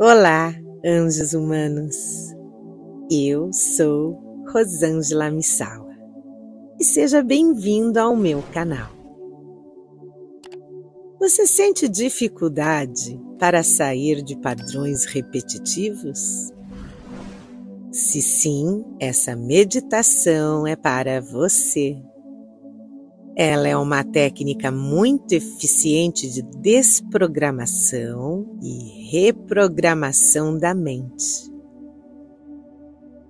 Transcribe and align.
Olá, 0.00 0.54
anjos 0.86 1.34
humanos. 1.34 1.96
Eu 3.10 3.52
sou 3.52 4.44
Rosângela 4.48 5.28
Missawa 5.28 5.92
e 6.78 6.84
seja 6.84 7.20
bem-vindo 7.20 7.98
ao 7.98 8.14
meu 8.14 8.40
canal. 8.54 8.92
Você 11.18 11.48
sente 11.48 11.88
dificuldade 11.88 13.20
para 13.40 13.64
sair 13.64 14.22
de 14.22 14.38
padrões 14.40 15.04
repetitivos? 15.04 16.52
Se 17.90 18.22
sim, 18.22 18.84
essa 19.00 19.34
meditação 19.34 20.64
é 20.64 20.76
para 20.76 21.20
você. 21.20 22.00
Ela 23.40 23.68
é 23.68 23.76
uma 23.76 24.02
técnica 24.02 24.68
muito 24.72 25.30
eficiente 25.30 26.28
de 26.28 26.42
desprogramação 26.42 28.44
e 28.60 29.12
reprogramação 29.12 30.58
da 30.58 30.74
mente. 30.74 31.48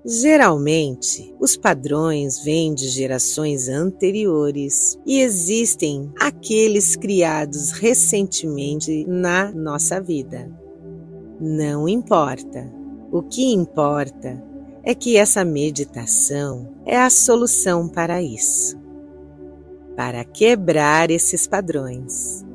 Geralmente, 0.06 1.34
os 1.38 1.58
padrões 1.58 2.42
vêm 2.42 2.74
de 2.74 2.88
gerações 2.88 3.68
anteriores 3.68 4.98
e 5.04 5.20
existem 5.20 6.10
aqueles 6.18 6.96
criados 6.96 7.72
recentemente 7.72 9.04
na 9.06 9.52
nossa 9.52 10.00
vida. 10.00 10.50
Não 11.38 11.86
importa. 11.86 12.72
O 13.12 13.22
que 13.22 13.52
importa 13.52 14.42
é 14.82 14.94
que 14.94 15.18
essa 15.18 15.44
meditação 15.44 16.74
é 16.86 16.96
a 16.96 17.10
solução 17.10 17.86
para 17.86 18.22
isso 18.22 18.87
para 19.98 20.24
quebrar 20.24 21.10
esses 21.10 21.48
padrões. 21.48 22.46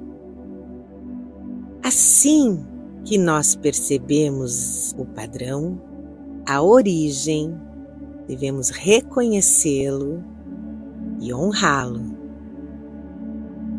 Assim 1.84 2.66
que 3.04 3.18
nós 3.18 3.54
percebemos 3.54 4.96
o 4.98 5.04
padrão, 5.04 5.78
a 6.48 6.62
origem, 6.62 7.54
devemos 8.30 8.70
reconhecê-lo 8.70 10.24
e 11.20 11.34
honrá-lo. 11.34 12.18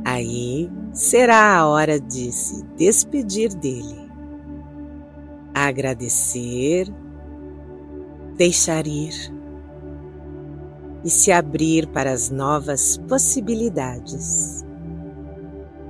Aí 0.05 0.71
será 0.93 1.57
a 1.57 1.67
hora 1.67 1.99
de 1.99 2.31
se 2.33 2.63
despedir 2.77 3.49
dele, 3.55 4.11
agradecer, 5.55 6.87
deixar 8.37 8.87
ir 8.87 9.33
e 11.05 11.11
se 11.11 11.31
abrir 11.31 11.87
para 11.89 12.11
as 12.11 12.31
novas 12.31 12.97
possibilidades. 12.97 14.65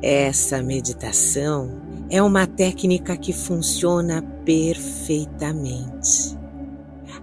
Essa 0.03 0.63
meditação 0.63 1.81
é 2.11 2.21
uma 2.21 2.47
técnica 2.47 3.17
que 3.17 3.33
funciona 3.33 4.23
perfeitamente 4.45 6.37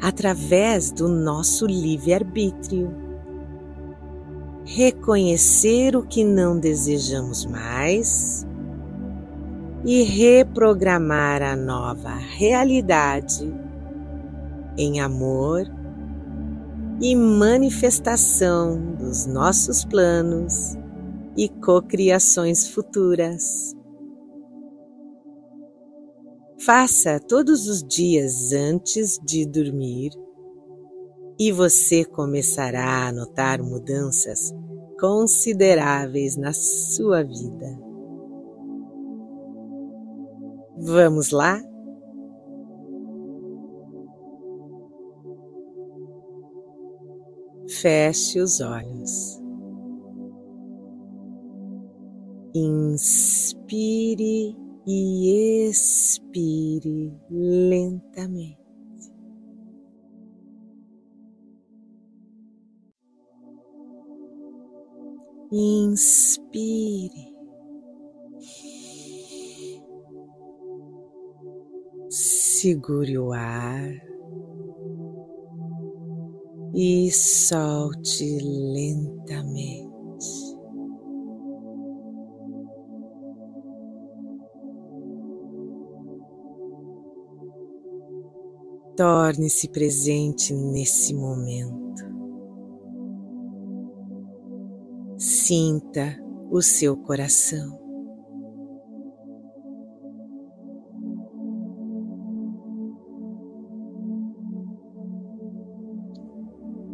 através 0.02 0.90
do 0.92 1.08
nosso 1.08 1.68
livre-arbítrio. 1.68 2.92
Reconhecer 4.66 5.96
o 5.96 6.02
que 6.02 6.24
não 6.24 6.60
desejamos 6.60 7.46
mais 7.46 8.48
e 9.86 10.04
reprogramar 10.04 11.42
a 11.42 11.56
nova 11.56 12.16
realidade 12.16 13.54
em 14.78 15.02
amor 15.02 15.68
e 17.02 17.16
manifestação 17.16 18.96
dos 18.96 19.26
nossos 19.26 19.84
planos 19.84 20.78
e 21.36 21.50
cocriações 21.50 22.68
futuras. 22.68 23.76
Faça 26.64 27.20
todos 27.20 27.68
os 27.68 27.84
dias 27.84 28.54
antes 28.54 29.18
de 29.26 29.48
dormir 29.48 30.12
e 31.40 31.52
você 31.52 32.06
começará 32.06 33.08
a 33.08 33.12
notar 33.12 33.64
mudanças 33.64 34.54
consideráveis 35.00 36.38
na 36.38 36.54
sua 36.54 37.24
vida. 37.24 37.80
Vamos 40.78 41.32
lá? 41.32 41.60
Feche 47.80 48.42
os 48.42 48.60
olhos. 48.60 49.40
Inspire 52.54 54.58
e 54.86 55.70
expire 55.70 57.14
lentamente. 57.30 58.60
Inspire. 65.50 67.32
Segure 72.10 73.18
o 73.18 73.32
ar 73.32 74.11
e 76.74 77.12
solte 77.12 78.40
lentamente. 78.42 79.92
Torne-se 88.96 89.70
presente 89.70 90.54
nesse 90.54 91.14
momento. 91.14 92.04
Sinta 95.18 96.18
o 96.52 96.62
seu 96.62 96.96
coração. 96.98 97.81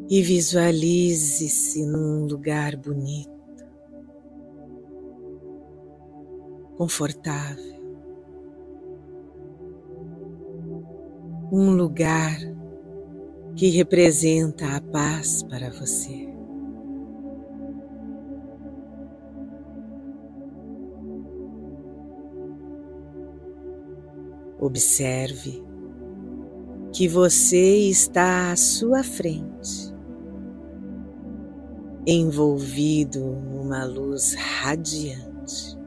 E 0.10 0.22
visualize-se 0.22 1.86
num 1.86 2.26
lugar 2.26 2.78
bonito, 2.78 3.30
confortável, 6.78 7.78
um 11.52 11.72
lugar 11.72 12.38
que 13.56 13.70
representa 13.70 14.78
a 14.78 14.82
paz 14.82 15.44
para 15.44 15.70
você. 15.72 16.26
Observe 24.60 25.64
que 26.94 27.08
você 27.08 27.90
está 27.90 28.52
à 28.52 28.56
sua 28.56 29.04
frente 29.04 29.97
envolvido 32.10 33.20
numa 33.20 33.84
luz 33.84 34.34
radiante. 34.34 35.78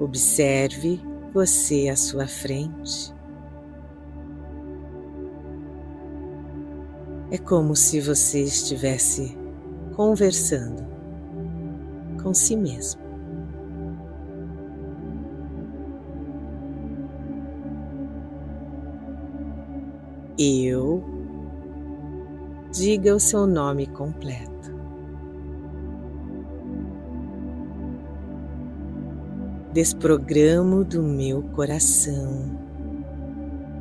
Observe 0.00 1.00
você 1.32 1.88
à 1.88 1.94
sua 1.94 2.26
frente. 2.26 3.14
É 7.30 7.38
como 7.38 7.76
se 7.76 8.00
você 8.00 8.42
estivesse 8.42 9.38
conversando 9.94 10.84
com 12.20 12.34
si 12.34 12.56
mesmo. 12.56 13.01
Eu. 20.42 21.04
Diga 22.72 23.14
o 23.14 23.20
seu 23.20 23.46
nome 23.46 23.86
completo. 23.86 24.50
Desprogramo 29.72 30.82
do 30.82 31.00
meu 31.00 31.44
coração 31.54 32.58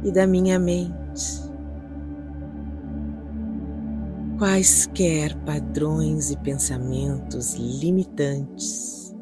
e 0.03 0.11
da 0.11 0.27
minha 0.27 0.59
mente 0.59 1.49
quaisquer 4.37 5.35
padrões 5.43 6.29
e 6.29 6.37
pensamentos 6.37 7.55
limitantes 7.55 9.15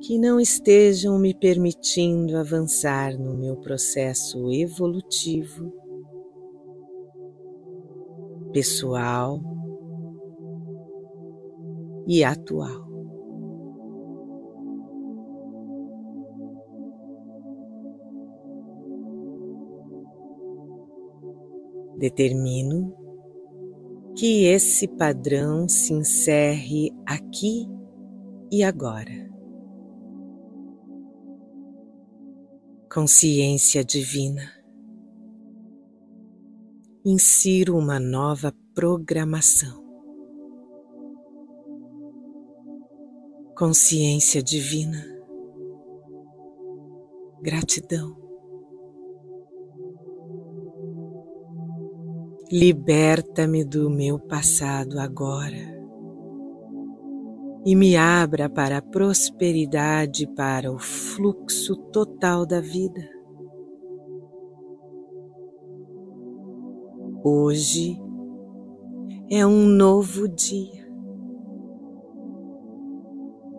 que 0.00 0.18
não 0.18 0.40
estejam 0.40 1.16
me 1.16 1.32
permitindo 1.32 2.36
avançar 2.36 3.16
no 3.16 3.36
meu 3.36 3.56
processo 3.56 4.50
evolutivo 4.52 5.81
pessoal 8.52 9.40
e 12.06 12.22
atual. 12.24 12.82
Determino 21.98 22.94
que 24.16 24.44
esse 24.44 24.88
padrão 24.88 25.68
se 25.68 25.92
encerre 25.94 26.92
aqui 27.06 27.68
e 28.50 28.62
agora. 28.62 29.30
Consciência 32.92 33.84
Divina 33.84 34.61
Insiro 37.04 37.76
uma 37.76 37.98
nova 37.98 38.54
programação. 38.76 39.82
Consciência 43.58 44.40
divina. 44.40 45.04
Gratidão. 47.42 48.16
Liberta-me 52.52 53.64
do 53.64 53.90
meu 53.90 54.20
passado 54.20 55.00
agora 55.00 55.72
e 57.66 57.74
me 57.74 57.96
abra 57.96 58.48
para 58.48 58.78
a 58.78 58.82
prosperidade, 58.82 60.24
para 60.36 60.70
o 60.70 60.78
fluxo 60.78 61.74
total 61.90 62.46
da 62.46 62.60
vida. 62.60 63.21
Hoje 67.24 68.00
é 69.30 69.46
um 69.46 69.66
novo 69.66 70.28
dia, 70.28 70.86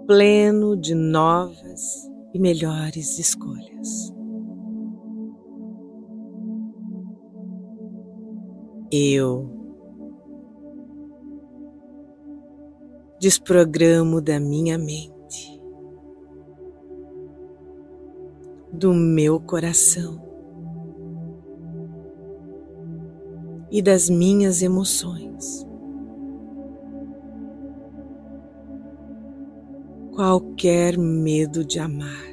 pleno 0.06 0.76
de 0.76 0.94
novas 0.94 2.10
e 2.34 2.40
melhores 2.40 3.18
escolhas. 3.18 4.14
eu. 8.94 9.50
Desprogramo 13.20 14.22
da 14.22 14.40
minha 14.40 14.78
mente, 14.78 15.60
do 18.72 18.94
meu 18.94 19.40
coração 19.40 20.23
e 23.74 23.82
das 23.82 24.10
minhas 24.10 24.62
emoções. 24.62 25.68
Qualquer 30.14 30.98
medo 30.98 31.66
de 31.66 31.80
amar. 31.80 32.32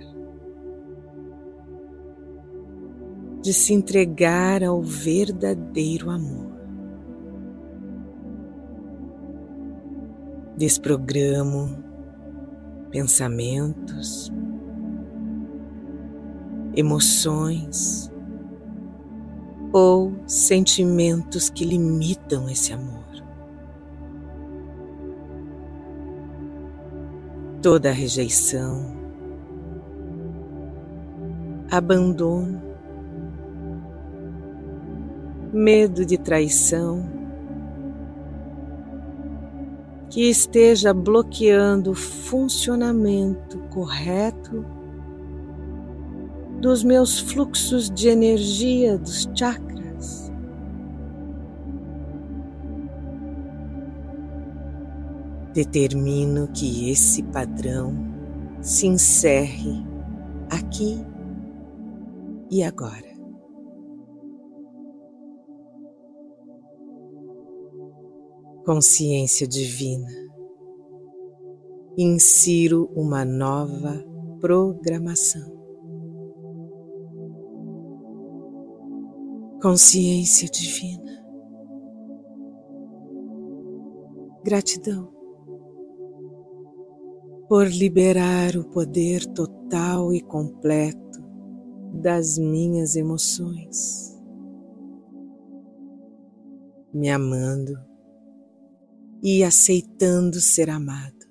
de 3.42 3.54
se 3.54 3.72
entregar 3.72 4.62
ao 4.62 4.82
verdadeiro 4.82 6.10
amor. 6.10 6.50
desprogramo 10.60 11.70
pensamentos, 12.90 14.30
emoções 16.76 18.09
ou 19.72 20.12
sentimentos 20.26 21.48
que 21.48 21.64
limitam 21.64 22.48
esse 22.48 22.72
amor. 22.72 23.04
Toda 27.62 27.92
rejeição, 27.92 28.96
abandono, 31.70 32.60
medo 35.52 36.06
de 36.06 36.16
traição, 36.16 37.20
que 40.08 40.28
esteja 40.28 40.92
bloqueando 40.92 41.92
o 41.92 41.94
funcionamento 41.94 43.58
correto 43.70 44.64
dos 46.60 46.84
meus 46.84 47.18
fluxos 47.18 47.90
de 47.90 48.08
energia 48.08 48.98
dos 48.98 49.28
chakras. 49.34 50.30
Determino 55.52 56.48
que 56.48 56.90
esse 56.90 57.22
padrão 57.24 57.94
se 58.60 58.86
encerre 58.86 59.84
aqui 60.50 61.04
e 62.50 62.62
agora. 62.62 63.10
consciência 68.64 69.48
divina, 69.48 70.08
insiro 71.98 72.88
uma 72.94 73.24
nova 73.24 74.04
programação. 74.40 75.59
Consciência 79.62 80.48
divina, 80.48 81.22
gratidão 84.42 85.12
por 87.46 87.66
liberar 87.66 88.56
o 88.56 88.64
poder 88.64 89.26
total 89.26 90.14
e 90.14 90.22
completo 90.22 91.20
das 91.92 92.38
minhas 92.38 92.96
emoções, 92.96 94.18
me 96.90 97.10
amando 97.10 97.78
e 99.22 99.44
aceitando 99.44 100.40
ser 100.40 100.70
amado. 100.70 101.28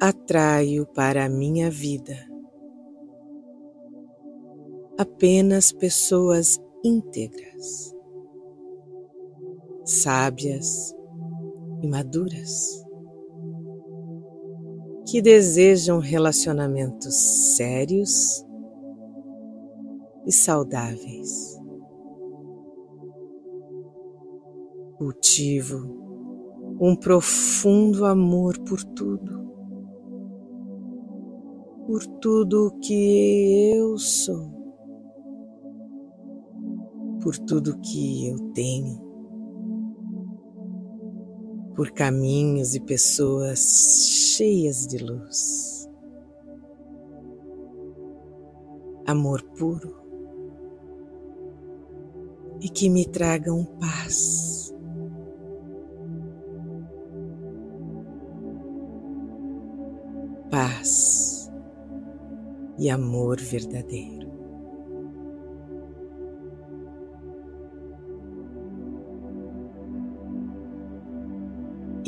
Atraio 0.00 0.86
para 0.86 1.26
a 1.26 1.28
minha 1.28 1.70
vida 1.70 2.16
apenas 4.98 5.72
pessoas 5.72 6.58
íntegras, 6.84 7.94
sábias 9.84 10.94
e 11.82 11.88
maduras, 11.88 12.84
que 15.06 15.22
desejam 15.22 16.00
relacionamentos 16.00 17.54
sérios 17.56 18.44
e 20.26 20.32
saudáveis. 20.32 21.58
cultivo 24.98 25.96
um 26.80 26.94
profundo 26.96 28.04
amor 28.04 28.58
por 28.64 28.82
tudo, 28.82 29.48
por 31.86 32.04
tudo 32.20 32.76
que 32.82 33.72
eu 33.74 33.96
sou, 33.96 34.57
por 37.22 37.38
tudo 37.38 37.78
que 37.80 38.28
eu 38.28 38.38
tenho, 38.52 39.00
por 41.74 41.90
caminhos 41.90 42.74
e 42.74 42.80
pessoas 42.80 44.34
cheias 44.36 44.86
de 44.86 44.98
luz. 44.98 45.88
Amor 49.06 49.42
puro 49.56 49.96
e 52.60 52.68
que 52.68 52.90
me 52.90 53.06
tragam 53.06 53.64
paz 53.78 54.58
paz 60.50 61.50
e 62.78 62.90
amor 62.90 63.38
verdadeiro. 63.40 64.27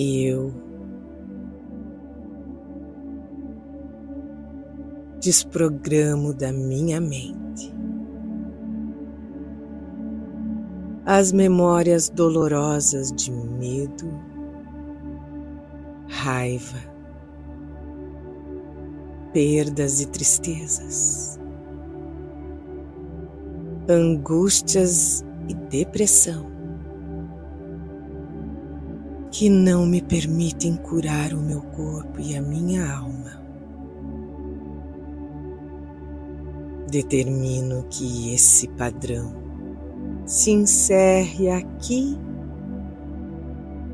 Eu. 0.02 0.50
Desprogramo 5.20 6.32
da 6.32 6.50
minha 6.50 6.98
mente. 7.02 7.70
As 11.04 11.32
memórias 11.32 12.08
dolorosas 12.08 13.12
de 13.12 13.30
medo, 13.30 14.10
raiva, 16.08 16.78
perdas 19.34 20.00
e 20.00 20.06
tristezas, 20.06 21.38
angústias 23.86 25.22
e 25.46 25.54
depressão 25.54 26.49
que 29.40 29.48
não 29.48 29.86
me 29.86 30.02
permitem 30.02 30.76
curar 30.76 31.32
o 31.32 31.40
meu 31.40 31.62
corpo 31.62 32.20
e 32.20 32.36
a 32.36 32.42
minha 32.42 32.94
alma. 32.94 33.40
Determino 36.90 37.86
que 37.88 38.34
esse 38.34 38.68
padrão 38.68 39.32
se 40.26 40.50
encerre 40.50 41.48
aqui 41.48 42.18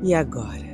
e 0.03 0.13
agora. 0.13 0.67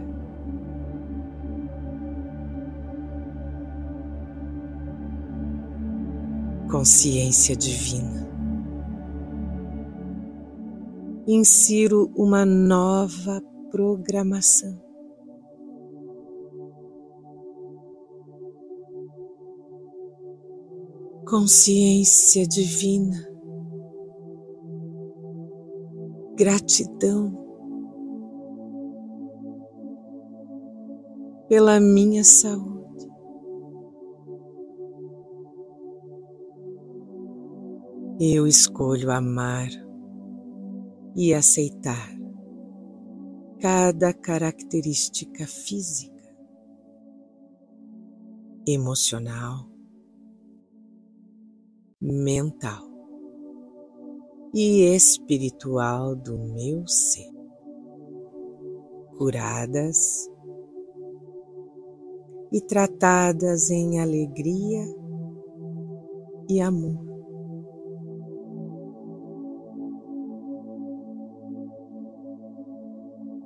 Consciência 6.71 7.55
divina. 7.55 8.27
Insiro 11.27 12.11
uma 12.15 12.43
nova 12.43 13.39
programação. 13.73 14.79
Consciência 21.27 22.45
divina, 22.45 23.17
gratidão 26.37 27.33
pela 31.49 31.79
minha 31.79 32.23
saúde. 32.23 33.07
Eu 38.19 38.45
escolho 38.45 39.09
amar 39.09 39.69
e 41.15 41.33
aceitar 41.33 42.22
cada 43.63 44.13
característica 44.13 45.47
física, 45.47 46.35
emocional, 48.67 49.69
mental 52.01 52.83
e 54.53 54.93
espiritual 54.93 56.13
do 56.13 56.37
meu 56.37 56.85
ser, 56.85 57.31
curadas 59.17 60.29
e 62.51 62.59
tratadas 62.59 63.69
em 63.69 64.01
alegria 64.01 64.83
e 66.49 66.59
amor. 66.59 67.12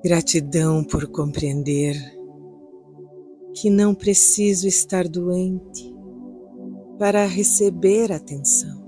Gratidão 0.08 0.86
por 0.86 1.06
compreender 1.08 1.94
que 3.54 3.70
não 3.70 3.94
preciso 3.94 4.66
estar 4.66 5.06
doente 5.06 5.94
para 6.98 7.26
receber 7.26 8.14
atenção. 8.14 8.88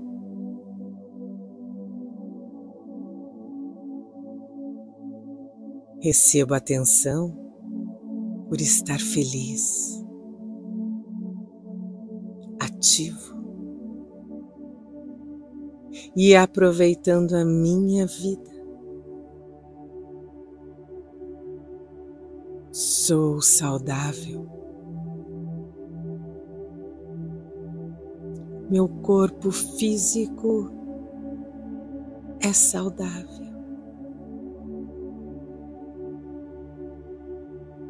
Recebo 6.00 6.54
atenção 6.54 7.36
por 8.48 8.58
estar 8.58 8.98
feliz 8.98 10.02
ativo 12.58 13.34
e 16.16 16.34
aproveitando 16.34 17.34
a 17.34 17.44
minha 17.44 18.06
vida. 18.06 18.59
Sou 23.10 23.42
saudável. 23.42 24.46
Meu 28.70 28.88
corpo 28.88 29.50
físico 29.50 30.70
é 32.40 32.52
saudável. 32.52 33.52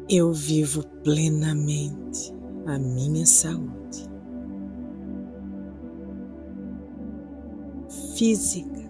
Eu 0.09 0.33
vivo 0.33 0.83
plenamente 1.03 2.33
a 2.65 2.79
minha 2.79 3.27
saúde. 3.27 4.09
física, 8.15 8.89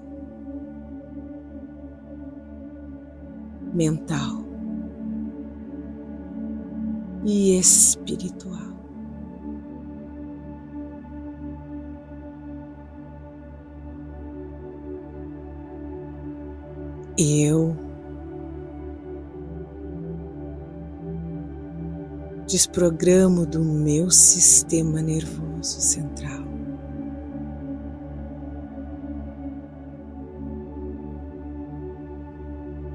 mental 3.74 4.41
e 7.24 7.58
espiritual. 7.58 8.72
Eu 17.18 17.76
desprogramo 22.48 23.46
do 23.46 23.64
meu 23.64 24.10
sistema 24.10 25.02
nervoso 25.02 25.80
central 25.80 26.51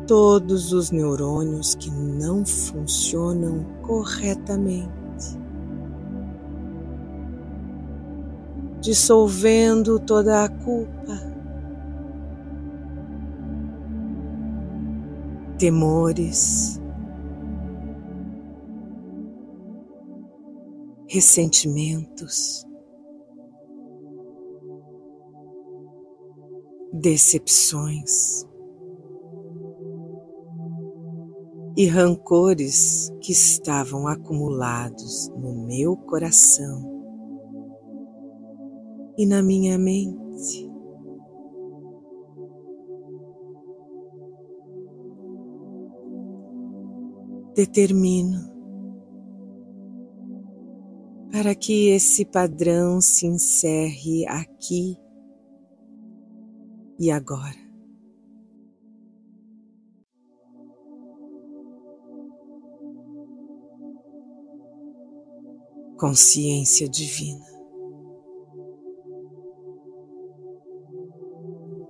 todos 0.06 0.72
os 0.72 0.90
neurônios 0.90 1.74
que 1.74 1.90
não 1.90 2.44
funcionam 2.44 3.64
corretamente, 3.82 4.88
dissolvendo 8.80 9.98
toda 9.98 10.44
a 10.44 10.48
culpa, 10.48 11.36
temores, 15.58 16.80
ressentimentos. 21.08 22.64
Decepções. 26.92 28.45
E 31.76 31.86
rancores 31.86 33.12
que 33.20 33.32
estavam 33.32 34.08
acumulados 34.08 35.28
no 35.36 35.66
meu 35.66 35.94
coração 35.94 36.96
e 39.18 39.26
na 39.26 39.42
minha 39.42 39.76
mente. 39.76 40.70
Determino 47.54 48.56
para 51.30 51.54
que 51.54 51.88
esse 51.88 52.24
padrão 52.24 53.00
se 53.00 53.26
encerre 53.26 54.26
aqui 54.26 54.96
e 56.98 57.10
agora. 57.10 57.65
Consciência 65.96 66.88
divina. 66.88 67.44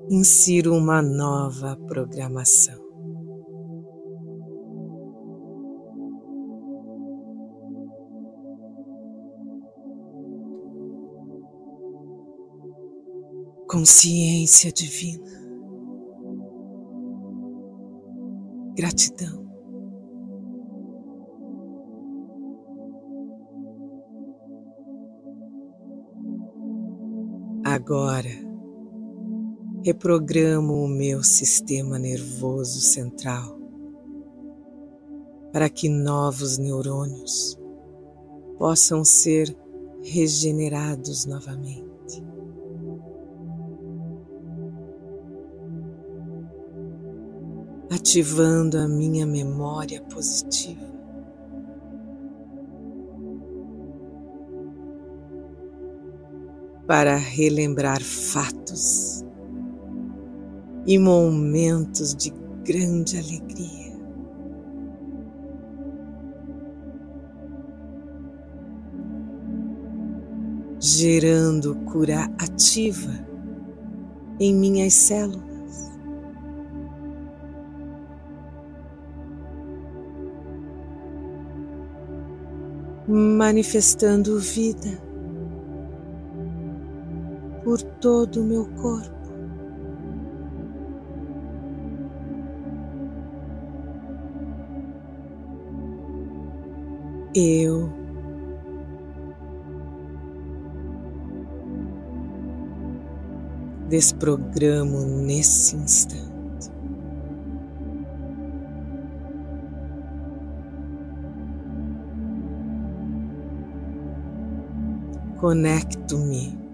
Insiro 0.09 0.75
uma 0.75 1.03
nova 1.03 1.77
programação. 1.89 2.87
Consciência 13.69 14.73
divina. 14.73 15.25
Gratidão. 18.77 19.46
Agora, 27.89 28.33
reprogramo 29.85 30.83
o 30.83 30.89
meu 30.89 31.23
sistema 31.23 32.01
nervoso 32.01 32.81
central 32.81 33.57
para 35.53 35.71
que 35.71 35.89
novos 35.89 36.59
neurônios 36.59 37.57
possam 38.59 39.05
ser 39.05 39.57
regenerados 40.03 41.27
novamente. 41.27 42.25
Ativando 47.89 48.79
a 48.79 48.89
minha 48.89 49.25
memória 49.25 50.03
positiva. 50.03 50.96
Para 56.87 57.17
relembrar 57.17 58.01
fatos 58.01 59.25
e 60.87 60.99
momentos 60.99 62.15
de 62.15 62.33
grande 62.65 63.19
alegria. 63.19 63.97
Gerando 70.79 71.75
cura 71.87 72.31
ativa 72.39 73.27
em 74.39 74.55
minhas 74.55 74.95
células. 74.95 75.43
Manifestando 83.09 84.39
vida 84.39 85.06
por 87.67 87.83
todo 87.83 88.43
o 88.43 88.45
meu 88.45 88.65
corpo. 88.81 89.11
Eu 97.35 97.91
desprogramo 103.89 105.05
nesse 105.05 105.75
instante. 105.75 106.71
Conecto-me 115.41 116.66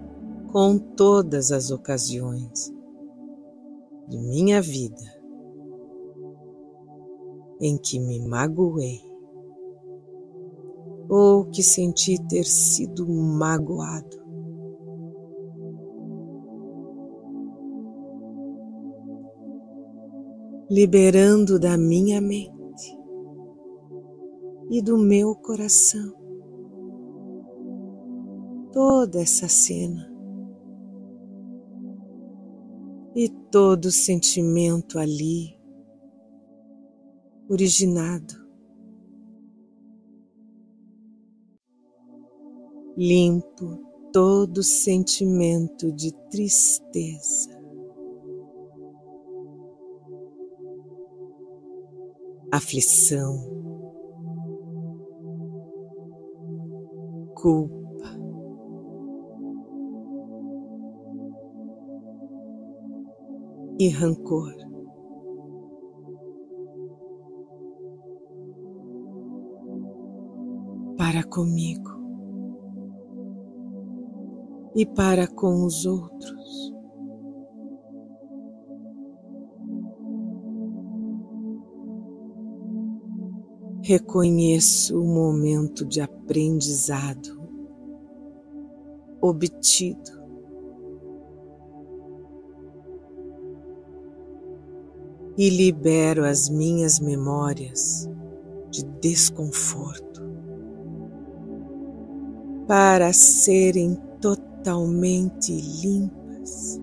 com 0.53 0.77
todas 0.77 1.51
as 1.51 1.71
ocasiões 1.71 2.71
de 4.07 4.19
minha 4.19 4.61
vida 4.61 5.01
em 7.59 7.75
que 7.75 7.99
me 7.99 8.19
magoei 8.19 9.01
ou 11.09 11.45
que 11.45 11.63
senti 11.63 12.23
ter 12.27 12.43
sido 12.43 13.09
magoado. 13.09 14.21
Liberando 20.69 21.59
da 21.59 21.75
minha 21.79 22.21
mente 22.21 22.95
e 24.69 24.83
do 24.83 24.99
meu 24.99 25.33
coração 25.33 26.13
toda 28.71 29.19
essa 29.19 29.47
cena 29.47 30.12
e 33.15 33.29
todo 33.29 33.91
sentimento 33.91 34.97
ali 34.97 35.55
originado. 37.49 38.43
Limpo 42.97 43.93
todo 44.11 44.61
sentimento 44.61 45.91
de 45.91 46.11
tristeza. 46.29 47.49
Aflição, 52.51 53.35
culpa, 57.33 57.82
e 63.83 63.89
rancor. 63.89 64.53
Para 70.97 71.23
comigo 71.25 71.91
e 74.73 74.85
para 74.85 75.27
com 75.27 75.65
os 75.65 75.85
outros. 75.85 76.73
Reconheço 83.81 84.97
o 84.97 85.05
momento 85.05 85.85
de 85.85 85.99
aprendizado 85.99 87.37
obtido. 89.21 90.22
E 95.35 95.49
libero 95.49 96.25
as 96.25 96.47
minhas 96.47 96.99
memórias 96.99 98.07
de 98.69 98.83
desconforto 99.01 100.21
para 102.67 103.11
serem 103.13 103.95
totalmente 104.21 105.51
limpas 105.51 106.79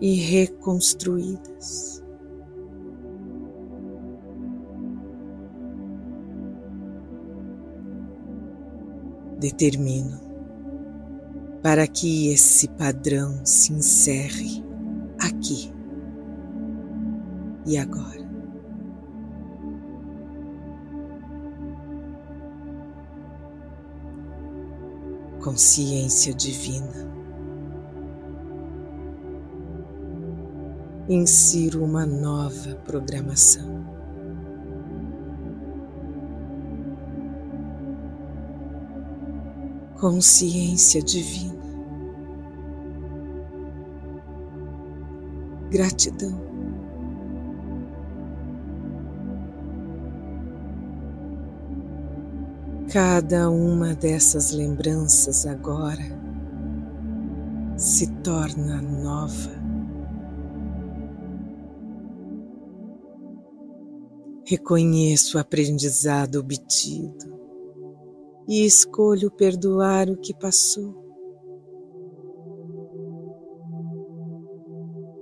e 0.00 0.14
reconstruídas. 0.14 2.02
Determino 9.38 10.20
para 11.62 11.86
que 11.86 12.32
esse 12.32 12.68
padrão 12.68 13.44
se 13.44 13.72
encerre 13.72 14.62
aqui 15.18 15.75
e 17.66 17.76
agora. 17.76 18.26
consciência 25.46 26.34
divina. 26.34 27.08
Insiro 31.08 31.84
uma 31.84 32.04
nova 32.04 32.74
programação. 32.84 33.86
Consciência 40.00 41.00
divina. 41.00 41.54
Gratidão. 45.70 46.55
Cada 52.96 53.50
uma 53.50 53.94
dessas 53.94 54.52
lembranças 54.52 55.44
agora 55.44 56.02
se 57.76 58.10
torna 58.22 58.80
nova. 58.80 59.50
Reconheço 64.46 65.36
o 65.36 65.40
aprendizado 65.42 66.36
obtido 66.36 67.38
e 68.48 68.64
escolho 68.64 69.30
perdoar 69.30 70.08
o 70.08 70.16
que 70.16 70.32
passou. 70.32 70.94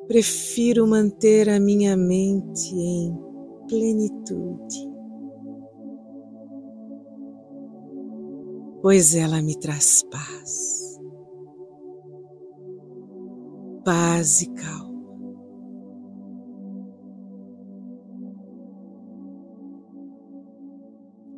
Prefiro 0.06 0.86
manter 0.86 1.48
a 1.48 1.58
minha 1.58 1.96
mente 1.96 2.72
em 2.72 3.18
plenitude 3.66 4.93
pois 8.84 9.14
ela 9.14 9.40
me 9.40 9.58
traz 9.58 10.02
paz, 10.10 11.00
paz 13.82 14.42
e 14.42 14.52
calma. 14.52 14.92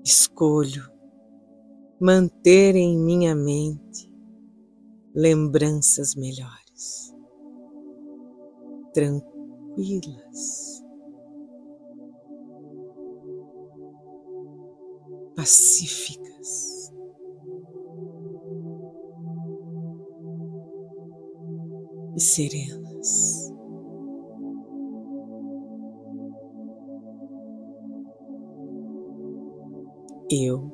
Escolho 0.05 0.91
manter 2.01 2.75
em 2.75 2.99
minha 2.99 3.37
mente 3.37 4.13
lembranças 5.15 6.17
melhores, 6.17 7.15
tranquilas, 8.93 10.83
pacíficas. 15.37 16.76
e 22.17 22.21
serenas. 22.21 23.53
Eu 30.31 30.73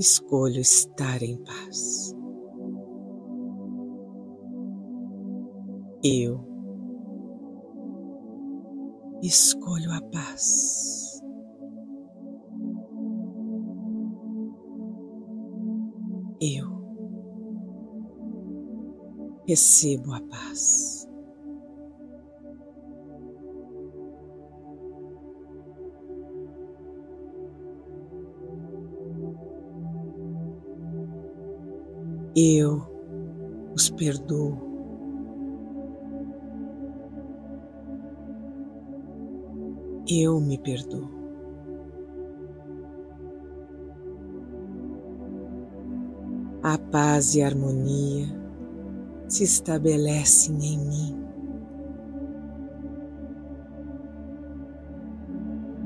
escolho 0.00 0.60
estar 0.60 1.22
em 1.22 1.36
paz. 1.44 2.12
Eu 6.02 6.40
escolho 9.22 9.92
a 9.92 10.00
paz. 10.10 10.97
Recebo 19.48 20.12
a 20.12 20.20
paz. 20.20 21.08
Eu 32.36 32.82
os 33.74 33.88
perdoo. 33.88 34.68
Eu 40.06 40.38
me 40.42 40.58
perdoo. 40.58 41.08
A 46.62 46.76
paz 46.76 47.34
e 47.34 47.42
a 47.42 47.46
harmonia 47.46 48.47
se 49.28 49.44
estabelecem 49.44 50.56
em 50.64 50.78
mim. 50.78 51.28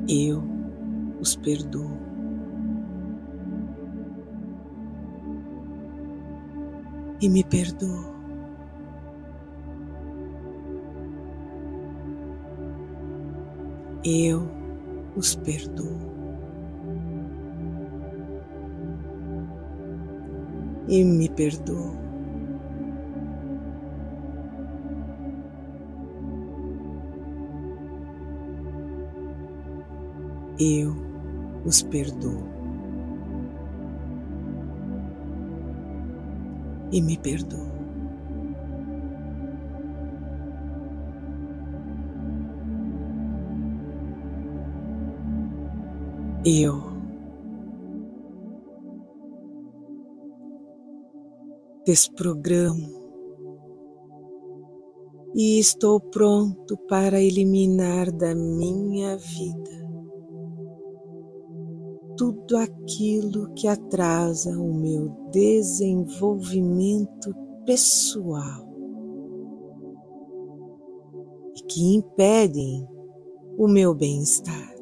Eu 0.08 0.42
os 1.20 1.36
perdoo. 1.36 1.90
E 7.20 7.28
me 7.28 7.44
perdoo. 7.44 8.12
Eu 14.04 14.48
os 15.16 15.34
perdoo. 15.36 15.98
E 20.88 21.04
me 21.04 21.28
perdoo. 21.28 22.11
Eu 30.62 30.94
os 31.64 31.82
perdoo. 31.82 32.44
E 36.92 37.00
me 37.00 37.16
perdoo. 37.16 37.72
Eu 46.44 46.92
desprogramo 51.86 53.00
e 55.34 55.58
estou 55.58 55.98
pronto 55.98 56.76
para 56.88 57.20
eliminar 57.20 58.12
da 58.12 58.34
minha 58.34 59.16
vida 59.16 59.81
tudo 62.16 62.56
aquilo 62.56 63.52
que 63.54 63.68
atrasa 63.68 64.58
o 64.58 64.74
meu 64.74 65.10
desenvolvimento 65.30 67.32
pessoal 67.64 68.68
e 71.56 71.62
que 71.64 71.94
impedem 71.94 72.88
o 73.56 73.68
meu 73.68 73.94
bem-estar. 73.94 74.72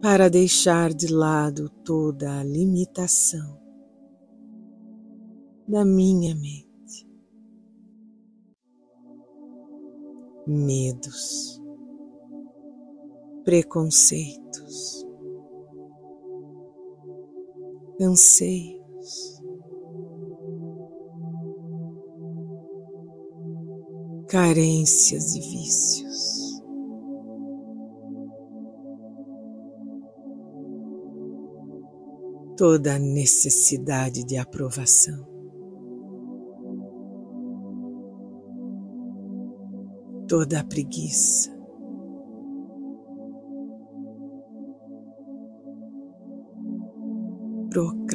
Para 0.00 0.30
deixar 0.30 0.94
de 0.94 1.12
lado 1.12 1.68
toda 1.84 2.38
a 2.38 2.44
limitação 2.44 3.58
da 5.66 5.84
minha 5.84 6.32
mente, 6.36 7.08
medos, 10.46 11.55
preconceitos, 13.46 15.06
anseios, 18.00 19.40
carências 24.28 25.36
e 25.36 25.40
vícios. 25.40 26.60
Toda 32.56 32.96
a 32.96 32.98
necessidade 32.98 34.24
de 34.24 34.36
aprovação. 34.38 35.24
Toda 40.26 40.58
a 40.58 40.64
preguiça. 40.64 41.55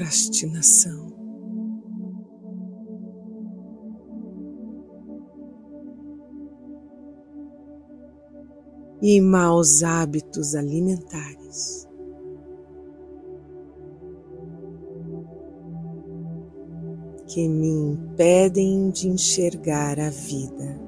Procrastinação. 0.01 1.11
E 9.01 9.21
maus 9.21 9.83
hábitos 9.83 10.55
alimentares. 10.55 11.87
Que 17.27 17.47
me 17.47 17.93
impedem 17.93 18.89
de 18.89 19.07
enxergar 19.07 19.99
a 19.99 20.09
vida 20.09 20.79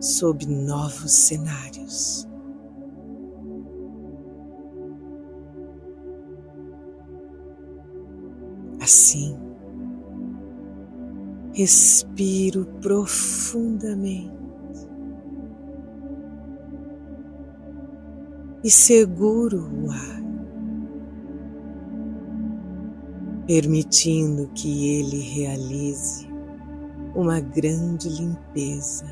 sob 0.00 0.46
novos 0.46 1.12
cenários. 1.12 2.29
Assim, 8.90 9.38
respiro 11.52 12.66
profundamente. 12.82 14.34
E 18.64 18.68
seguro 18.68 19.70
o 19.72 19.92
ar, 19.92 20.22
permitindo 23.46 24.48
que 24.56 24.98
ele 24.98 25.20
realize 25.20 26.28
uma 27.14 27.38
grande 27.38 28.08
limpeza 28.08 29.06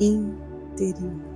interior. 0.00 1.31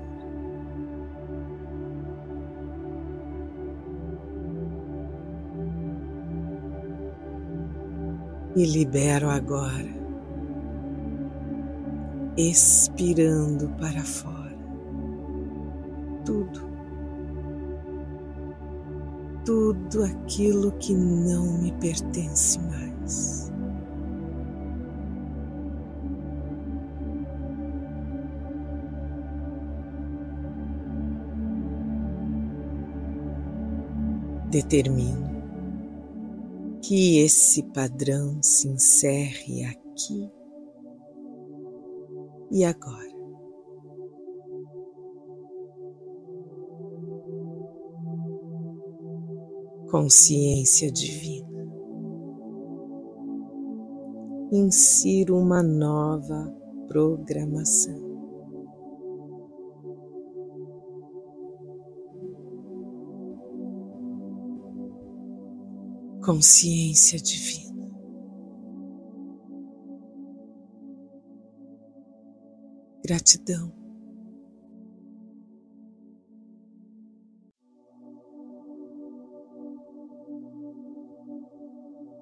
E 8.56 8.64
libero 8.64 9.28
agora, 9.28 9.94
expirando 12.38 13.68
para 13.78 14.02
fora 14.02 14.56
tudo, 16.24 16.60
tudo 19.44 20.04
aquilo 20.04 20.72
que 20.72 20.94
não 20.94 21.58
me 21.58 21.70
pertence 21.72 22.58
mais. 22.60 23.52
Determino 34.50 35.35
que 36.86 37.18
esse 37.18 37.64
padrão 37.72 38.40
se 38.40 38.68
encerre 38.68 39.64
aqui 39.64 40.30
e 42.48 42.64
agora. 42.64 43.16
Consciência 49.90 50.92
divina. 50.92 51.48
Insiro 54.52 55.36
uma 55.36 55.64
nova 55.64 56.54
programação. 56.86 58.05
consciência 66.26 67.20
divina. 67.20 67.88
Gratidão. 73.04 73.72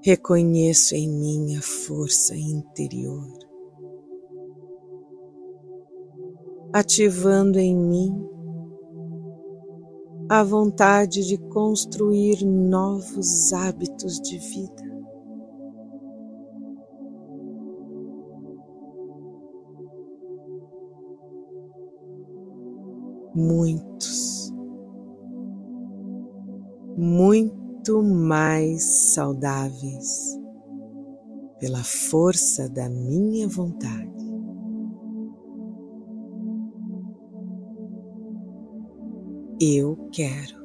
Reconheço 0.03 0.95
em 0.95 1.09
minha 1.09 1.62
força 1.62 2.37
interior, 2.37 3.27
ativando 6.75 7.59
em 7.59 7.75
mim 7.75 8.34
a 10.29 10.43
vontade 10.43 11.27
de 11.27 11.37
construir 11.37 12.45
novos 12.45 13.53
hábitos 13.53 14.19
de 14.21 14.39
vida. 14.39 14.85
Muitos, 23.35 24.53
muito 26.97 28.03
mais 28.03 28.83
saudáveis 29.13 30.39
pela 31.59 31.83
força 31.83 32.69
da 32.69 32.89
minha 32.89 33.49
vontade. 33.49 34.24
Eu 39.66 39.96
quero. 40.12 40.62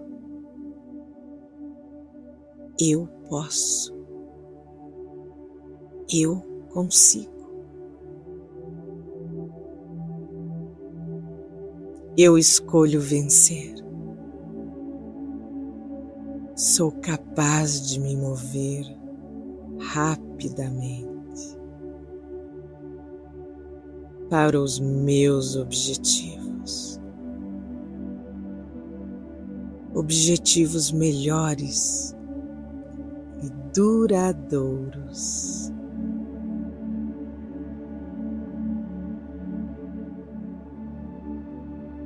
Eu 2.78 3.08
posso. 3.30 3.96
Eu 6.14 6.42
consigo. 6.70 7.32
Eu 12.18 12.38
escolho 12.38 13.00
vencer. 13.00 13.74
Sou 16.54 16.92
capaz 16.92 17.88
de 17.88 18.02
me 18.02 18.18
mover 18.18 18.84
rapidamente 19.80 21.58
para 24.30 24.60
os 24.60 24.78
meus 24.78 25.56
objetivos 25.56 26.39
objetivos 30.00 30.94
melhores 30.94 32.16
e 33.44 33.50
duradouros. 33.74 35.74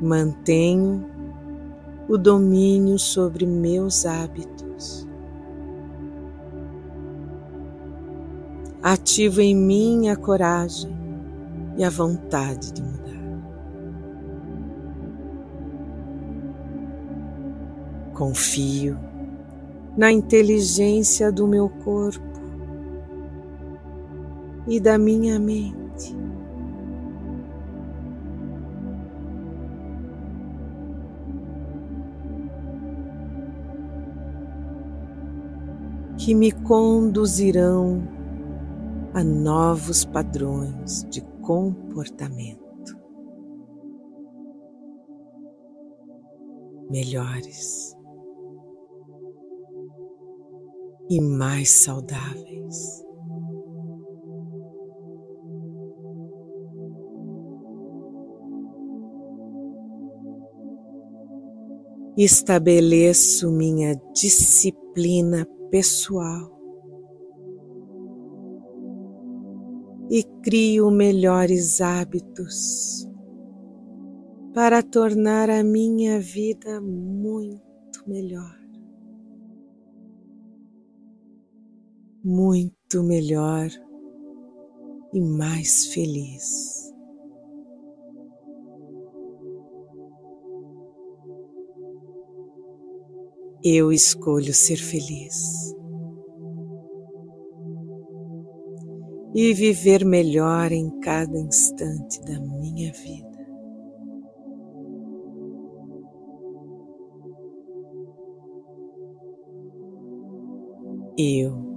Mantenho 0.02 1.06
o 2.10 2.18
domínio 2.18 2.98
sobre 2.98 3.46
meus 3.46 4.08
hábitos. 4.08 5.08
Ativo 8.82 9.40
em 9.40 9.56
mim 9.56 10.10
a 10.10 10.16
coragem 10.16 10.92
e 11.78 11.84
a 11.84 11.90
vontade 11.90 12.74
de 12.74 12.82
mudar. 12.82 13.03
Confio 18.14 18.98
na 19.98 20.12
inteligência 20.12 21.32
do 21.32 21.48
meu 21.48 21.70
corpo 21.70 22.24
e 24.68 24.80
da 24.80 24.98
minha 24.98 25.40
mente. 25.40 26.16
Que 36.18 36.34
me 36.34 36.52
conduzirão 36.52 38.02
a 39.14 39.24
novos 39.24 40.06
padrões 40.06 41.06
de 41.10 41.22
comportamento 41.42 42.64
melhores. 46.90 47.98
E 51.10 51.22
mais 51.22 51.70
saudáveis. 51.84 53.04
Estabeleço 62.16 63.52
minha 63.52 63.96
disciplina 64.14 65.48
pessoal 65.72 66.54
e 70.12 70.22
crio 70.44 70.92
melhores 70.92 71.82
hábitos 71.82 73.10
para 74.54 74.84
tornar 74.84 75.50
a 75.50 75.64
minha 75.64 76.20
vida 76.20 76.80
muito 76.80 78.08
melhor. 78.08 78.63
Muito 82.24 83.04
melhor 83.04 83.68
e 85.14 85.20
mais 85.20 85.88
feliz. 85.88 86.94
Eu 93.62 93.92
escolho 93.92 94.54
ser 94.54 94.78
feliz 94.78 95.76
e 99.36 99.54
viver 99.54 100.06
melhor 100.06 100.72
em 100.72 101.00
cada 101.00 101.38
instante 101.38 102.22
da 102.22 102.40
minha 102.40 102.92
vida. 102.94 103.34
Eu 111.18 111.73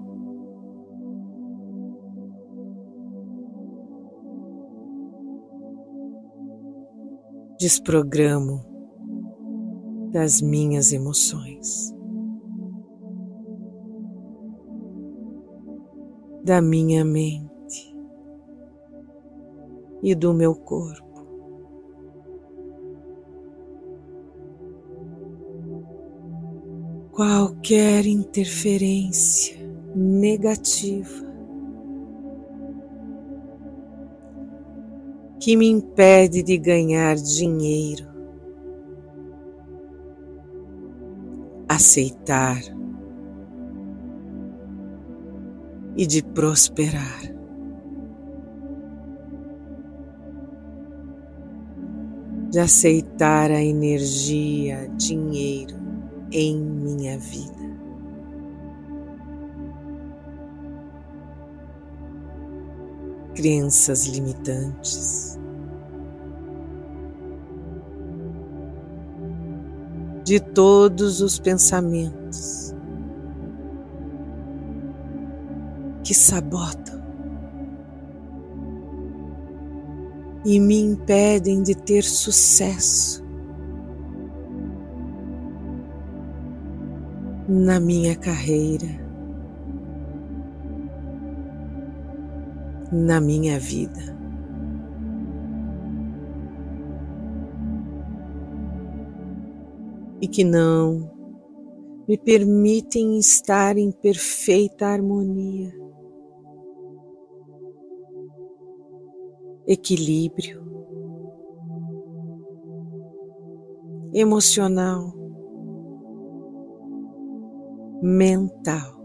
desprogramo 7.59 8.64
das 10.12 10.40
minhas 10.40 10.92
emoções, 10.92 11.95
da 16.45 16.61
minha 16.61 17.05
mente 17.05 17.97
e 20.03 20.14
do 20.14 20.33
meu 20.35 20.55
corpo. 20.55 21.05
Qualquer 27.12 28.05
interferência 28.05 29.57
negativa 29.95 31.26
que 35.47 35.57
me 35.57 35.69
impede 35.69 36.43
de 36.43 36.59
ganhar 36.59 37.15
dinheiro. 37.15 38.05
Aceitar 41.69 42.61
e 45.97 46.05
de 46.05 46.21
prosperar. 46.25 47.21
De 52.51 52.59
aceitar 52.59 53.53
a 53.53 53.63
energia, 53.63 54.89
dinheiro 54.97 55.77
em 56.33 56.59
minha 56.59 57.21
vida. 57.21 57.65
Crenças 63.37 64.07
limitantes, 64.07 65.38
de 70.25 70.40
todos 70.40 71.20
os 71.20 71.38
pensamentos 71.38 72.75
que 76.03 76.14
sabotam 76.14 76.96
e 80.44 80.59
me 80.59 80.81
impedem 80.81 81.62
de 81.62 81.75
ter 81.75 82.03
sucesso 82.03 83.22
na 87.49 87.79
minha 87.79 88.16
carreira 88.16 89.06
na 92.92 93.20
minha 93.20 93.59
vida. 93.59 94.16
E 100.20 100.29
que 100.29 100.42
não 100.42 101.11
me 102.09 102.16
permitem 102.16 103.18
estar 103.18 103.77
em 103.77 103.90
perfeita 103.90 104.87
harmonia, 104.87 105.72
equilíbrio 109.66 110.66
emocional, 114.16 115.12
mental 118.03 118.96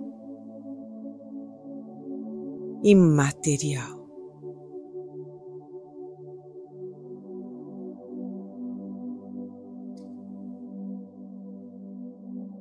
e 2.84 2.96
material. 2.96 4.02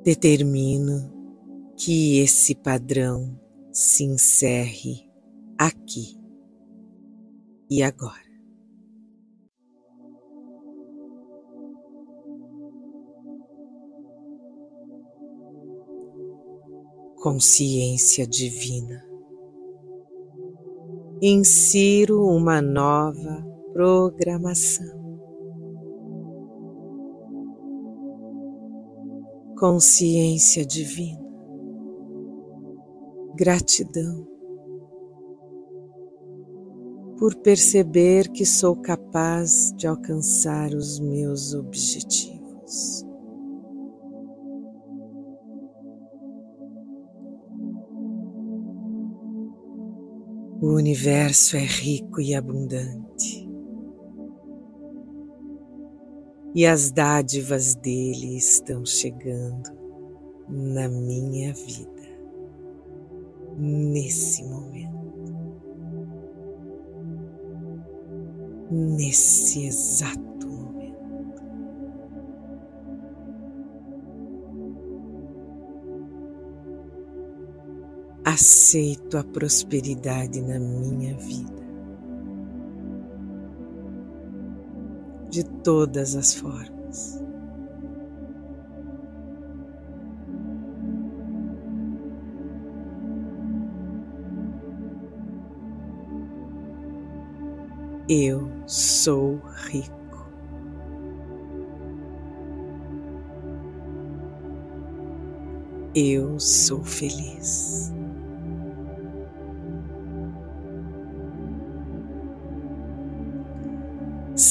Determino 0.04 1.12
que 1.76 2.18
esse 2.18 2.54
padrão 2.54 3.38
se 3.72 4.04
encerre 4.04 5.09
aqui 5.59 6.18
e 7.70 7.83
agora. 7.83 8.30
Consciência 17.16 18.26
divina. 18.26 19.10
Insiro 21.22 22.24
uma 22.26 22.62
nova 22.62 23.44
programação. 23.72 25.00
consciência 29.61 30.64
divina, 30.64 31.20
gratidão 33.37 34.26
por 37.18 37.35
perceber 37.35 38.30
que 38.30 38.46
sou 38.46 38.74
capaz 38.74 39.70
de 39.76 39.87
alcançar 39.87 40.72
os 40.72 40.98
meus 40.98 41.52
objetivos. 41.52 43.04
O 50.61 50.75
universo 50.75 51.57
é 51.57 51.64
rico 51.64 52.20
e 52.20 52.35
abundante. 52.35 53.51
e 56.55 56.66
as 56.66 56.90
dádivas 56.90 57.75
dele 57.75 58.37
estão 58.37 58.85
chegando 58.85 59.70
na 60.49 60.88
minha 60.88 61.55
vida 61.55 61.90
nesse 63.57 64.42
momento, 64.44 64.90
nesse 68.70 69.66
exato 69.66 70.39
Aceito 78.40 79.18
a 79.18 79.22
prosperidade 79.22 80.40
na 80.40 80.59
minha 80.59 81.14
vida. 81.14 81.61
de 85.31 85.44
todas 85.44 86.16
as 86.16 86.35
formas. 86.35 87.22
Eu 98.09 98.50
sou 98.66 99.40
rico. 99.68 100.00
Eu 105.94 106.40
sou 106.40 106.83
feliz. 106.83 107.80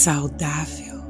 Saudável, 0.10 1.04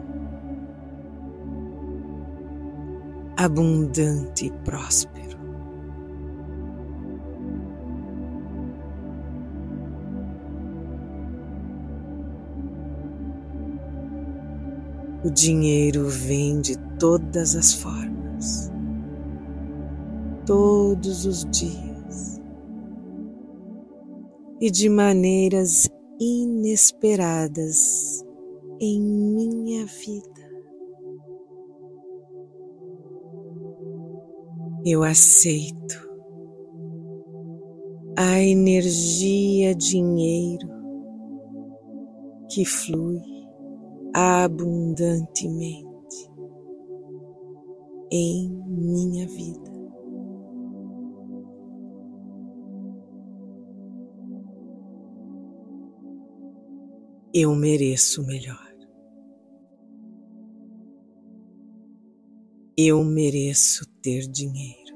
abundante 3.38 4.48
e 4.48 4.52
próspero. 4.66 5.40
O 15.24 15.30
dinheiro 15.30 16.10
vem 16.10 16.60
de 16.60 16.78
todas 17.00 17.56
as 17.56 17.72
formas, 17.72 18.70
todos 20.46 21.26
os 21.26 21.46
dias 21.46 22.42
e 24.60 24.70
de 24.70 24.90
maneiras 24.90 25.90
inesperadas 26.20 28.19
em 28.80 29.02
minha 29.02 29.86
vida. 29.86 30.50
Eu 34.86 35.04
aceito 35.04 36.10
a 38.18 38.42
energia 38.42 39.76
dinheiro 39.76 40.68
que 42.50 42.64
flui 42.66 43.22
abundantemente 44.14 45.90
em 48.12 48.50
minha 48.68 49.28
vida. 49.28 49.70
Eu 57.34 57.54
mereço 57.56 58.26
melhor. 58.26 58.69
Eu 62.82 63.04
mereço 63.04 63.86
ter 64.02 64.22
dinheiro. 64.22 64.96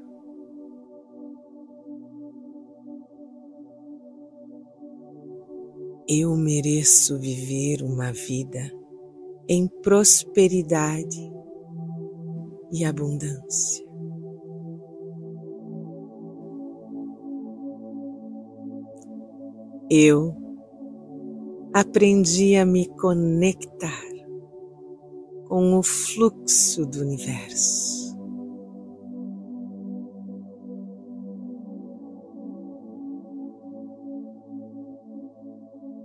Eu 6.08 6.34
mereço 6.34 7.18
viver 7.18 7.82
uma 7.82 8.10
vida 8.10 8.72
em 9.46 9.68
prosperidade 9.82 11.30
e 12.72 12.86
abundância. 12.86 13.84
Eu 19.90 20.34
aprendi 21.74 22.56
a 22.56 22.64
me 22.64 22.88
conectar 22.96 24.13
com 25.48 25.78
o 25.78 25.82
fluxo 25.82 26.86
do 26.86 27.00
universo. 27.00 28.04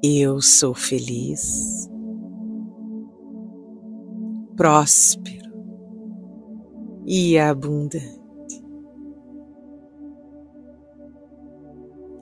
Eu 0.01 0.41
sou 0.41 0.73
feliz, 0.73 1.89
próspero 4.55 5.51
e 7.05 7.37
abundante, 7.37 8.17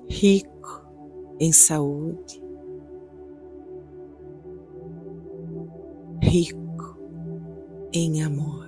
rico 0.09 0.87
em 1.39 1.51
saúde, 1.51 2.41
rico 6.23 6.66
em 7.97 8.23
amor. 8.23 8.67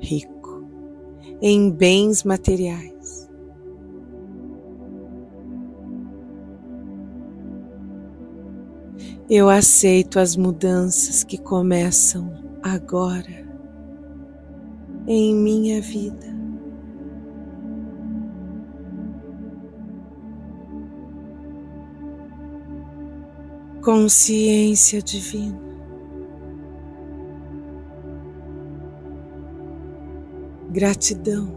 Rico 0.00 0.44
em 1.40 1.70
bens 1.70 2.24
materiais. 2.24 3.28
Eu 9.28 9.48
aceito 9.48 10.18
as 10.18 10.36
mudanças 10.36 11.24
que 11.24 11.38
começam 11.38 12.30
agora 12.62 13.44
em 15.06 15.34
minha 15.34 15.80
vida. 15.80 16.33
Consciência 23.84 25.02
divina. 25.02 25.60
Gratidão. 30.70 31.54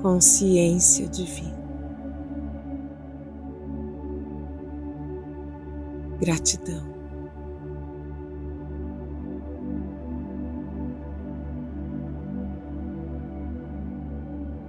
Consciência 0.00 1.06
divina. 1.06 1.54
Gratidão. 6.18 6.93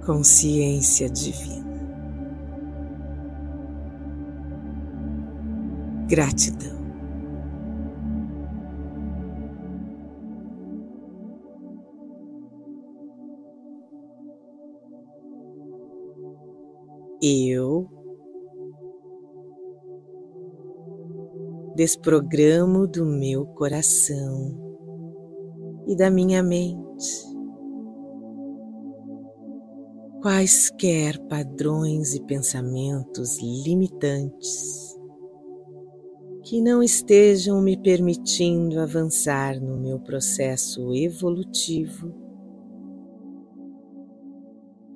Consciência 0.06 1.10
divina. 1.10 1.66
Gratidão. 6.08 6.76
Eu 17.20 17.88
desprogramo 21.74 22.86
do 22.86 23.04
meu 23.04 23.44
coração 23.44 24.56
e 25.88 25.96
da 25.96 26.08
minha 26.08 26.42
mente 26.44 27.35
quaisquer 30.26 31.20
padrões 31.28 32.12
e 32.16 32.20
pensamentos 32.20 33.38
limitantes 33.40 34.98
que 36.42 36.60
não 36.60 36.82
estejam 36.82 37.62
me 37.62 37.76
permitindo 37.76 38.80
avançar 38.80 39.60
no 39.60 39.78
meu 39.78 40.00
processo 40.00 40.92
evolutivo, 40.96 42.12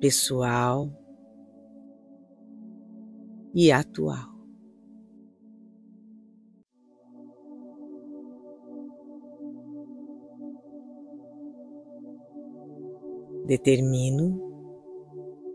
pessoal 0.01 0.91
e 3.55 3.71
atual. 3.71 4.35
Determino 13.45 14.50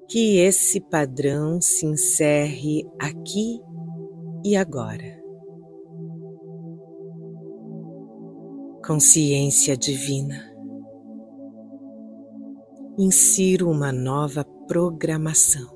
que 0.09 0.39
esse 0.39 0.81
padrão 0.81 1.61
se 1.61 1.85
encerre 1.85 2.87
aqui 3.01 3.61
e 4.45 4.57
agora. 4.57 5.17
Consciência 8.87 9.77
divina. 9.77 10.55
Insiro 12.97 13.69
uma 13.69 13.93
nova 13.93 14.45
programação. 14.69 15.75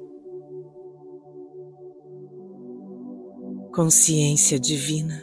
Consciência 3.75 4.59
divina. 4.59 5.21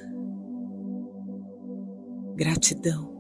Gratidão. 2.36 3.17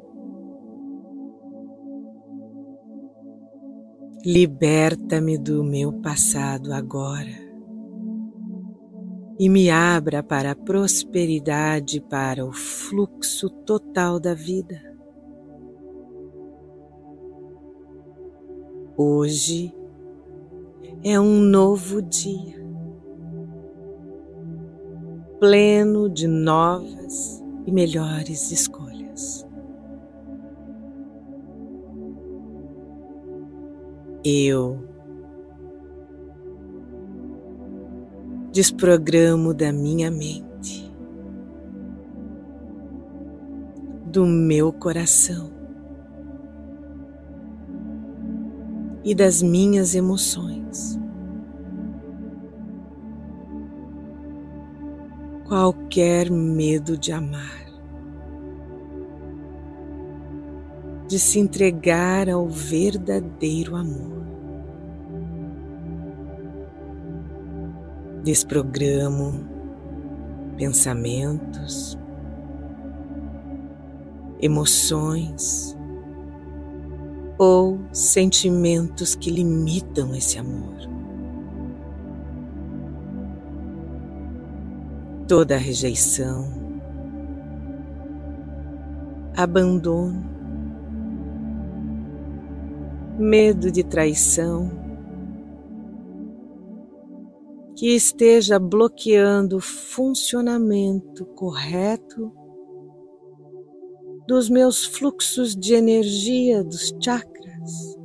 Liberta-me 4.29 5.37
do 5.37 5.63
meu 5.63 6.01
passado 6.01 6.73
agora 6.73 7.31
e 9.39 9.47
me 9.47 9.69
abra 9.69 10.21
para 10.21 10.51
a 10.51 10.55
prosperidade, 10.55 12.01
para 12.01 12.45
o 12.45 12.51
fluxo 12.51 13.49
total 13.49 14.19
da 14.19 14.33
vida. 14.33 14.81
Hoje 18.97 19.73
é 21.01 21.17
um 21.17 21.39
novo 21.39 22.01
dia, 22.01 22.61
pleno 25.39 26.09
de 26.09 26.27
novas 26.27 27.41
e 27.65 27.71
melhores 27.71 28.51
escolhas. 28.51 29.46
Eu 34.27 34.83
desprogramo 38.51 39.53
da 39.53 39.71
minha 39.71 40.11
mente, 40.11 40.93
do 44.05 44.25
meu 44.25 44.73
coração 44.73 45.49
e 49.01 49.15
das 49.15 49.41
minhas 49.41 49.95
emoções. 49.95 50.99
Qualquer 55.47 56.29
medo 56.29 56.97
de 56.97 57.13
amar. 57.13 57.67
de 61.07 61.17
se 61.17 61.39
entregar 61.39 62.29
ao 62.29 62.47
verdadeiro 62.47 63.75
amor. 63.75 64.16
Desprogramo 68.27 69.39
pensamentos, 70.57 71.97
emoções 74.41 75.77
ou 77.37 77.79
sentimentos 77.93 79.15
que 79.15 79.31
limitam 79.31 80.13
esse 80.13 80.37
amor. 80.37 80.75
Toda 85.25 85.55
rejeição, 85.55 86.51
abandono, 89.37 90.21
medo 93.17 93.71
de 93.71 93.85
traição, 93.85 94.76
que 97.77 97.95
esteja 97.95 98.57
bloqueando 98.57 99.57
o 99.57 99.61
funcionamento 99.61 101.25
correto 101.27 102.33
dos 104.27 104.49
meus 104.49 104.83
fluxos 104.83 105.55
de 105.55 105.75
energia 105.75 106.63
dos 106.63 106.91
chakras. 106.99 107.97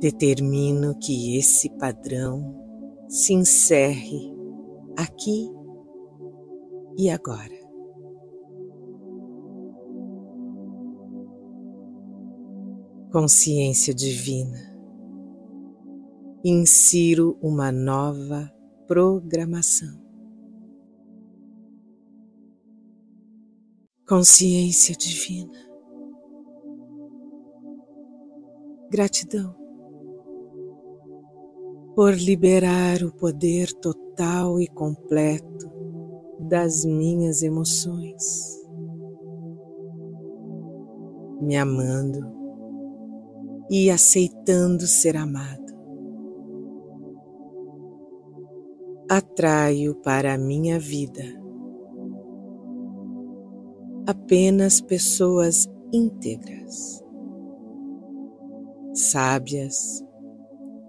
Determino 0.00 0.98
que 0.98 1.38
esse 1.38 1.70
padrão 1.78 2.54
se 3.08 3.32
encerre 3.32 4.34
aqui 4.96 5.48
e 6.98 7.08
agora. 7.08 7.57
Consciência 13.10 13.94
divina, 13.94 14.58
insiro 16.44 17.38
uma 17.40 17.72
nova 17.72 18.52
programação. 18.86 20.06
Consciência 24.06 24.94
divina, 24.94 25.58
gratidão 28.90 29.56
por 31.94 32.14
liberar 32.14 33.02
o 33.02 33.12
poder 33.12 33.72
total 33.72 34.60
e 34.60 34.68
completo 34.68 35.68
das 36.38 36.84
minhas 36.84 37.42
emoções, 37.42 38.22
me 41.40 41.56
amando 41.56 42.37
e 43.70 43.90
aceitando 43.90 44.86
ser 44.86 45.16
amado. 45.16 45.76
Atraio 49.10 49.94
para 49.96 50.34
a 50.34 50.38
minha 50.38 50.78
vida 50.78 51.38
apenas 54.08 54.80
pessoas 54.80 55.68
íntegras, 55.92 57.04
sábias 58.94 60.02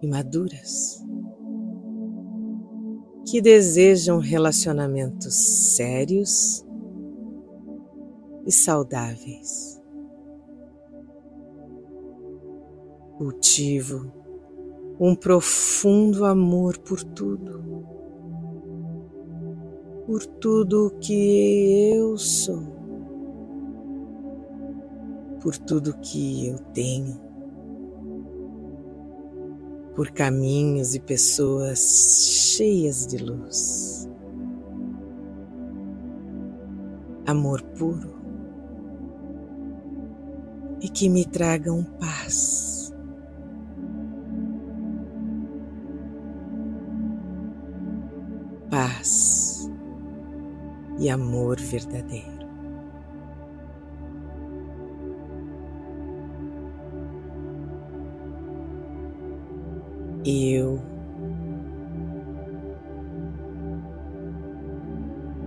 e 0.01 0.07
maduras, 0.07 1.03
que 3.29 3.41
desejam 3.41 4.19
relacionamentos 4.19 5.75
sérios 5.75 6.65
e 8.47 8.53
saudáveis. 8.53 9.78
Cultivo 13.19 14.13
um 14.97 15.13
profundo 15.13 16.23
amor 16.23 16.77
por 16.77 17.03
tudo, 17.03 17.85
por 20.05 20.25
tudo 20.25 20.95
que 21.01 21.91
eu 21.93 22.17
sou, 22.17 22.63
por 25.41 25.57
tudo 25.57 25.97
que 25.99 26.47
eu 26.47 26.59
tenho, 26.73 27.19
por 29.93 30.11
caminhos 30.11 30.95
e 30.95 31.01
pessoas 31.01 32.55
cheias 32.55 33.05
de 33.05 33.17
luz. 33.17 34.09
Amor 37.27 37.61
puro 37.77 38.17
e 40.81 40.87
que 40.87 41.09
me 41.09 41.25
tragam 41.25 41.83
paz. 41.99 42.68
Paz 48.69 49.69
e 50.99 51.09
amor 51.09 51.59
verdadeiro. 51.59 52.47
Eu 60.23 60.79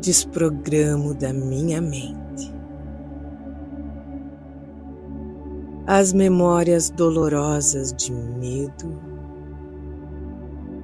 desprogramo 0.00 1.14
da 1.14 1.32
minha 1.32 1.80
mente 1.80 2.22
as 5.86 6.12
memórias 6.12 6.90
dolorosas 6.90 7.92
de 7.92 8.12
medo, 8.12 9.00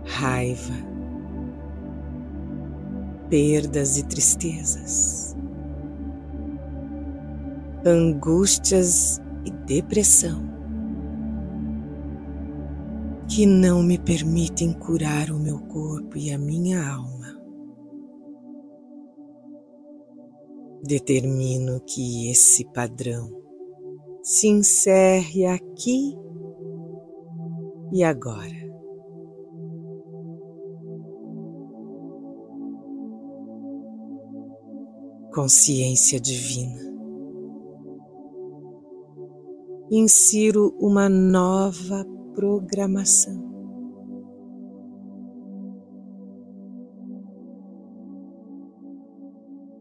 raiva, 0.05 0.74
perdas 3.28 3.98
e 3.98 4.06
tristezas, 4.06 5.36
angústias 7.84 9.20
e 9.44 9.50
depressão 9.50 10.58
que 13.28 13.44
não 13.44 13.82
me 13.82 13.98
permitem 13.98 14.72
curar 14.72 15.30
o 15.30 15.38
meu 15.38 15.58
corpo 15.58 16.16
e 16.16 16.32
a 16.32 16.38
minha 16.38 16.82
alma. 16.82 17.38
Determino 20.82 21.80
que 21.80 22.30
esse 22.30 22.64
padrão 22.72 23.30
se 24.22 24.48
encerre 24.48 25.44
aqui 25.44 26.16
e 27.92 28.02
agora. 28.02 28.57
Consciência 35.41 36.18
divina. 36.18 36.82
Insiro 39.89 40.76
uma 40.80 41.09
nova 41.09 42.05
programação. 42.34 43.41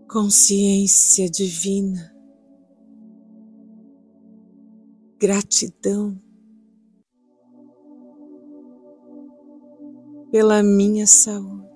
Consciência 0.08 1.28
divina 1.28 2.16
gratidão 5.20 6.22
pela 10.30 10.62
minha 10.62 11.08
saúde. 11.08 11.67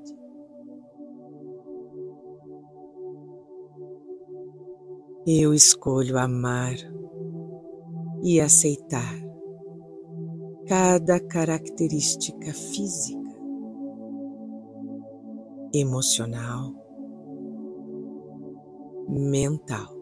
Eu 5.27 5.53
escolho 5.53 6.17
amar 6.17 6.73
e 8.23 8.41
aceitar 8.41 9.13
cada 10.67 11.19
característica 11.19 12.51
física, 12.51 13.37
emocional, 15.71 16.73
mental 19.07 19.95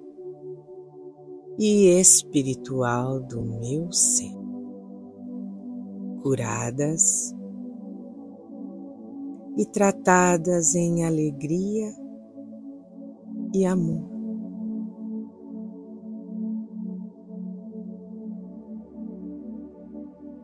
e 1.59 1.99
espiritual 1.99 3.19
do 3.19 3.41
meu 3.41 3.91
ser, 3.91 4.31
curadas 6.23 7.35
e 9.57 9.65
tratadas 9.65 10.75
em 10.75 11.03
alegria 11.03 11.93
e 13.53 13.65
amor. 13.65 14.08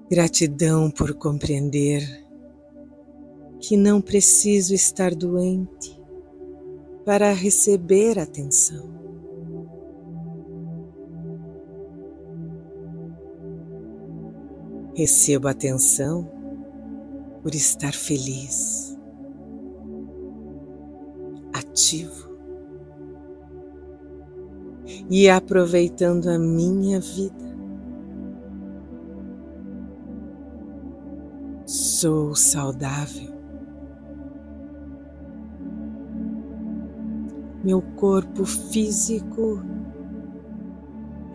Gratidão 0.09 0.91
por 0.91 1.15
compreender 1.15 2.25
que 3.59 3.75
não 3.75 3.99
preciso 3.99 4.75
estar 4.75 5.15
doente 5.15 5.99
para 7.03 7.33
receber 7.33 8.19
atenção. 8.19 8.87
Recebo 14.93 15.47
atenção 15.47 16.29
por 17.41 17.55
estar 17.55 17.93
feliz, 17.93 18.95
ativo 21.51 22.29
e 25.09 25.27
aproveitando 25.27 26.27
a 26.29 26.37
minha 26.37 26.99
vida. 26.99 27.44
Sou 31.97 32.35
saudável. 32.35 33.33
Meu 37.63 37.81
corpo 37.81 38.45
físico 38.45 39.63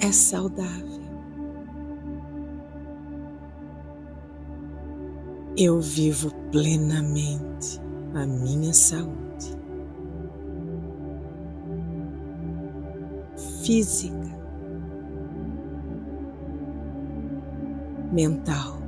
é 0.01 0.13
saudável. 0.13 1.01
eu 5.57 5.79
vivo 5.79 6.31
plenamente 6.51 7.79
a 8.15 8.25
minha 8.25 8.73
saúde 8.73 9.59
física, 13.63 14.39
mental 18.11 18.80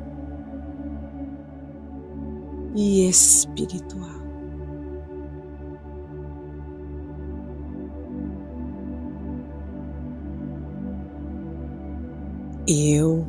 e 2.75 3.09
espiritual. 3.09 4.23
Eu 12.66 13.27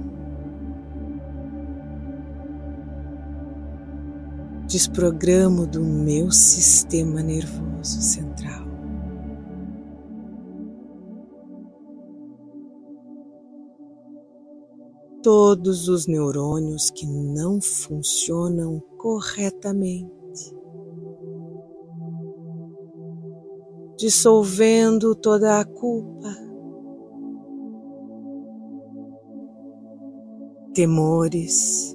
desprogramo 4.67 5.67
do 5.67 5.83
meu 5.83 6.31
sistema 6.31 7.21
nervoso 7.21 8.01
central. 8.01 8.63
Todos 15.21 15.87
os 15.87 16.05
neurônios 16.05 16.89
que 16.89 17.05
não 17.05 17.61
funcionam 17.61 18.81
corretamente, 19.03 20.55
dissolvendo 23.97 25.13
toda 25.13 25.59
a 25.59 25.65
culpa, 25.65 26.33
temores, 30.73 31.93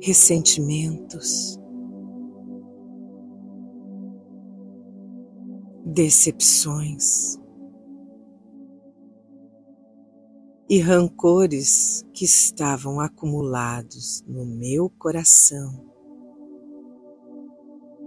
ressentimentos, 0.00 1.60
decepções 5.84 7.39
e 10.70 10.78
rancores 10.78 12.06
que 12.14 12.24
estavam 12.24 13.00
acumulados 13.00 14.22
no 14.24 14.46
meu 14.46 14.88
coração 14.88 15.84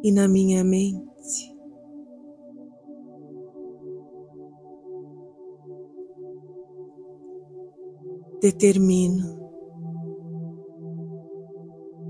e 0.02 0.10
na 0.14 0.30
minha 0.30 0.64
mente. 0.64 1.52
determino 8.42 9.42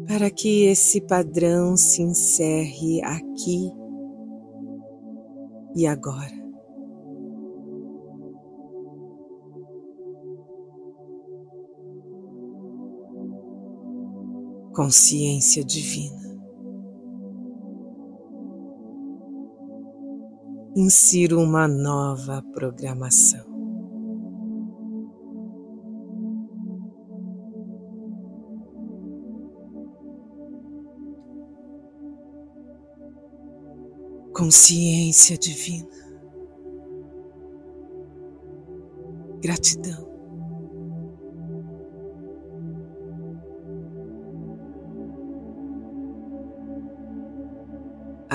para 0.07 0.31
que 0.31 0.65
esse 0.65 0.99
padrão 0.99 1.77
se 1.77 2.01
encerre 2.01 3.03
aqui 3.03 3.71
e 5.75 5.85
agora. 5.85 6.42
Consciência 14.73 15.63
divina. 15.63 16.21
Insiro 20.75 21.39
uma 21.39 21.67
nova 21.67 22.41
programação. 22.53 23.53
consciência 34.33 35.37
divina, 35.37 35.87
gratidão. 39.39 40.12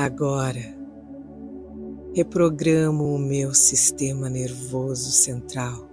Agora, 0.00 0.62
reprogramo 2.14 3.16
o 3.16 3.18
meu 3.18 3.52
sistema 3.52 4.30
nervoso 4.30 5.10
central 5.10 5.90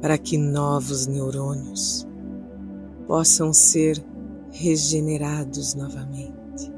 para 0.00 0.16
que 0.16 0.38
novos 0.38 1.06
neurônios 1.06 2.08
possam 3.06 3.52
ser 3.52 4.02
regenerados 4.50 5.74
novamente. 5.74 6.72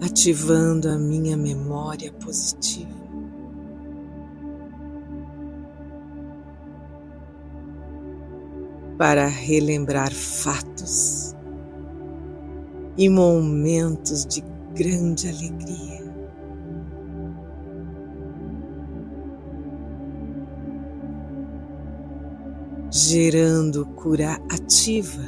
ativando 0.00 0.88
a 0.88 0.98
minha 0.98 1.36
memória 1.36 2.12
positiva. 2.14 3.07
Para 8.98 9.28
relembrar 9.28 10.12
fatos 10.12 11.36
e 12.96 13.08
momentos 13.08 14.26
de 14.26 14.42
grande 14.74 15.28
alegria. 15.28 16.02
Gerando 22.90 23.86
cura 23.86 24.32
ativa 24.50 25.22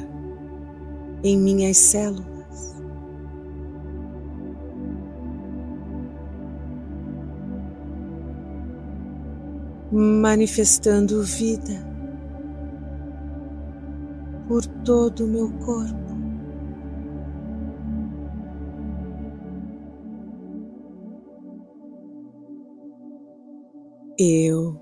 em 1.23 1.37
minhas 1.37 1.77
células. 1.77 2.31
manifestando 9.91 11.21
vida 11.21 11.90
por 14.51 14.65
todo 14.83 15.23
o 15.23 15.27
meu 15.29 15.49
corpo. 15.59 16.11
Eu 24.19 24.77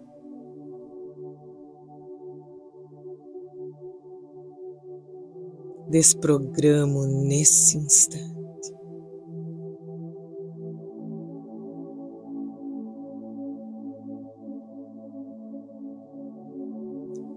desprogramo 5.88 7.06
nesse 7.06 7.78
instante. 7.78 8.74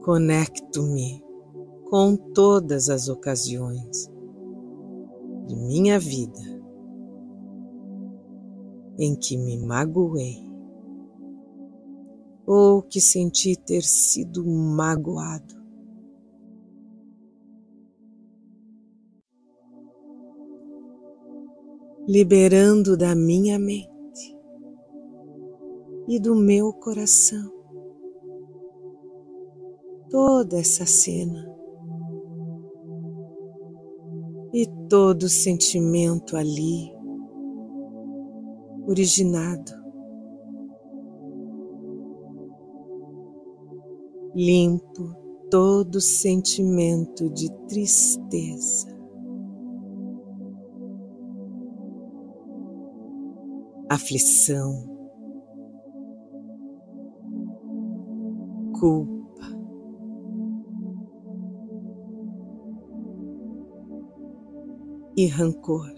Conecto-me 0.00 1.31
com 1.92 2.16
todas 2.16 2.88
as 2.88 3.10
ocasiões 3.10 4.10
de 5.46 5.54
minha 5.54 6.00
vida 6.00 6.40
em 8.98 9.14
que 9.14 9.36
me 9.36 9.58
magoei 9.58 10.42
ou 12.46 12.80
que 12.80 12.98
senti 12.98 13.54
ter 13.54 13.82
sido 13.82 14.42
magoado. 14.42 15.54
Liberando 22.08 22.96
da 22.96 23.14
minha 23.14 23.58
mente 23.58 24.34
e 26.08 26.18
do 26.18 26.34
meu 26.34 26.72
coração 26.72 27.52
toda 30.08 30.58
essa 30.58 30.86
cena 30.86 31.51
e 34.52 34.66
todo 34.88 35.28
sentimento 35.28 36.36
ali 36.36 36.92
originado. 38.86 39.72
Limpo 44.34 45.14
todo 45.50 46.00
sentimento 46.00 47.28
de 47.30 47.50
tristeza. 47.66 48.88
Aflição, 53.88 54.88
culpa 58.78 59.21
e 65.16 65.26
rancor. 65.26 65.92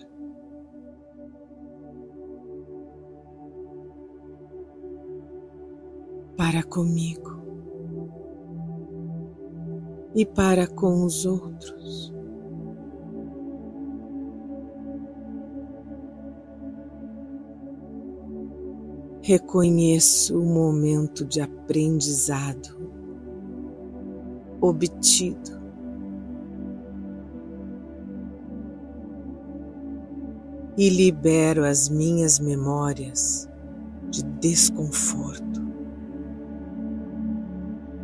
Para 6.36 6.62
comigo 6.62 7.38
e 10.14 10.24
para 10.24 10.66
com 10.66 11.04
os 11.04 11.24
outros. 11.26 12.12
Reconheço 19.22 20.38
o 20.38 20.44
momento 20.44 21.24
de 21.24 21.40
aprendizado 21.40 22.84
obtido 24.60 25.63
e 30.76 30.88
libero 30.88 31.64
as 31.64 31.88
minhas 31.88 32.38
memórias 32.38 33.48
de 34.10 34.22
desconforto 34.22 35.62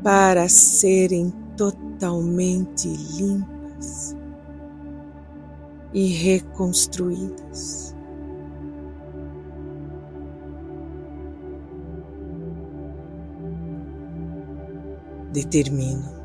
para 0.03 0.49
serem 0.49 1.31
totalmente 1.57 2.89
limpas 2.89 4.17
e 5.93 6.07
reconstruídas. 6.07 7.95
Determino 15.33 16.21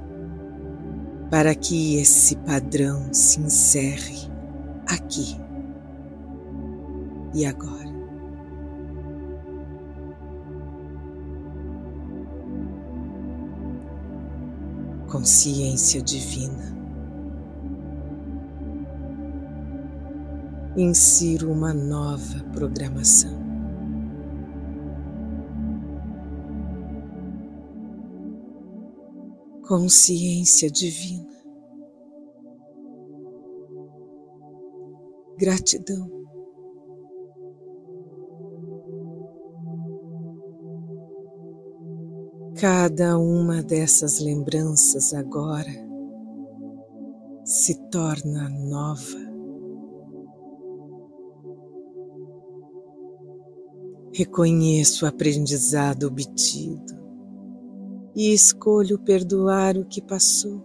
para 1.30 1.54
que 1.54 1.98
esse 1.98 2.36
padrão 2.38 3.14
se 3.14 3.40
encerre 3.40 4.32
aqui 4.88 5.45
e 7.36 7.46
agora. 7.46 7.94
Consciência 15.12 16.02
divina. 16.02 16.74
Insiro 20.78 21.52
uma 21.52 21.74
nova 21.74 22.44
programação. 22.54 23.44
Consciência 29.68 30.70
divina. 30.70 31.36
Gratidão. 35.38 36.25
Cada 42.58 43.18
uma 43.18 43.62
dessas 43.62 44.22
lembranças 44.22 45.14
agora 45.14 45.74
se 47.44 47.76
torna 47.90 48.48
nova. 48.48 49.20
Reconheço 54.14 55.04
o 55.04 55.08
aprendizado 55.08 56.08
obtido 56.08 56.94
e 58.16 58.32
escolho 58.32 58.98
perdoar 59.00 59.78
o 59.78 59.84
que 59.84 60.02
passou. 60.02 60.64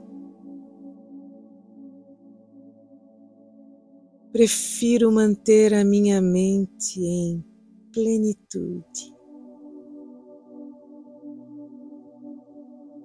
Prefiro 4.31 5.11
manter 5.11 5.75
a 5.75 5.85
minha 5.85 6.23
mente 6.23 7.01
em 7.01 7.45
plenitude, 7.93 9.13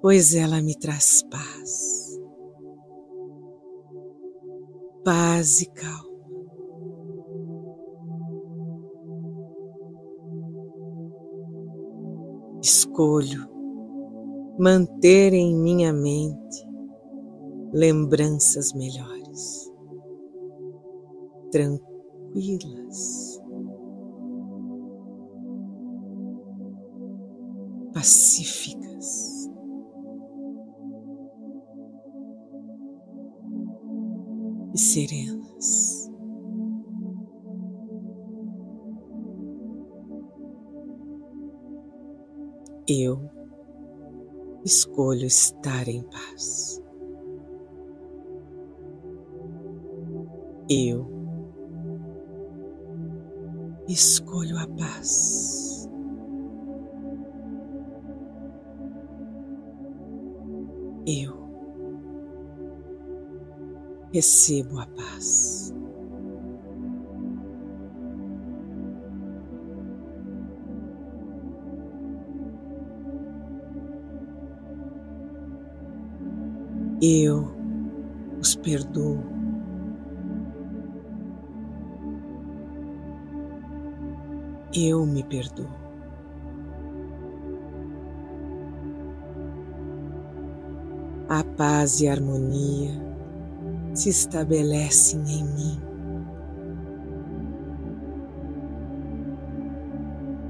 pois 0.06 0.36
ela 0.36 0.62
me 0.62 0.78
traz 0.78 1.24
paz, 1.32 2.20
paz 5.04 5.62
e 5.62 5.66
calma. 5.66 6.06
Escolho 12.62 13.50
manter 14.60 15.34
em 15.34 15.56
minha 15.56 15.92
mente 15.92 16.68
lembranças 17.74 18.74
melhores, 18.74 19.74
tranquilas, 21.52 23.42
pacíficas. 27.92 28.85
E 34.76 34.78
serenas. 34.78 36.12
Eu 42.86 43.32
escolho 44.66 45.28
estar 45.28 45.88
em 45.88 46.04
paz. 46.04 46.84
Eu 50.70 51.08
escolho 53.88 54.58
a 54.58 54.68
paz. 54.68 55.55
Recebo 64.16 64.80
a 64.80 64.86
paz. 64.86 65.74
eu 77.02 77.54
os 78.40 78.56
perdoo. 78.56 79.20
Eu 84.74 85.06
me 85.06 85.24
perdoo. 85.24 85.70
A 91.28 91.44
paz 91.44 92.00
e 92.00 92.08
a 92.08 92.14
harmonia 92.14 93.05
se 93.96 94.10
estabelecem 94.10 95.22
em 95.22 95.44
mim. 95.44 95.82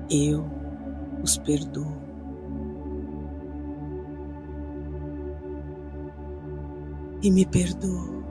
Eu 0.09 0.45
os 1.23 1.37
perdoo. 1.37 2.05
e 7.25 7.31
me 7.31 7.43
perdoo. 7.43 8.23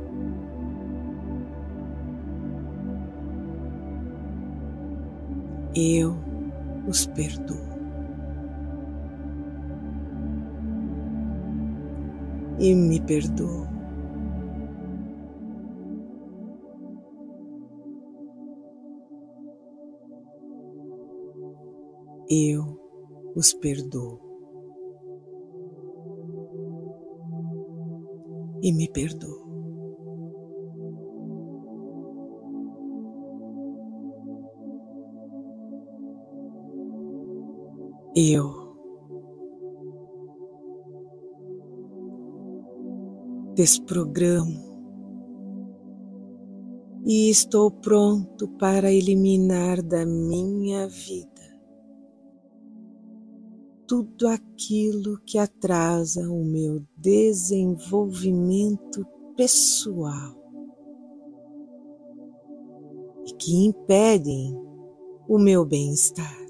Eu 5.74 6.14
os 6.86 7.04
perdoo. 7.06 7.56
E 12.60 12.72
me 12.72 13.00
perdoo. 13.00 13.73
Eu 22.28 22.80
os 23.34 23.52
perdoo. 23.52 24.24
e 28.64 28.72
me 28.72 28.88
perdoo. 28.88 29.44
Eu 38.16 38.64
desprogramo 43.54 44.72
e 47.06 47.28
estou 47.28 47.70
pronto 47.70 48.48
para 48.56 48.90
eliminar 48.90 49.82
da 49.82 50.06
minha 50.06 50.88
vida 50.88 51.53
tudo 53.94 54.26
aquilo 54.26 55.20
que 55.24 55.38
atrasa 55.38 56.28
o 56.28 56.44
meu 56.44 56.84
desenvolvimento 56.96 59.06
pessoal 59.36 60.34
e 63.24 63.32
que 63.34 63.66
impedem 63.66 64.52
o 65.28 65.38
meu 65.38 65.64
bem-estar. 65.64 66.42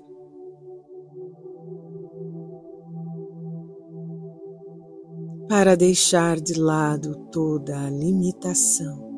Para 5.47 5.77
deixar 5.77 6.41
de 6.41 6.59
lado 6.59 7.15
toda 7.31 7.79
a 7.79 7.91
limitação 7.91 9.13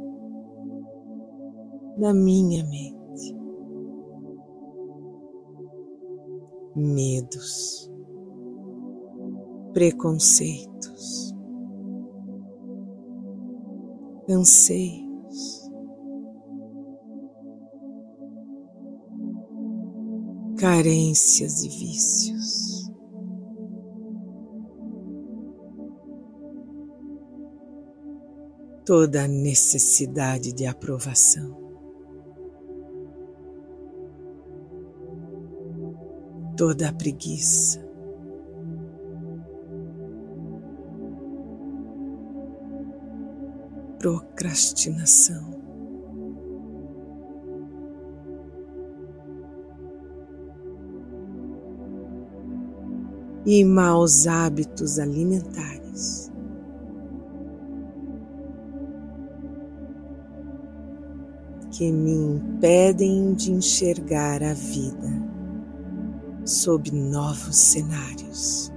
da 1.97 2.13
minha 2.13 2.65
mente, 2.65 3.37
medos, 6.75 7.89
preconceitos, 9.77 11.35
anseios, 14.27 15.71
carências 20.59 21.63
e 21.63 21.69
vícios. 21.69 22.91
Toda 28.87 29.25
a 29.25 29.29
necessidade 29.29 30.55
de 30.55 30.65
aprovação. 30.65 31.55
Toda 36.57 36.89
a 36.89 36.93
preguiça. 36.95 37.86
Procrastinação. 43.99 45.57
E 53.45 53.65
maus 53.65 54.27
hábitos 54.27 54.99
alimentares. 54.99 56.33
Que 61.71 61.93
me 61.93 62.13
impedem 62.13 63.35
de 63.35 63.53
enxergar 63.53 64.43
a 64.43 64.55
vida 64.55 65.27
sob 66.45 66.91
novos 66.91 67.57
cenários. 67.57 68.73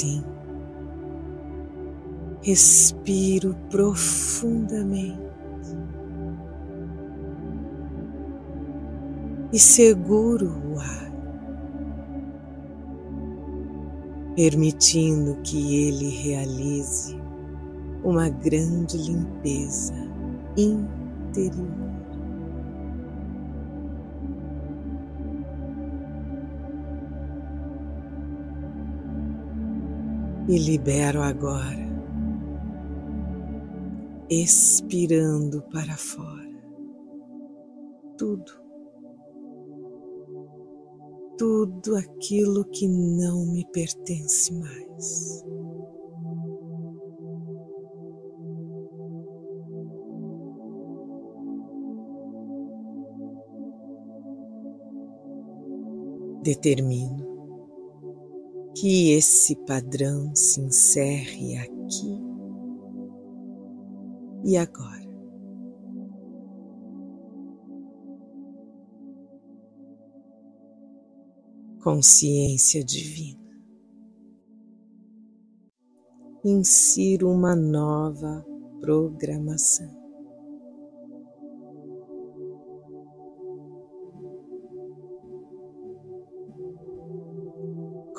Assim, 0.00 0.24
respiro 2.40 3.54
profundamente. 3.68 5.20
E 9.52 9.58
seguro 9.58 10.54
o 10.72 10.78
ar, 10.78 11.12
permitindo 14.34 15.36
que 15.42 15.88
ele 15.88 16.08
realize 16.08 17.14
uma 18.02 18.30
grande 18.30 18.96
limpeza 18.96 19.92
interior. 20.56 21.89
E 30.50 30.58
libero 30.58 31.22
agora, 31.22 31.78
expirando 34.28 35.62
para 35.70 35.96
fora, 35.96 36.60
tudo, 38.18 38.50
tudo 41.38 41.94
aquilo 41.94 42.64
que 42.64 42.88
não 42.88 43.46
me 43.46 43.64
pertence 43.66 44.52
mais. 44.52 45.44
Determino 56.42 57.19
que 58.80 59.12
esse 59.12 59.54
padrão 59.66 60.34
se 60.34 60.58
encerre 60.58 61.58
aqui 61.58 62.18
e 64.42 64.56
agora. 64.56 65.10
Consciência 71.82 72.82
divina. 72.82 73.38
Insiro 76.42 77.30
uma 77.30 77.54
nova 77.54 78.42
programação. 78.80 79.99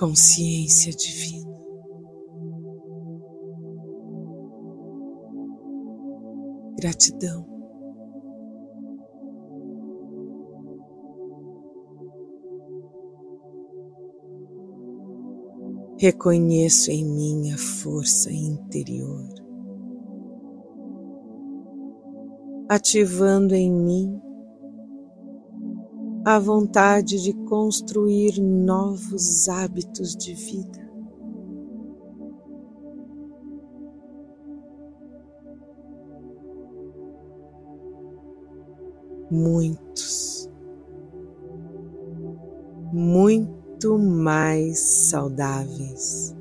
Consciência 0.02 0.92
divina. 0.92 1.56
Gratidão. 6.76 7.46
Reconheço 16.00 16.90
em 16.90 17.06
mim 17.06 17.52
a 17.52 17.58
força 17.60 18.34
interior, 18.34 19.30
ativando 22.68 23.54
em 23.54 23.72
mim 23.72 24.20
a 26.24 26.38
vontade 26.38 27.22
de 27.24 27.34
construir 27.34 28.40
novos 28.40 29.50
hábitos 29.50 30.16
de 30.16 30.36
vida. 30.36 30.80
Muitos, 39.32 40.48
muito 42.92 43.98
mais 43.98 44.80
saudáveis 44.80 46.36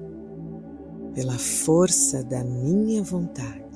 pela 1.15 1.39
força 1.39 2.23
da 2.23 2.45
minha 2.45 3.03
vontade. 3.03 3.70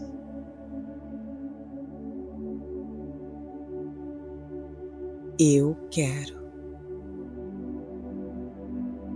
Eu 5.39 5.76
quero. 5.91 6.39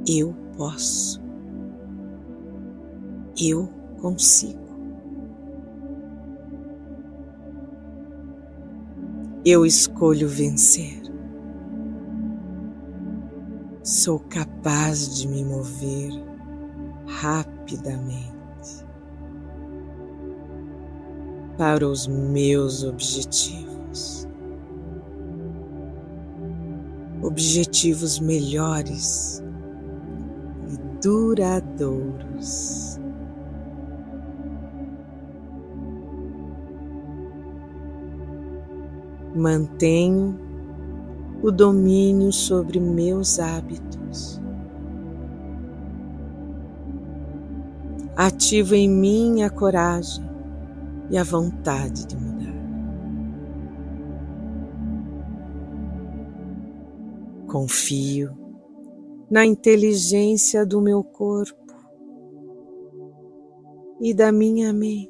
Eu 0.08 0.34
posso. 0.56 1.22
Eu 3.40 3.68
consigo. 4.00 4.58
Eu 9.44 9.64
escolho 9.64 10.28
vencer. 10.28 11.00
Sou 13.84 14.18
capaz 14.18 15.14
de 15.14 15.28
me 15.28 15.44
mover 15.44 16.10
rapidamente 17.06 18.28
para 21.56 21.86
os 21.86 22.08
meus 22.08 22.82
objetivos 22.82 23.67
objetivos 27.28 28.18
melhores 28.18 29.42
e 30.66 30.78
duradouros. 31.02 32.98
Mantenho 39.36 40.40
o 41.42 41.52
domínio 41.52 42.32
sobre 42.32 42.80
meus 42.80 43.38
hábitos. 43.38 44.40
Ativo 48.16 48.74
em 48.74 48.88
mim 48.88 49.42
a 49.42 49.50
coragem 49.50 50.26
e 51.10 51.18
a 51.18 51.22
vontade 51.22 52.06
de 52.06 52.16
Confio 57.48 58.36
na 59.30 59.44
inteligência 59.44 60.64
do 60.64 60.80
meu 60.80 61.02
corpo 61.02 61.74
e 64.00 64.14
da 64.14 64.30
minha 64.30 64.72
mente. 64.72 65.08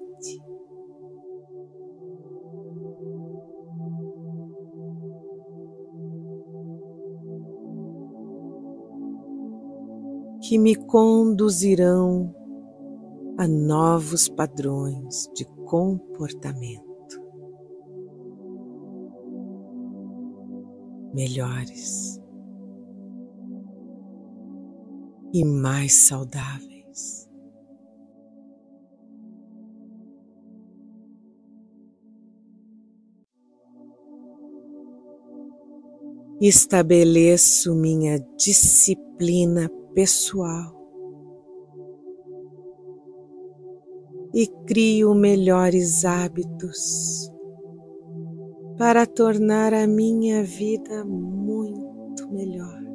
Que 10.43 10.59
me 10.59 10.75
conduzirão 10.75 12.35
a 13.37 13.47
novos 13.47 14.29
padrões 14.29 15.29
de 15.35 15.45
comportamento 15.67 16.89
melhores. 21.13 22.18
E 25.39 25.45
mais 25.45 26.09
saudáveis. 26.09 27.29
Estabeleço 36.41 37.75
minha 37.75 38.19
disciplina 38.37 39.69
pessoal 39.95 40.77
e 44.35 44.47
crio 44.67 45.15
melhores 45.15 46.05
hábitos 46.05 47.31
para 48.77 49.07
tornar 49.07 49.73
a 49.73 49.87
minha 49.87 50.43
vida 50.43 51.05
muito 51.05 52.29
melhor. 52.31 52.88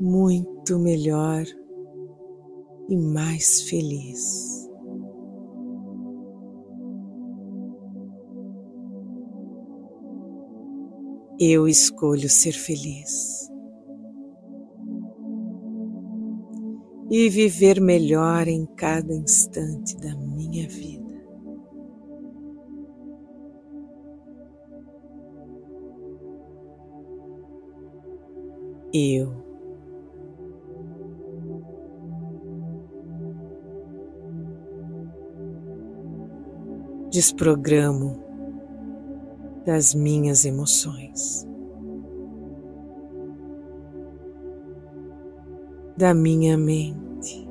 Muito 0.00 0.78
melhor 0.78 1.44
e 2.88 2.96
mais 2.96 3.62
feliz. 3.62 4.68
Eu 11.38 11.68
escolho 11.68 12.28
ser 12.28 12.52
feliz 12.52 13.50
e 17.10 17.28
viver 17.28 17.80
melhor 17.80 18.46
em 18.46 18.66
cada 18.76 19.12
instante 19.14 19.96
da 19.96 20.14
minha 20.16 20.68
vida. 20.68 21.10
Eu 28.92 29.49
desprogramo 37.10 38.22
das 39.66 39.94
minhas 39.94 40.44
emoções, 40.44 41.46
da 45.96 46.14
minha 46.14 46.56
mente 46.56 47.48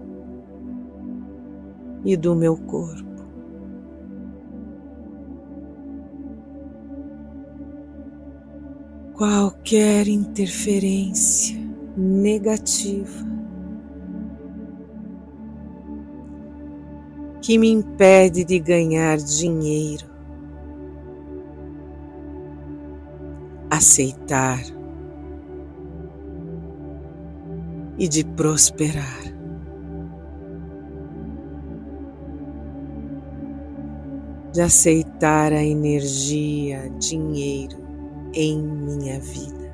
e 2.06 2.16
do 2.16 2.36
meu 2.36 2.56
corpo. 2.56 3.10
Qualquer 9.14 10.08
interferência 10.08 11.60
negativa 11.98 13.29
que 17.50 17.58
me 17.58 17.68
impede 17.68 18.46
de 18.46 18.60
ganhar 18.60 19.18
dinheiro, 19.18 20.06
aceitar 23.72 24.62
e 27.98 28.08
de 28.08 28.24
prosperar. 28.24 29.34
De 34.54 34.62
aceitar 34.62 35.52
a 35.52 35.64
energia, 35.64 36.88
dinheiro 37.00 37.80
em 38.32 38.62
minha 38.62 39.20
vida. 39.20 39.74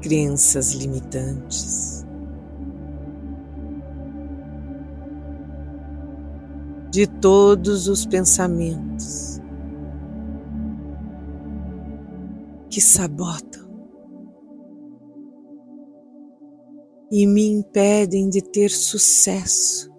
Crenças 0.00 0.74
limitantes. 0.74 2.03
De 6.94 7.08
todos 7.08 7.88
os 7.88 8.06
pensamentos 8.06 9.40
que 12.70 12.80
sabotam 12.80 13.68
e 17.10 17.26
me 17.26 17.48
impedem 17.48 18.28
de 18.28 18.40
ter 18.40 18.68
sucesso 18.68 19.92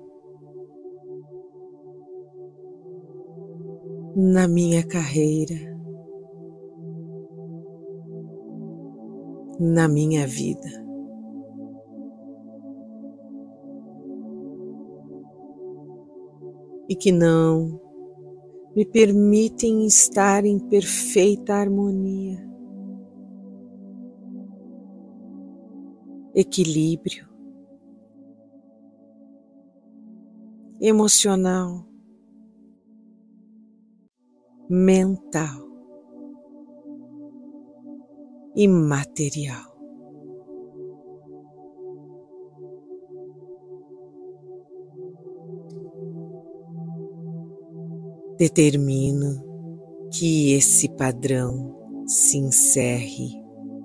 na 4.16 4.48
minha 4.48 4.82
carreira, 4.88 5.78
na 9.60 9.90
minha 9.90 10.26
vida. 10.26 10.85
E 16.88 16.96
que 16.96 17.12
não 17.12 17.80
me 18.76 18.86
permitem 18.86 19.86
estar 19.86 20.46
em 20.46 20.60
perfeita 20.60 21.54
harmonia, 21.54 22.46
equilíbrio 26.36 27.26
emocional 30.82 31.86
mental 34.70 35.66
e 38.56 38.68
material. 38.68 39.75
Determino 48.38 49.44
que 50.12 50.54
esse 50.54 50.90
padrão 50.90 51.76
se 52.08 52.38
encerre 52.38 53.30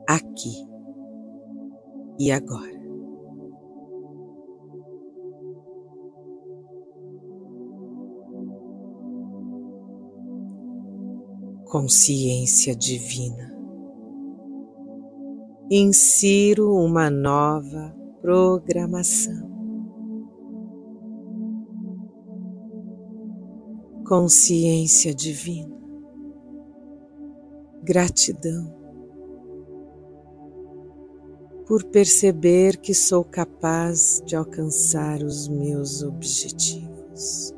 aqui 0.06 0.66
e 2.18 2.30
agora. 2.30 2.80
consciência 11.70 12.74
divina. 12.74 13.54
Insiro 15.70 16.74
uma 16.74 17.08
nova 17.08 17.94
programação. 18.20 19.49
Consciência 24.10 25.14
divina. 25.14 25.72
Gratidão 27.80 28.74
por 31.64 31.84
perceber 31.84 32.78
que 32.78 32.92
sou 32.92 33.22
capaz 33.22 34.20
de 34.26 34.34
alcançar 34.34 35.22
os 35.22 35.46
meus 35.46 36.02
objetivos. 36.02 37.54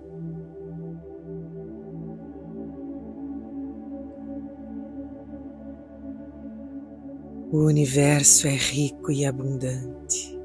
O 7.50 7.64
universo 7.64 8.46
é 8.46 8.54
rico 8.54 9.10
e 9.10 9.24
abundante, 9.24 10.38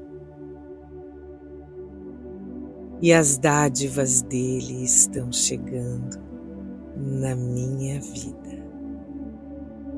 e 3.00 3.12
as 3.12 3.38
dádivas 3.38 4.22
dele 4.22 4.84
estão 4.84 5.32
chegando 5.32 6.18
na 6.96 7.34
minha 7.36 8.00
vida 8.00 8.38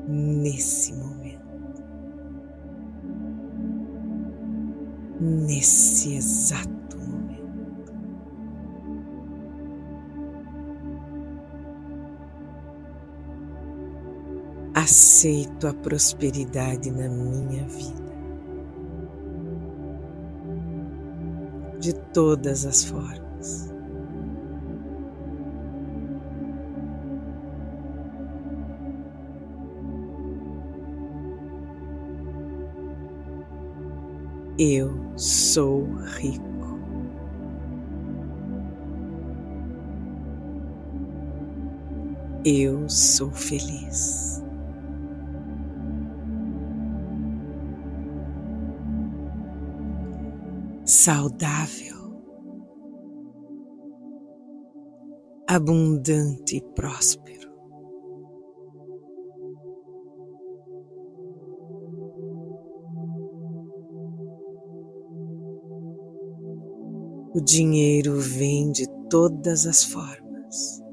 nesse 0.07 0.93
momento, 0.93 1.41
nesse 5.19 6.15
exato 6.15 6.81
aceito 14.81 15.67
a 15.67 15.73
prosperidade 15.73 16.91
na 16.91 17.07
minha 17.07 17.67
vida. 17.67 18.00
De 21.91 21.97
todas 22.13 22.65
as 22.65 22.85
formas. 22.85 23.69
Eu 34.57 34.93
sou 35.17 35.83
rico. 36.15 36.79
Eu 42.45 42.87
sou 42.87 43.31
feliz. 43.31 44.30
Saudável, 51.01 51.97
abundante 55.47 56.57
e 56.57 56.61
próspero. 56.75 57.49
O 67.33 67.41
dinheiro 67.41 68.19
vem 68.19 68.71
de 68.71 68.85
todas 69.09 69.65
as 69.65 69.83
formas, 69.83 70.83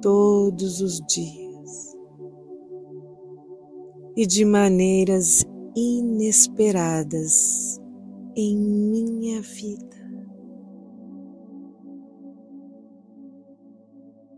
todos 0.00 0.80
os 0.80 1.00
dias 1.08 1.96
e 4.16 4.24
de 4.24 4.44
maneiras 4.44 5.44
inesperadas 5.74 7.84
em 8.36 8.54
minha 8.54 9.40
vida. 9.40 9.96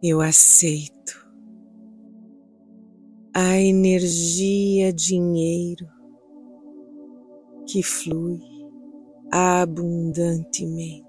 Eu 0.01 0.21
aceito 0.21 1.29
a 3.35 3.61
energia 3.61 4.93
dinheiro 4.93 5.89
que 7.67 7.83
flui 7.83 8.41
abundantemente 9.33 11.05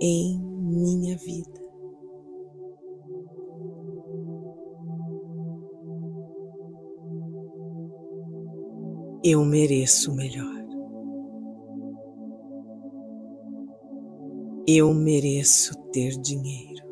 em 0.00 0.40
minha 0.40 1.18
vida. 1.18 1.60
Eu 9.22 9.44
mereço 9.44 10.14
melhor. 10.14 10.59
Eu 14.72 14.94
mereço 14.94 15.74
ter 15.90 16.10
dinheiro. 16.10 16.84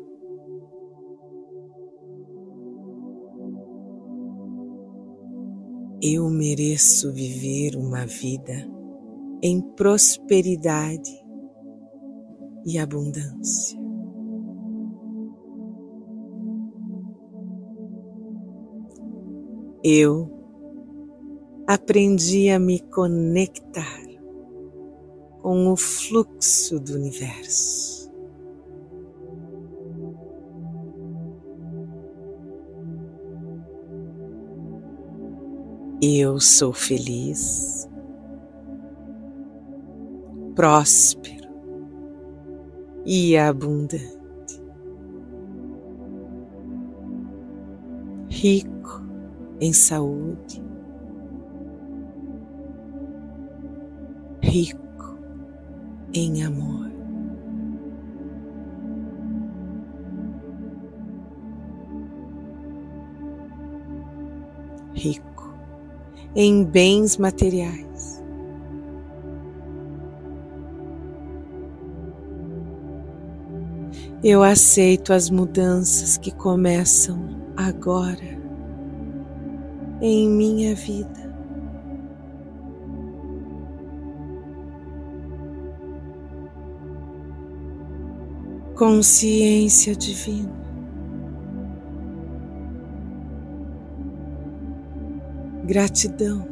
Eu 6.01 6.29
mereço 6.29 7.13
viver 7.13 7.77
uma 7.77 8.05
vida 8.05 8.69
em 9.41 9.61
prosperidade 9.61 11.09
e 12.65 12.77
abundância. 12.77 13.79
Eu 19.81 20.29
aprendi 21.65 22.49
a 22.49 22.59
me 22.59 22.81
conectar 22.81 24.08
com 25.49 25.71
o 25.71 25.75
fluxo 25.75 26.79
do 26.79 26.93
universo. 26.93 28.13
Eu 35.99 36.39
sou 36.39 36.71
feliz, 36.71 37.89
próspero 40.53 41.49
e 43.03 43.35
abundante, 43.35 44.61
rico 48.29 49.01
em 49.59 49.73
saúde, 49.73 50.63
rico 54.43 54.88
em 56.13 56.43
amor. 56.43 56.89
Rico 64.93 65.29
em 66.35 66.63
bens 66.63 67.17
materiais. 67.17 68.23
Eu 74.23 74.43
aceito 74.43 75.13
as 75.13 75.29
mudanças 75.29 76.17
que 76.17 76.31
começam 76.31 77.17
agora 77.55 78.39
em 80.01 80.29
minha 80.29 80.75
vida. 80.75 81.28
Consciência 88.79 89.93
divina. 89.93 90.53
Gratidão. 95.65 96.47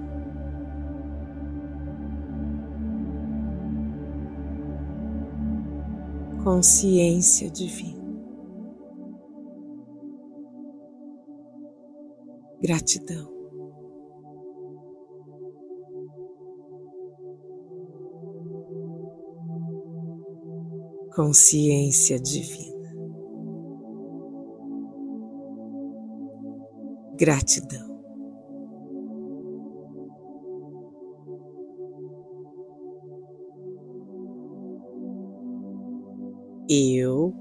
Consciência 6.43 7.49
divina. 7.49 8.03
Gratidão. 12.61 13.36
Consciência 21.17 22.19
divina. 22.19 22.93
Gratidão. 27.17 27.97
Eu 36.69 37.33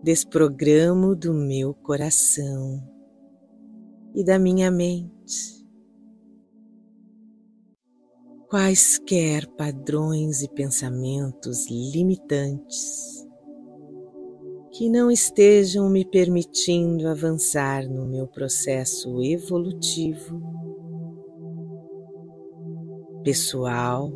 desprogramo 0.00 1.16
do 1.16 1.34
meu 1.34 1.74
coração 1.74 2.88
e 4.14 4.24
da 4.24 4.38
minha 4.38 4.70
mente 4.70 5.57
quaisquer 8.48 9.46
padrões 9.58 10.42
e 10.42 10.48
pensamentos 10.48 11.68
limitantes 11.68 13.26
que 14.72 14.88
não 14.88 15.10
estejam 15.10 15.90
me 15.90 16.02
permitindo 16.02 17.08
avançar 17.08 17.86
no 17.86 18.06
meu 18.06 18.26
processo 18.26 19.22
evolutivo, 19.22 20.40
pessoal 23.22 24.10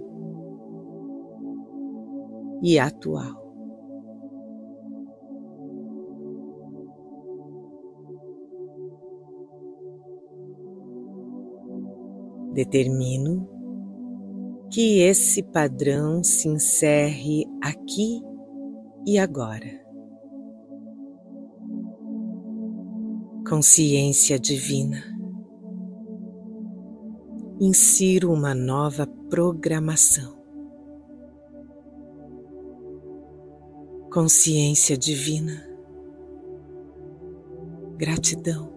e 2.62 2.78
atual. 2.78 3.42
Determino 12.54 13.51
que 14.72 15.00
esse 15.00 15.42
padrão 15.42 16.24
se 16.24 16.48
encerre 16.48 17.44
aqui 17.62 18.22
e 19.06 19.18
agora. 19.18 19.68
Consciência 23.46 24.38
divina. 24.38 24.96
Insiro 27.60 28.32
uma 28.32 28.54
nova 28.54 29.06
programação. 29.28 30.40
Consciência 34.10 34.96
divina. 34.96 35.68
Gratidão. 37.98 38.71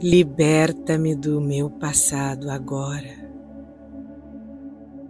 Liberta-me 0.00 1.16
do 1.16 1.40
meu 1.40 1.68
passado 1.68 2.48
agora 2.50 3.28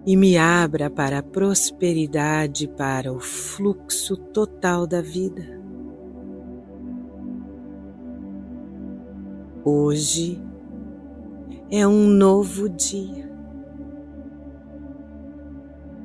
e 0.07 0.17
me 0.17 0.39
abra 0.39 0.89
para 0.89 1.19
a 1.19 1.23
prosperidade, 1.23 2.67
para 2.69 3.13
o 3.13 3.21
fluxo 3.21 4.17
total 4.17 4.87
da 4.87 5.03
vida. 5.03 5.61
Hoje 9.63 10.43
é 11.71 11.87
um 11.87 12.07
novo 12.07 12.67
dia, 12.67 13.31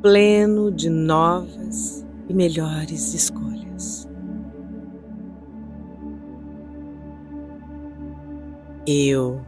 pleno 0.02 0.70
de 0.70 0.90
novas 0.90 2.06
e 2.28 2.34
melhores 2.34 3.14
escolhas. 3.14 4.13
Eu 8.86 9.40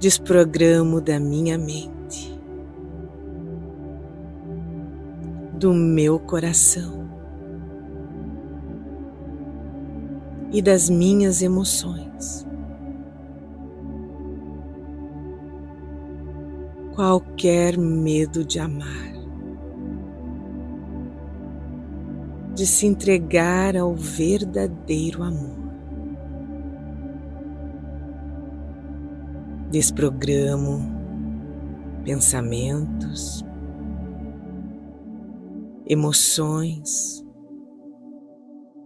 desprogramo 0.00 0.98
da 0.98 1.20
minha 1.20 1.58
mente, 1.58 2.40
do 5.58 5.74
meu 5.74 6.18
coração 6.18 7.06
e 10.50 10.62
das 10.62 10.88
minhas 10.88 11.42
emoções. 11.42 12.46
Qualquer 16.94 17.76
medo 17.76 18.42
de 18.42 18.58
amar, 18.58 19.17
de 22.58 22.66
se 22.66 22.86
entregar 22.86 23.76
ao 23.76 23.94
verdadeiro 23.94 25.22
amor. 25.22 25.68
desprogramo 29.70 30.80
pensamentos, 32.04 33.44
emoções 35.86 37.24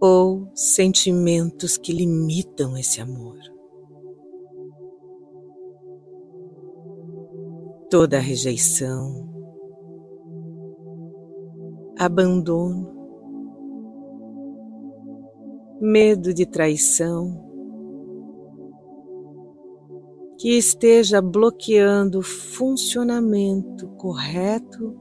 ou 0.01 0.49
sentimentos 0.53 1.77
que 1.77 1.93
limitam 1.93 2.77
esse 2.77 2.99
amor. 2.99 3.37
Toda 7.89 8.19
rejeição, 8.19 9.29
abandono, 11.97 13.02
medo 15.85 16.33
de 16.33 16.45
traição, 16.45 17.43
que 20.37 20.57
esteja 20.57 21.21
bloqueando 21.21 22.19
o 22.19 22.23
funcionamento 22.23 23.89
correto 23.97 24.97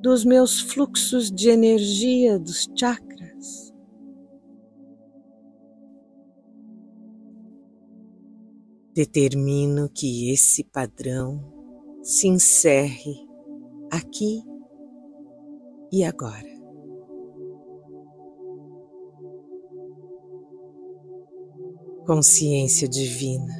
dos 0.00 0.24
meus 0.24 0.60
fluxos 0.60 1.30
de 1.30 1.50
energia 1.50 2.38
dos 2.38 2.66
chakras. 2.74 3.70
Determino 8.94 9.90
que 9.90 10.30
esse 10.30 10.64
padrão 10.64 11.38
se 12.02 12.28
encerre 12.28 13.14
aqui 13.90 14.42
e 15.92 16.02
agora. 16.02 16.55
Consciência 22.06 22.88
divina, 22.88 23.52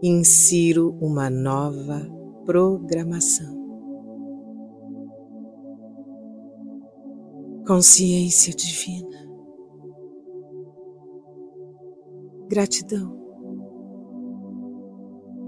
insiro 0.00 0.96
uma 1.00 1.28
nova 1.28 2.00
programação. 2.46 3.58
Consciência 7.66 8.54
divina, 8.54 9.28
gratidão 12.48 13.18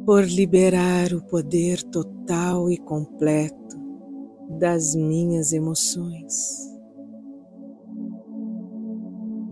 por 0.04 0.24
liberar 0.24 1.14
o 1.14 1.22
poder 1.22 1.84
total 1.84 2.68
e 2.68 2.76
completo 2.78 3.78
das 4.58 4.96
minhas 4.96 5.52
emoções, 5.52 6.68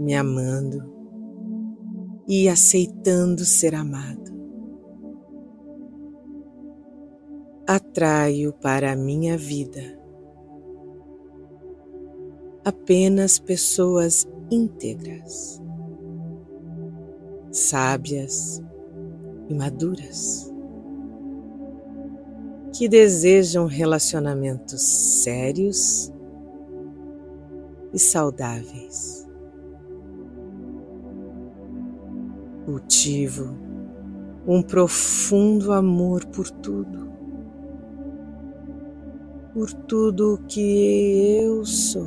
me 0.00 0.16
amando 0.16 0.99
e 2.32 2.48
aceitando 2.48 3.44
ser 3.44 3.74
amado. 3.74 4.30
Atraio 7.66 8.52
para 8.52 8.92
a 8.92 8.96
minha 8.96 9.36
vida 9.36 9.98
apenas 12.64 13.40
pessoas 13.40 14.28
íntegras, 14.48 15.60
sábias 17.50 18.62
e 19.48 19.54
maduras, 19.54 20.52
que 22.72 22.88
desejam 22.88 23.66
relacionamentos 23.66 24.80
sérios 25.24 26.12
e 27.92 27.98
saudáveis. 27.98 29.19
Cultivo 32.70 33.52
um 34.46 34.62
profundo 34.62 35.72
amor 35.72 36.24
por 36.26 36.48
tudo, 36.48 37.10
por 39.52 39.72
tudo 39.72 40.40
que 40.46 41.40
eu 41.42 41.64
sou, 41.66 42.06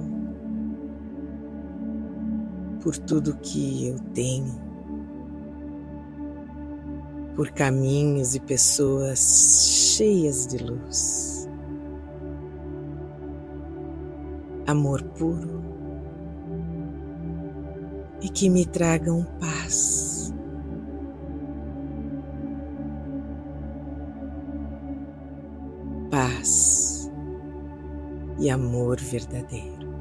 por 2.81 2.97
tudo 2.97 3.35
que 3.41 3.89
eu 3.89 3.99
tenho, 4.13 4.55
por 7.35 7.51
caminhos 7.51 8.33
e 8.33 8.39
pessoas 8.39 9.97
cheias 9.97 10.47
de 10.47 10.59
luz. 10.59 11.49
Amor 14.65 15.03
puro 15.03 15.61
e 18.21 18.29
que 18.29 18.49
me 18.49 18.65
tragam 18.65 19.25
paz. 19.41 20.12
Paz 26.43 27.09
e 28.37 28.49
amor 28.49 28.99
verdadeiro. 28.99 29.93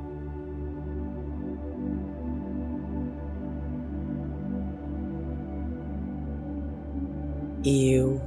Eu 7.65 8.21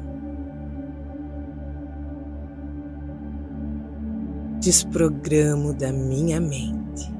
desprogramo 4.61 5.73
da 5.73 5.91
minha 5.91 6.39
mente 6.39 7.13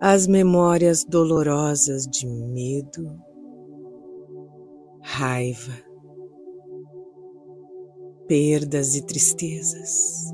as 0.00 0.26
memórias 0.26 1.04
dolorosas 1.04 2.06
de 2.06 2.26
medo, 2.26 3.16
raiva, 5.02 5.89
perdas 8.30 8.94
e 8.94 9.02
tristezas, 9.02 10.32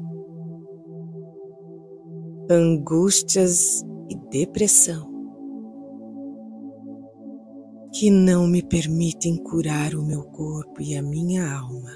angústias 2.50 3.80
e 4.10 4.14
depressão 4.28 5.10
que 7.94 8.10
não 8.10 8.46
me 8.46 8.62
permitem 8.62 9.42
curar 9.42 9.94
o 9.94 10.04
meu 10.04 10.24
corpo 10.24 10.82
e 10.82 10.94
a 10.94 11.02
minha 11.02 11.50
alma. 11.50 11.90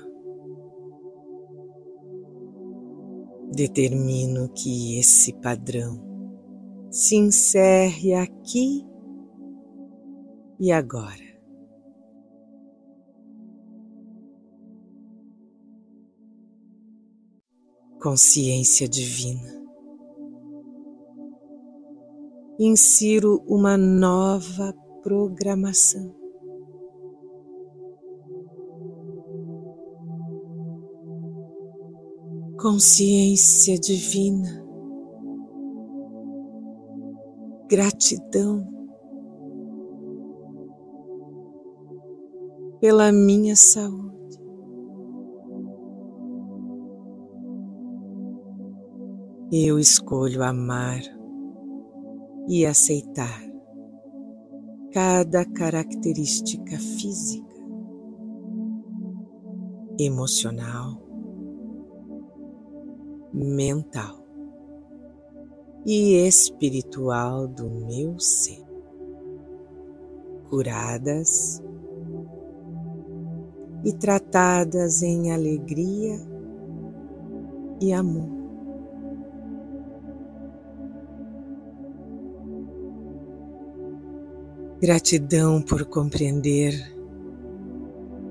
Determino 3.54 4.48
que 4.54 4.98
esse 4.98 5.34
padrão 5.34 6.00
se 6.90 7.14
encerre 7.14 8.14
aqui 8.14 8.86
e 10.58 10.72
agora. 10.72 11.29
Consciência 18.00 18.88
divina. 18.88 19.60
Insiro 22.58 23.42
uma 23.46 23.76
nova 23.76 24.74
programação. 25.02 26.14
Consciência 32.58 33.78
divina, 33.78 34.62
gratidão 37.68 38.66
pela 42.80 43.10
minha 43.12 43.56
saúde. 43.56 44.19
Eu 49.52 49.80
escolho 49.80 50.44
amar 50.44 51.00
e 52.48 52.64
aceitar 52.64 53.42
cada 54.92 55.44
característica 55.44 56.78
física, 56.78 57.52
emocional, 59.98 61.02
mental 63.34 64.24
e 65.84 66.14
espiritual 66.28 67.48
do 67.48 67.68
meu 67.68 68.20
ser, 68.20 68.64
curadas 70.48 71.60
e 73.84 73.92
tratadas 73.94 75.02
em 75.02 75.32
alegria 75.32 76.20
e 77.80 77.92
amor. 77.92 78.39
Gratidão 84.80 85.60
por 85.60 85.84
compreender 85.84 86.72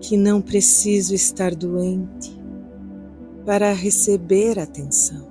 que 0.01 0.17
não 0.17 0.41
preciso 0.41 1.13
estar 1.13 1.53
doente 1.53 2.35
para 3.45 3.71
receber 3.71 4.57
atenção. 4.57 5.29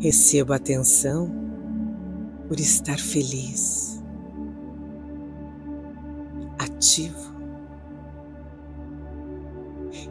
Recebo 0.00 0.52
atenção 0.52 1.30
por 2.48 2.58
estar 2.58 2.98
feliz, 2.98 4.02
ativo 6.58 7.32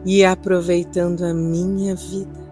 e 0.06 0.24
aproveitando 0.24 1.24
a 1.24 1.34
minha 1.34 1.94
vida. 1.94 2.43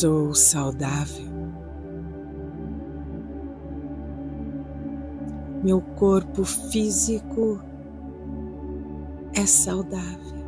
Sou 0.00 0.32
saudável. 0.32 1.26
Meu 5.64 5.80
corpo 5.80 6.44
físico 6.44 7.60
é 9.34 9.44
saudável. 9.44 10.38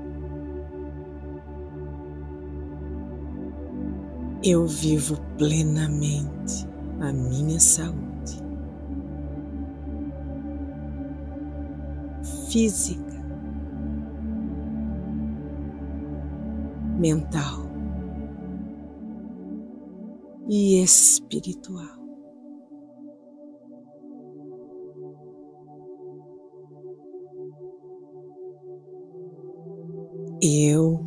Eu 4.44 4.68
vivo 4.68 5.20
plenamente 5.36 6.64
a 7.00 7.12
minha 7.12 7.58
saúde 7.58 8.38
física, 12.48 13.20
mental 17.00 17.69
e 20.50 20.82
espiritual. 20.82 22.00
Eu 30.42 31.04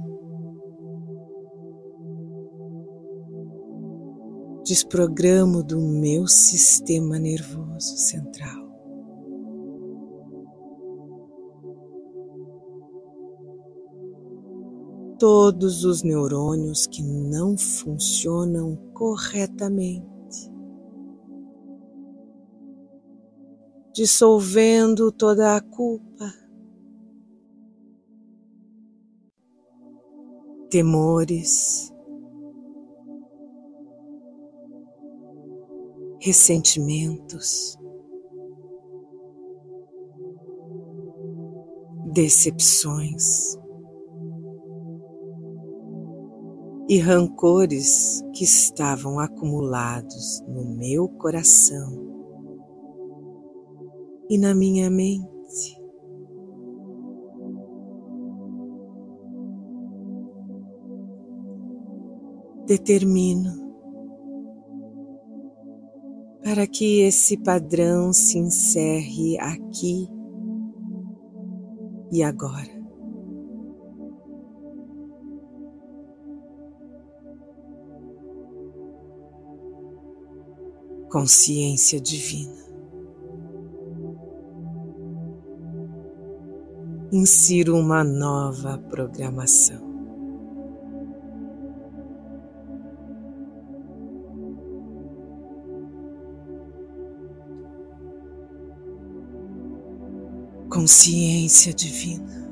desprogramo 4.64 5.62
do 5.62 5.78
meu 5.82 6.26
sistema 6.26 7.20
nervoso 7.20 7.98
central. 7.98 8.63
Todos 15.26 15.86
os 15.86 16.04
neurônios 16.04 16.86
que 16.86 17.02
não 17.02 17.58
funcionam 17.58 18.76
corretamente, 18.94 20.04
dissolvendo 23.94 25.14
toda 25.14 25.56
a 25.56 25.62
culpa, 25.62 26.30
temores, 30.70 31.90
ressentimentos, 36.20 37.78
decepções 42.12 43.63
e 46.94 47.00
rancores 47.00 48.24
que 48.36 48.44
estavam 48.44 49.20
acumulados 49.20 50.44
no 50.48 50.64
meu 50.78 51.10
coração 51.10 51.92
e 54.30 54.38
na 54.38 54.54
minha 54.54 54.92
mente. 54.92 55.28
determino 62.66 63.52
para 66.44 66.66
que 66.66 67.02
esse 67.02 67.38
padrão 67.38 68.14
se 68.14 68.38
encerre 68.38 69.38
aqui 69.38 70.08
e 72.10 72.24
agora. 72.24 72.73
Consciência 81.14 82.02
divina. 82.02 82.52
Insiro 87.12 87.78
uma 87.78 88.04
nova 88.04 88.80
programação. 88.80 89.94
consciência 100.68 101.72
divina, 101.72 102.50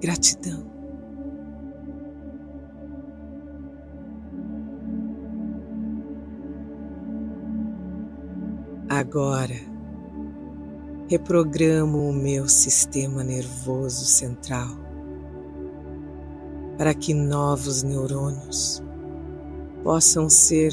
gratidão. 0.00 0.75
Agora, 8.98 9.60
reprogramo 11.06 12.08
o 12.08 12.14
meu 12.14 12.48
sistema 12.48 13.22
nervoso 13.22 14.06
central 14.06 14.70
para 16.78 16.94
que 16.94 17.12
novos 17.12 17.82
neurônios 17.82 18.82
possam 19.82 20.30
ser 20.30 20.72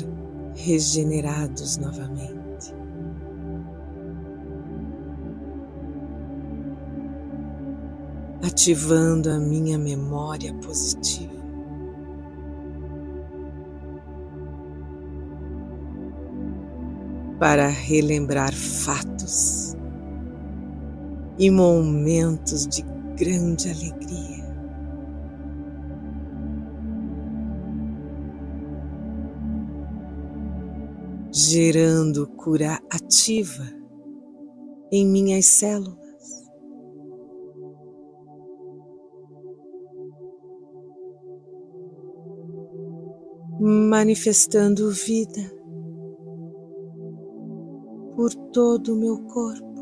regenerados 0.56 1.76
novamente. 1.76 2.34
ativando 8.42 9.30
a 9.32 9.40
minha 9.40 9.78
memória 9.78 10.54
positiva. 10.56 11.43
Para 17.44 17.68
relembrar 17.68 18.54
fatos 18.54 19.76
e 21.38 21.52
momentos 21.52 22.66
de 22.66 22.82
grande 23.18 23.70
alegria. 23.70 24.46
Gerando 31.34 32.28
cura 32.28 32.80
ativa 32.90 33.66
em 34.90 35.06
minhas 35.06 35.46
células 35.48 36.02
manifestando 43.60 44.90
vida 44.92 45.63
por 48.24 48.34
todo 48.54 48.94
o 48.94 48.96
meu 48.96 49.18
corpo. 49.26 49.74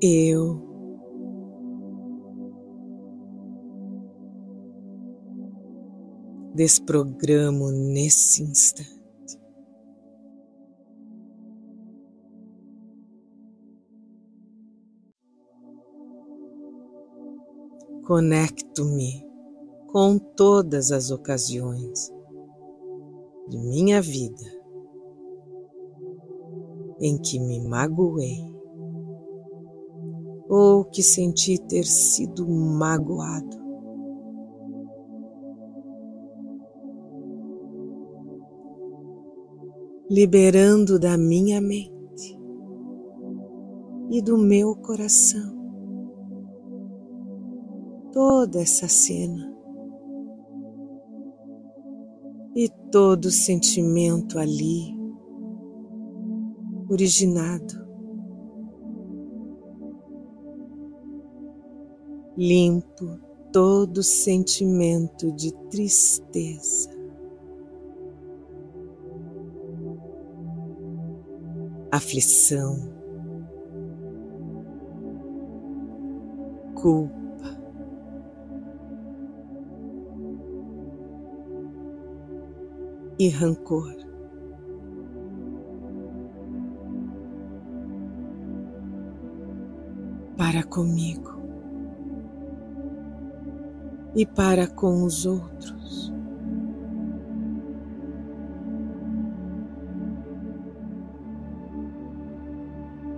Eu 0.00 0.62
desprogramo 6.54 7.72
nesse 7.72 8.44
instante. 8.44 8.96
Conecto-me 18.04 19.27
com 19.88 20.18
todas 20.18 20.92
as 20.92 21.10
ocasiões 21.10 22.12
de 23.48 23.58
minha 23.58 24.02
vida 24.02 24.44
em 27.00 27.16
que 27.16 27.38
me 27.38 27.60
magoei 27.60 28.36
ou 30.48 30.84
que 30.84 31.02
senti 31.02 31.58
ter 31.58 31.84
sido 31.84 32.46
magoado. 32.48 33.58
Liberando 40.10 40.98
da 40.98 41.18
minha 41.18 41.60
mente 41.60 42.38
e 44.10 44.22
do 44.22 44.38
meu 44.38 44.74
coração 44.74 45.58
toda 48.10 48.60
essa 48.60 48.88
cena 48.88 49.57
todo 52.90 53.30
sentimento 53.30 54.38
ali 54.38 54.96
originado, 56.88 57.86
limpo 62.36 63.18
todo 63.52 64.02
sentimento 64.02 65.32
de 65.32 65.52
tristeza. 65.70 66.90
Aflição, 71.90 72.76
culpa, 76.74 77.27
e 83.18 83.28
rancor. 83.28 83.98
para 90.38 90.62
comigo 90.62 91.36
e 94.14 94.24
para 94.24 94.68
com 94.68 95.02
os 95.02 95.26
outros. 95.26 96.12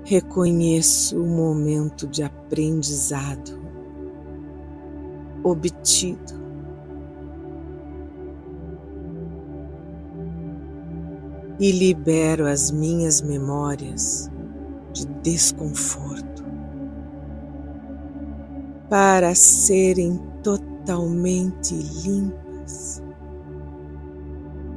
Reconheço 0.05 1.23
o 1.23 1.27
momento 1.27 2.09
de 2.09 2.23
aprendizado 2.23 3.61
obtido. 5.45 6.40
E 11.61 11.71
libero 11.73 12.47
as 12.47 12.71
minhas 12.71 13.21
memórias 13.21 14.31
de 14.95 15.05
desconforto 15.23 16.43
para 18.89 19.35
serem 19.35 20.19
totalmente 20.43 21.75
limpas 21.75 23.03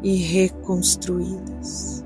e 0.04 0.18
reconstruídas. 0.18 2.04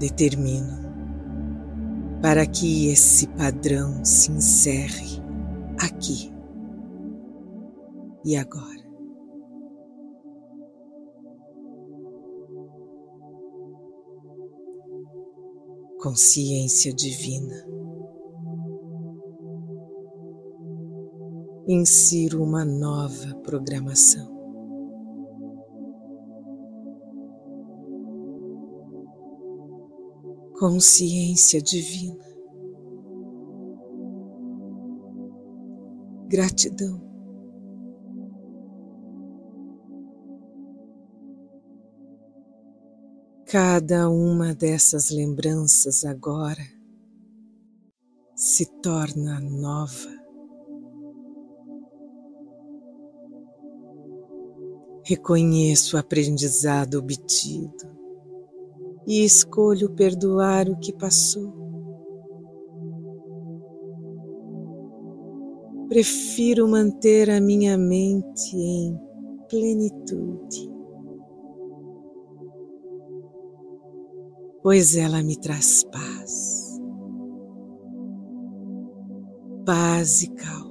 determino 0.00 0.78
para 2.22 2.46
que 2.46 2.88
esse 2.88 3.28
padrão 3.28 4.02
se 4.02 4.32
encerre 4.32 5.22
aqui 5.78 6.29
e 8.24 8.36
agora. 8.36 8.88
Consciência 16.02 16.92
divina. 16.94 17.66
Insiro 21.68 22.42
uma 22.42 22.64
nova 22.64 23.34
programação. 23.42 24.40
consciência 30.60 31.58
divina. 31.62 32.22
Gratidão. 36.28 37.09
Cada 43.50 44.08
uma 44.08 44.54
dessas 44.54 45.10
lembranças 45.10 46.04
agora 46.04 46.62
se 48.32 48.64
torna 48.80 49.40
nova. 49.40 50.08
Reconheço 55.04 55.96
o 55.96 55.98
aprendizado 55.98 56.94
obtido 56.94 57.90
e 59.04 59.24
escolho 59.24 59.90
perdoar 59.96 60.68
o 60.68 60.78
que 60.78 60.92
passou. 60.92 61.52
Prefiro 65.88 66.68
manter 66.68 67.28
a 67.28 67.40
minha 67.40 67.76
mente 67.76 68.56
em 68.56 68.96
plenitude, 69.48 70.69
pois 74.62 74.96
ela 74.96 75.22
me 75.22 75.36
traz 75.38 75.84
paz, 75.84 76.80
paz 79.64 80.22
e 80.22 80.28
calma. 80.28 80.70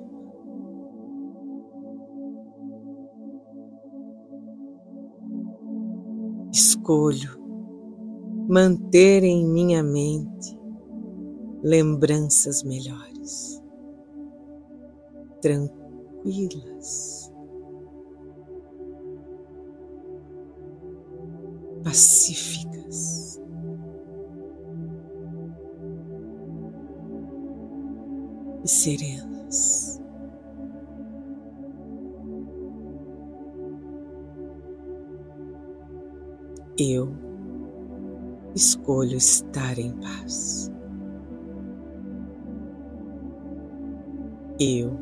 Escolho 6.52 7.40
manter 8.50 9.24
em 9.24 9.46
minha 9.48 9.84
mente 9.84 10.58
lembranças 11.62 12.64
melhores, 12.64 13.62
tranquilas, 15.42 17.29
serenas. 28.80 30.02
Eu 36.78 37.10
escolho 38.56 39.18
estar 39.18 39.78
em 39.78 39.92
paz. 40.00 40.72
Eu 44.60 44.98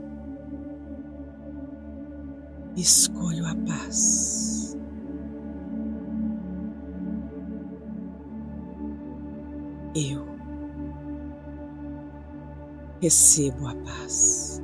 escolho 2.76 3.46
a 3.46 3.56
paz. 3.56 4.37
Recebo 13.00 13.68
a 13.68 13.76
paz. 13.76 14.62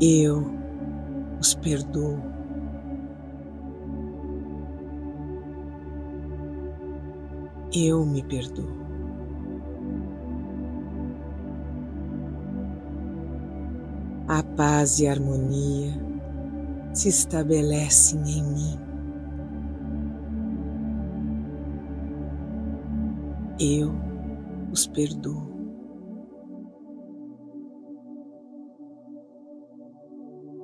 eu 0.00 0.44
os 1.40 1.54
perdoo. 1.54 2.18
Eu 7.74 8.04
me 8.06 8.22
perdoo. 8.22 8.78
A 14.28 14.42
paz 14.42 15.00
e 15.00 15.06
a 15.06 15.12
harmonia 15.12 15.97
se 16.98 17.08
estabelecem 17.08 18.20
em 18.20 18.42
mim. 18.42 18.78
Eu 23.60 23.92
os 24.72 24.86
perdoo. 24.86 25.48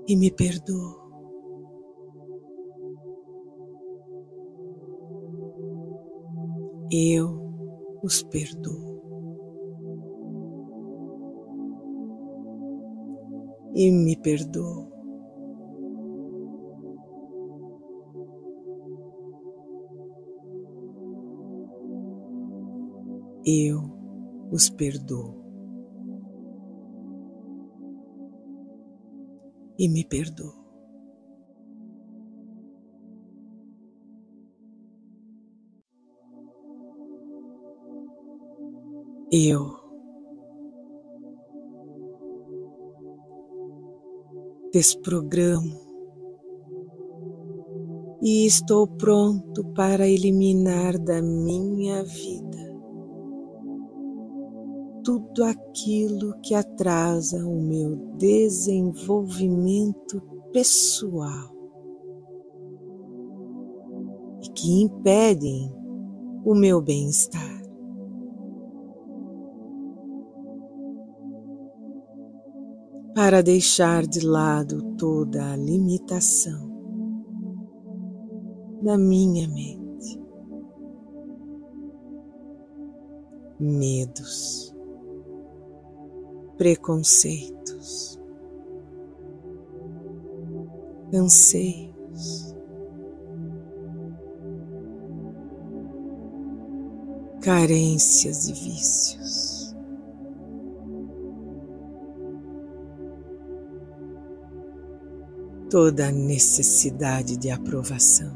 e 0.07 0.17
me 0.17 0.31
perdoo. 0.31 1.03
Eu 6.91 7.41
os 8.03 8.23
perdoo. 8.25 9.03
E 13.75 13.91
me 13.91 14.17
perdoo. 14.17 14.94
Os 24.55 24.71
perdoo. 24.71 25.45
e 29.79 29.89
me 29.89 30.05
perdoo. 30.05 30.55
Eu 39.33 39.75
desprogramo 44.73 45.81
e 48.23 48.47
estou 48.47 48.87
pronto 48.87 49.65
para 49.75 50.09
eliminar 50.09 50.97
da 50.99 51.21
minha 51.21 52.05
vida 52.05 52.44
tudo 55.05 55.45
aquilo 55.45 56.35
que 56.41 56.55
atrasa 56.55 57.47
o 57.47 57.63
meu 57.63 57.95
desenvolvimento 58.17 60.21
pessoal 60.53 61.55
e 64.43 64.49
que 64.51 64.83
impedem 64.83 65.71
o 66.45 66.55
meu 66.55 66.81
bem-estar. 66.81 67.53
para 73.15 73.45
deixar 73.45 74.05
de 74.05 74.27
lado 74.27 74.83
toda 74.97 75.53
a 75.53 75.57
limitação 75.57 76.69
da 78.83 78.99
minha 78.99 79.49
mente, 79.49 80.21
medos, 83.59 84.74
preconceitos, 86.57 88.21
anseios, 91.13 92.55
carências 97.41 98.49
e 98.49 98.53
vícios. 98.53 99.55
toda 105.75 106.07
a 106.07 106.13
necessidade 106.13 107.37
de 107.37 107.51
aprovação. 107.51 108.33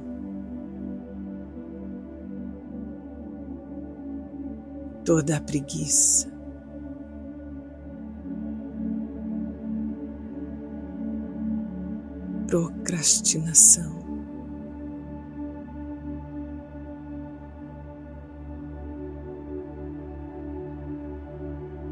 Toda 5.05 5.37
a 5.37 5.41
preguiça. 5.41 6.38
Procrastinação. 12.99 13.93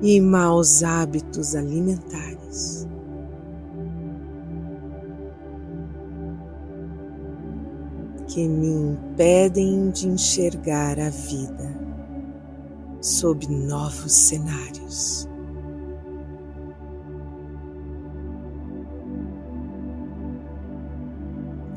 E 0.02 0.20
maus 0.20 0.82
hábitos 0.82 1.54
alimentares. 1.54 2.88
que 8.28 8.46
me 8.46 8.92
impedem 8.92 9.88
de 9.88 10.08
enxergar 10.08 10.98
a 10.98 11.08
vida 11.08 11.74
sob 13.00 13.46
novos 13.48 14.12
cenários. 14.12 15.26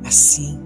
Assim, 0.10 0.58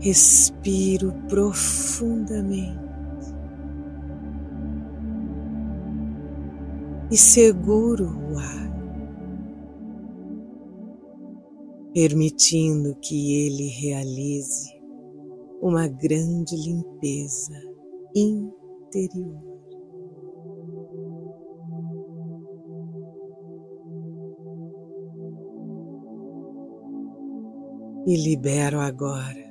respiro 0.00 1.14
profundamente 1.30 2.78
e 7.10 7.16
seguro 7.16 8.04
o 8.04 8.38
ar. 8.38 8.72
permitindo 11.94 12.94
que 12.96 13.46
ele 13.46 13.68
realize 13.68 14.70
uma 15.62 15.88
grande 15.88 16.54
limpeza 16.54 17.58
interior. 18.14 19.51
E 28.12 28.16
libero 28.18 28.78
agora, 28.78 29.50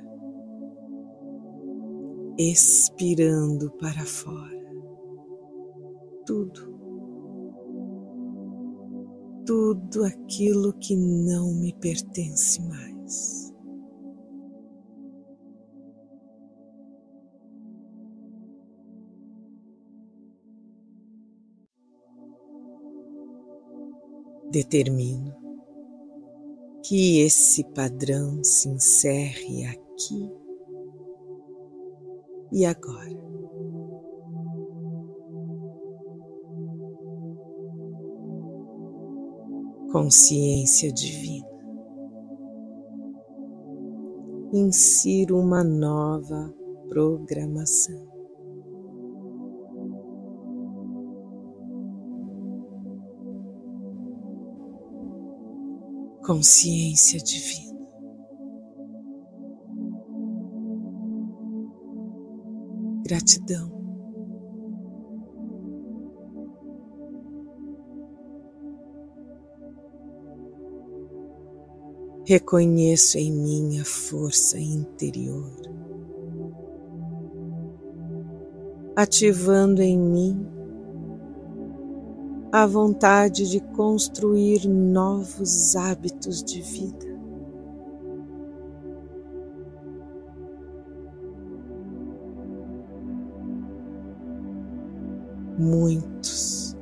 expirando 2.38 3.72
para 3.72 4.06
fora, 4.06 4.70
tudo 6.24 6.70
tudo 9.44 10.04
aquilo 10.04 10.72
que 10.74 10.94
não 10.94 11.52
me 11.54 11.72
pertence 11.72 12.62
mais. 12.62 13.52
Determino 24.52 25.41
que 26.82 27.20
esse 27.20 27.64
padrão 27.72 28.42
se 28.42 28.68
encerre 28.68 29.66
aqui 29.66 30.30
e 32.52 32.64
agora. 32.64 33.22
consciência 39.92 40.90
divina. 40.90 41.46
Insiro 44.54 45.38
uma 45.38 45.62
nova 45.62 46.52
programação. 46.88 48.11
Consciência 56.24 57.18
divina. 57.18 57.72
Gratidão. 63.04 63.72
Reconheço 72.24 73.18
em 73.18 73.32
mim 73.32 73.80
a 73.80 73.84
força 73.84 74.60
interior, 74.60 75.52
ativando 78.94 79.82
em 79.82 79.98
mim 79.98 80.61
a 82.52 82.66
vontade 82.66 83.48
de 83.50 83.60
construir 83.60 84.68
novos 84.68 85.74
hábitos 85.74 86.44
de 86.44 86.60
vida. 86.60 87.10
Muitos, 95.58 96.76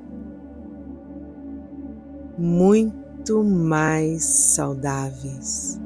muito 2.36 3.44
mais 3.44 4.24
saudáveis 4.24 5.80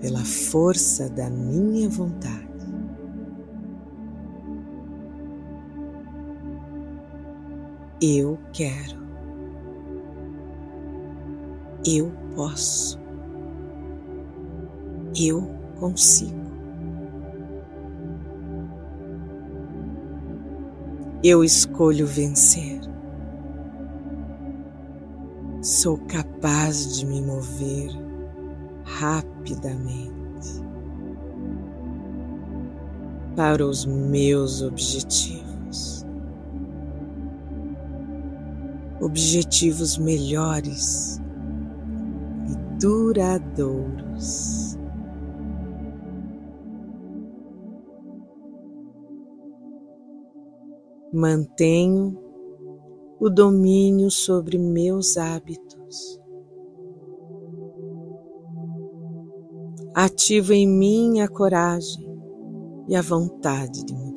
pela 0.00 0.24
força 0.24 1.10
da 1.10 1.28
minha 1.28 1.88
vontade. 1.88 2.39
Eu 8.00 8.38
quero, 8.52 8.98
eu 11.84 12.10
posso, 12.34 12.98
eu 15.14 15.42
consigo. 15.78 16.40
Eu 21.22 21.44
escolho 21.44 22.06
vencer 22.06 22.80
sou 25.62 25.98
capaz 25.98 26.96
de 26.96 27.06
me 27.06 27.20
mover 27.20 27.90
rapidamente 28.82 30.10
para 33.36 33.64
os 33.64 33.84
meus 33.84 34.62
objetivos. 34.62 35.49
Objetivos 39.00 39.96
melhores 39.96 41.20
e 42.48 42.56
duradouros. 42.78 44.76
Mantenho 51.12 52.30
o 53.20 53.28
domínio 53.28 54.10
sobre 54.10 54.58
meus 54.58 55.16
hábitos. 55.16 56.18
Ativo 59.94 60.52
em 60.52 60.66
mim 60.66 61.20
a 61.20 61.28
coragem 61.28 62.08
e 62.88 62.96
a 62.96 63.02
vontade 63.02 63.84
de 63.84 63.92
mudar. 63.92 64.09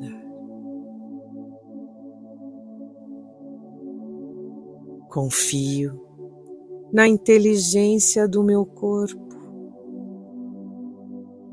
Confio 5.14 6.04
na 6.92 7.06
inteligência 7.06 8.26
do 8.26 8.42
meu 8.42 8.66
corpo 8.66 9.36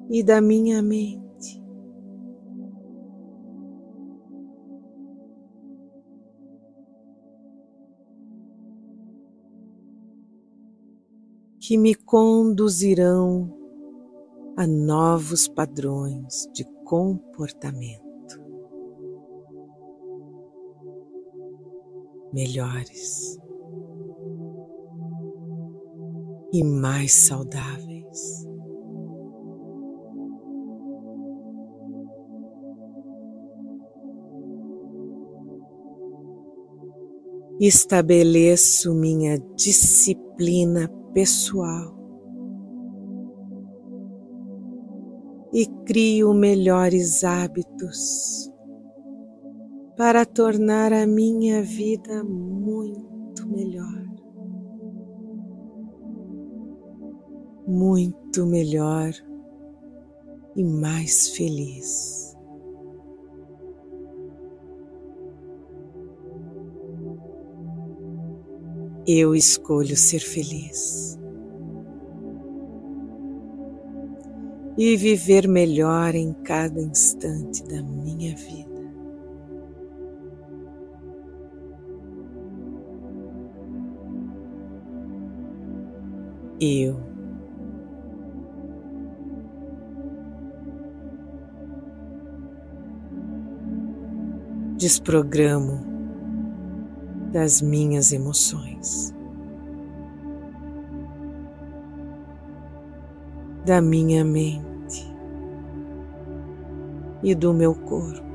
e 0.09 0.23
da 0.23 0.41
minha 0.41 0.81
mente. 0.81 1.21
que 11.59 11.77
me 11.77 11.93
conduzirão 11.93 13.55
a 14.57 14.65
novos 14.65 15.47
padrões 15.47 16.49
de 16.51 16.65
comportamento 16.83 18.41
melhores 22.33 23.40
e 26.53 26.63
mais 26.63 27.13
saudáveis. 27.13 28.45
Estabeleço 37.59 38.93
minha 38.93 39.37
disciplina 39.55 40.89
pessoal 41.13 41.95
e 45.53 45.65
crio 45.85 46.33
melhores 46.33 47.23
hábitos 47.23 48.49
para 49.95 50.25
tornar 50.25 50.91
a 50.91 51.05
minha 51.05 51.61
vida 51.61 52.23
muito 52.23 53.47
melhor. 53.47 54.00
Muito 57.71 58.45
melhor 58.45 59.13
e 60.57 60.61
mais 60.61 61.29
feliz. 61.29 62.35
Eu 69.07 69.33
escolho 69.33 69.95
ser 69.95 70.19
feliz. 70.19 71.17
e 74.77 74.95
viver 74.95 75.47
melhor 75.47 76.15
em 76.15 76.33
cada 76.33 76.81
instante 76.81 77.63
da 77.65 77.83
minha 77.83 78.35
vida. 78.35 78.81
Eu 86.59 87.10
desprogramo 94.81 95.79
das 97.31 97.61
minhas 97.61 98.11
emoções. 98.11 99.13
da 103.63 103.79
minha 103.79 104.25
mente 104.25 105.05
e 107.21 107.35
do 107.35 107.53
meu 107.53 107.75
corpo. 107.75 108.25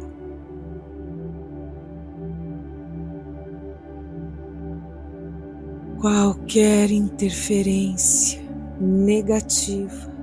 Qualquer 6.01 6.93
interferência 6.93 8.41
negativa 8.81 10.16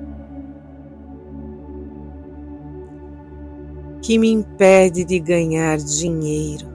que 4.03 4.19
me 4.19 4.29
impede 4.29 5.05
de 5.05 5.17
ganhar 5.17 5.77
dinheiro, 5.77 6.67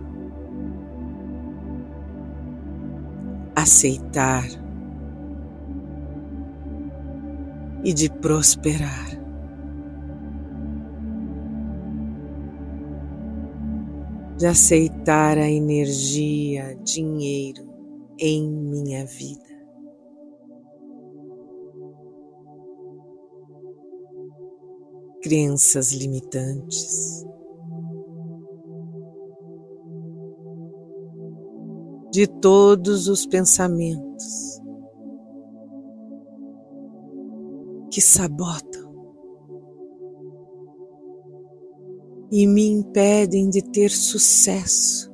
aceitar 3.54 4.46
e 7.84 7.92
de 7.92 8.10
prosperar. 8.10 9.06
De 14.38 14.46
aceitar 14.46 15.36
a 15.36 15.50
energia, 15.50 16.78
dinheiro 16.82 17.68
em 18.18 18.48
minha 18.48 19.04
vida. 19.04 19.57
Crenças 25.22 25.92
limitantes. 25.92 27.24
De 32.12 32.26
todos 32.26 33.08
os 33.08 33.26
pensamentos 33.26 34.60
que 37.90 38.00
sabotam 38.00 38.88
e 42.30 42.46
me 42.46 42.68
impedem 42.68 43.48
de 43.48 43.62
ter 43.62 43.90
sucesso 43.90 45.12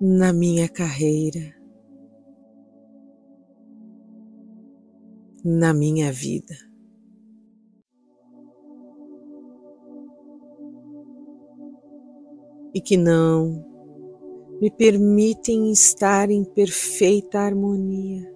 na 0.00 0.32
minha 0.32 0.68
carreira, 0.68 1.54
na 5.44 5.74
minha 5.74 6.10
vida. 6.10 6.54
E 12.74 12.80
que 12.80 12.96
não 12.96 13.64
me 14.60 14.70
permitem 14.70 15.70
estar 15.70 16.30
em 16.30 16.42
perfeita 16.42 17.38
harmonia 17.38 18.32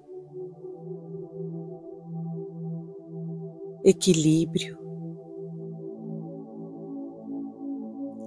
equilíbrio 3.84 4.76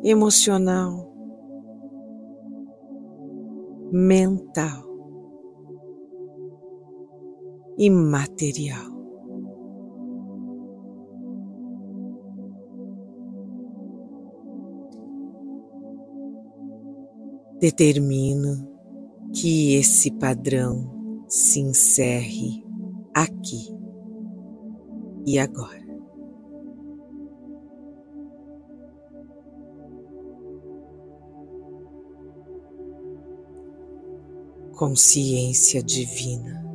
emocional, 0.03 1.13
mental 3.91 4.90
e 7.81 7.89
material. 7.89 8.91
Determino 17.59 18.69
que 19.33 19.73
esse 19.77 20.11
padrão 20.11 21.25
se 21.27 21.59
encerre 21.59 22.63
aqui 23.15 23.75
e 25.25 25.39
agora. 25.39 25.81
Consciência 34.75 35.81
divina. 35.81 36.70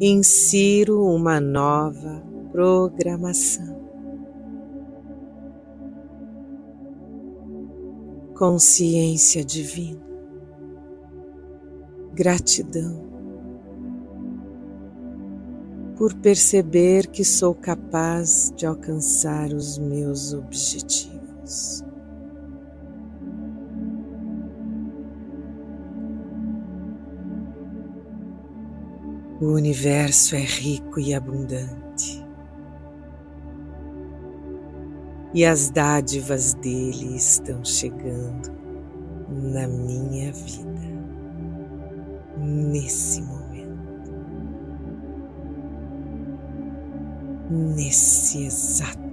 Insiro 0.00 1.04
uma 1.06 1.40
nova 1.40 2.20
programação. 2.50 3.80
Consciência 8.36 9.44
divina. 9.44 10.02
Gratidão 12.12 13.04
por 15.96 16.12
perceber 16.14 17.06
que 17.06 17.24
sou 17.24 17.54
capaz 17.54 18.52
de 18.56 18.66
alcançar 18.66 19.52
os 19.52 19.78
meus 19.78 20.32
objetivos. 20.32 21.83
O 29.40 29.46
universo 29.46 30.36
é 30.36 30.40
rico 30.40 31.00
e 31.00 31.12
abundante, 31.12 32.24
e 35.34 35.44
as 35.44 35.70
dádivas 35.70 36.54
dele 36.54 37.16
estão 37.16 37.64
chegando 37.64 38.52
na 39.28 39.66
minha 39.66 40.32
vida 40.32 40.88
nesse 42.38 43.20
momento. 43.22 43.44
nesse 47.50 48.44
exato 48.46 49.03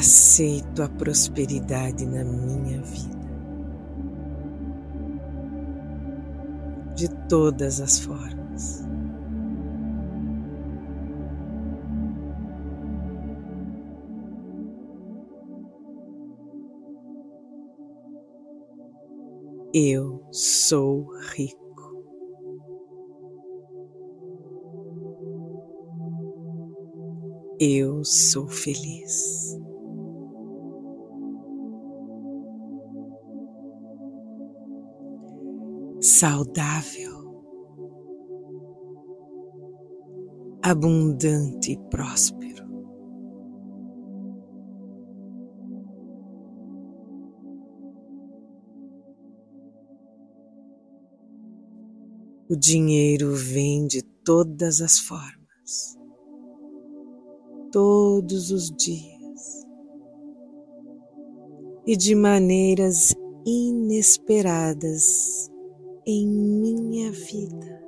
aceito 0.00 0.82
a 0.82 0.88
prosperidade 0.88 2.06
na 2.06 2.24
minha 2.24 2.80
vida. 2.80 3.20
De 6.96 7.08
todas 7.28 7.80
as 7.82 8.00
formas. 8.00 8.82
Eu 19.72 20.26
sou 20.32 21.06
rico. 21.34 21.58
Eu 27.60 28.02
sou 28.02 28.48
feliz. 28.48 29.39
Saudável, 36.20 37.42
abundante 40.62 41.72
e 41.72 41.78
próspero. 41.88 42.62
O 52.50 52.54
dinheiro 52.54 53.34
vem 53.34 53.86
de 53.86 54.02
todas 54.02 54.82
as 54.82 54.98
formas 54.98 55.98
todos 57.72 58.50
os 58.50 58.70
dias 58.76 59.66
e 61.86 61.96
de 61.96 62.14
maneiras 62.14 63.14
inesperadas 63.46 65.50
em 66.06 66.26
minha 66.26 67.12
vida. 67.12 67.80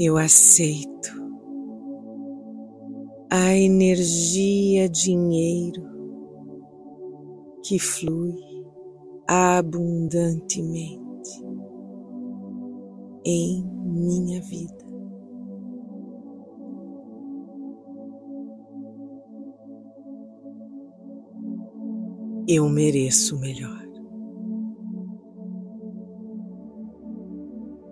Eu 0.00 0.16
aceito 0.16 1.10
a 3.30 3.54
energia 3.54 4.88
dinheiro 4.88 5.82
que 7.64 7.78
flui 7.78 8.36
abundantemente 9.26 10.98
em 13.24 13.62
minha 13.84 14.40
vida. 14.40 14.87
Eu 22.50 22.66
mereço 22.66 23.38
melhor. 23.38 23.86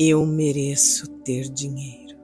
Eu 0.00 0.24
mereço 0.24 1.06
ter 1.18 1.42
dinheiro. 1.50 2.16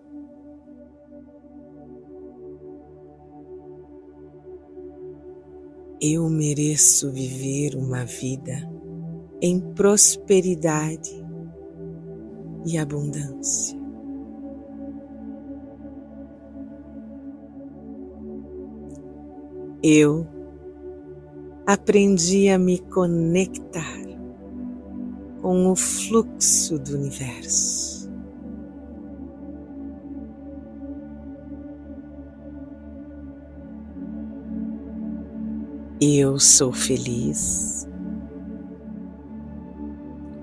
Eu 6.01 6.31
mereço 6.31 7.13
viver 7.13 7.77
uma 7.77 8.07
vida 8.07 8.67
em 9.43 9.61
prosperidade 9.75 11.13
e 12.65 12.79
abundância. 12.79 13.79
Eu 19.83 20.32
aprendi 21.67 22.49
a 22.49 22.59
me 22.59 22.79
conectar 22.79 24.03
com 25.41 25.71
o 25.71 25.77
fluxo 25.77 26.79
do 26.79 26.97
universo. 26.97 28.11
Eu 36.01 36.39
sou 36.39 36.73
feliz, 36.73 37.89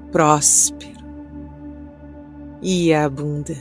próspero 0.09 0.99
e 2.61 2.93
abundante, 2.93 3.59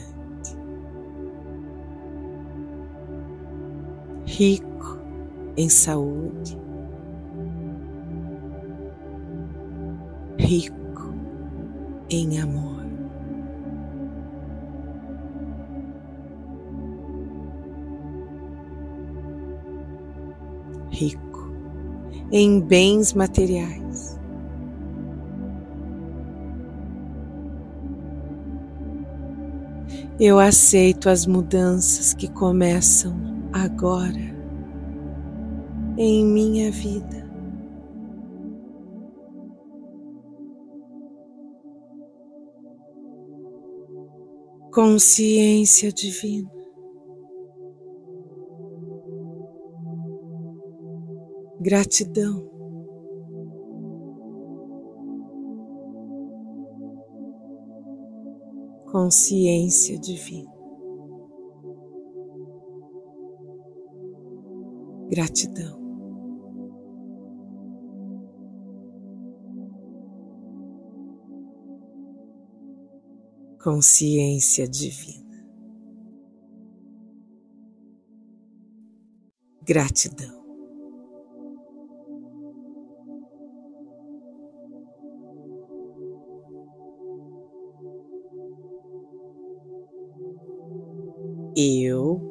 rico 4.25 4.97
em 5.57 5.67
saúde 5.67 6.58
rico 10.49 11.13
em 12.09 12.39
amor. 12.39 12.83
Rico 20.89 21.53
em 22.31 22.59
bens 22.59 23.13
materiais. 23.13 24.19
Eu 30.19 30.39
aceito 30.39 31.09
as 31.09 31.27
mudanças 31.27 32.15
que 32.15 32.27
começam 32.27 33.15
agora 33.53 34.35
em 35.95 36.25
minha 36.25 36.71
vida. 36.71 37.28
Consciência 44.79 45.91
divina. 45.91 46.49
Gratidão. 51.59 52.49
Consciência 58.89 59.99
divina. 59.99 60.49
Gratidão. 65.09 65.78
Consciência 73.61 74.67
divina. 74.67 75.19
Gratidão. 79.61 80.39
Eu 91.55 92.29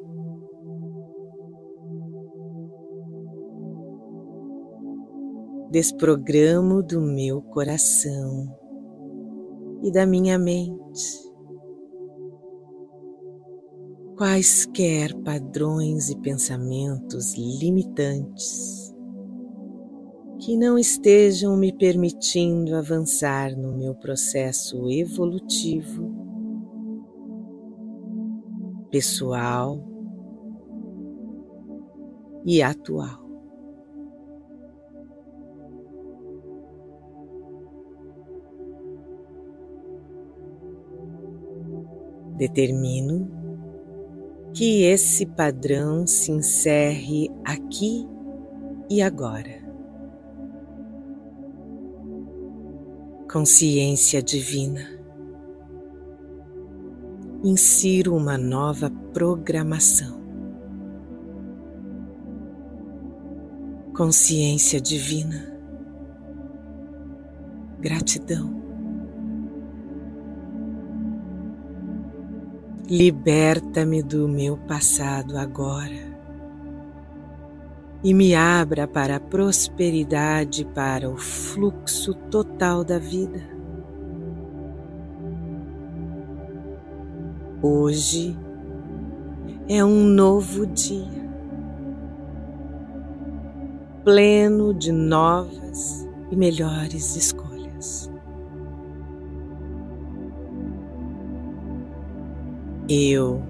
desprogramo 5.71 6.83
do 6.83 7.01
meu 7.01 7.43
coração 7.43 8.68
e 9.83 9.93
da 9.93 10.07
minha 10.07 10.39
mente 10.39 11.29
quaisquer 14.17 15.15
padrões 15.23 16.11
e 16.11 16.19
pensamentos 16.19 17.35
limitantes 17.37 18.93
que 20.41 20.57
não 20.57 20.79
estejam 20.79 21.57
me 21.57 21.73
permitindo 21.73 22.75
avançar 22.75 23.57
no 23.57 23.77
meu 23.77 23.95
processo 23.95 24.91
evolutivo, 24.91 26.11
pessoal 28.91 29.85
e 32.47 32.63
atual. 32.63 33.28
Determino 42.39 43.29
que 44.55 44.85
esse 44.85 45.27
padrão 45.27 46.07
se 46.07 46.31
encerre 46.31 47.29
aqui 47.45 48.09
e 48.89 49.03
agora. 49.03 49.59
Consciência 53.31 54.23
divina. 54.23 54.81
Insiro 57.43 58.15
uma 58.17 58.39
nova 58.39 58.89
programação. 59.13 60.19
Consciência 63.97 64.81
divina. 64.81 65.59
Gratidão. 67.81 68.58
Liberta-me 72.91 74.03
do 74.03 74.27
meu 74.27 74.57
passado 74.57 75.37
agora 75.37 76.17
e 78.03 78.15
me 78.15 78.35
abra 78.35 78.89
para 78.89 79.17
a 79.17 79.21
prosperidade, 79.21 80.65
para 80.65 81.11
o 81.11 81.19
fluxo 81.19 82.15
total 82.15 82.83
da 82.83 82.99
vida. 82.99 83.43
Hoje 87.61 88.35
é 89.69 89.85
um 89.85 90.05
novo 90.05 90.67
dia, 90.67 91.29
pleno 94.03 94.73
de 94.73 94.93
novas 94.93 96.09
e 96.31 96.37
melhores 96.37 97.17
escolhas. 97.17 98.11
Eu 102.89 103.43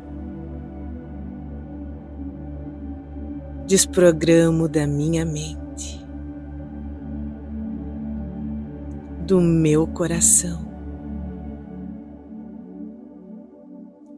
desprogramo 3.68 4.68
da 4.68 4.84
minha 4.84 5.24
mente, 5.24 6.04
do 9.24 9.40
meu 9.40 9.86
coração 9.86 10.66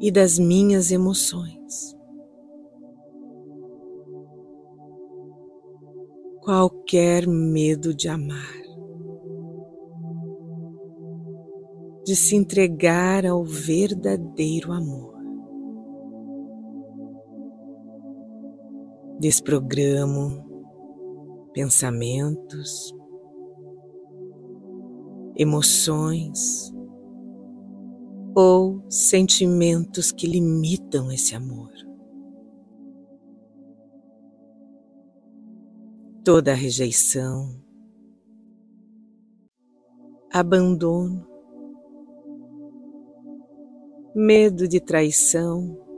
e 0.01 0.11
das 0.11 0.39
minhas 0.39 0.91
emoções. 0.91 1.95
Qualquer 6.41 7.27
medo 7.27 7.93
de 7.93 8.09
amar, 8.09 8.61
de 12.07 12.17
se 12.17 12.35
entregar 12.35 13.27
ao 13.27 13.45
verdadeiro 13.45 14.73
amor. 14.73 15.10
Desprogramo 19.21 20.49
pensamentos, 21.53 22.95
emoções 25.37 26.73
ou 28.35 28.83
sentimentos 28.89 30.11
que 30.11 30.27
limitam 30.27 31.13
esse 31.13 31.37
amor. 31.37 31.71
Toda 36.25 36.55
rejeição, 36.55 37.63
abandono, 40.33 41.29
medo 44.15 44.67
de 44.67 44.81
traição, 44.81 45.90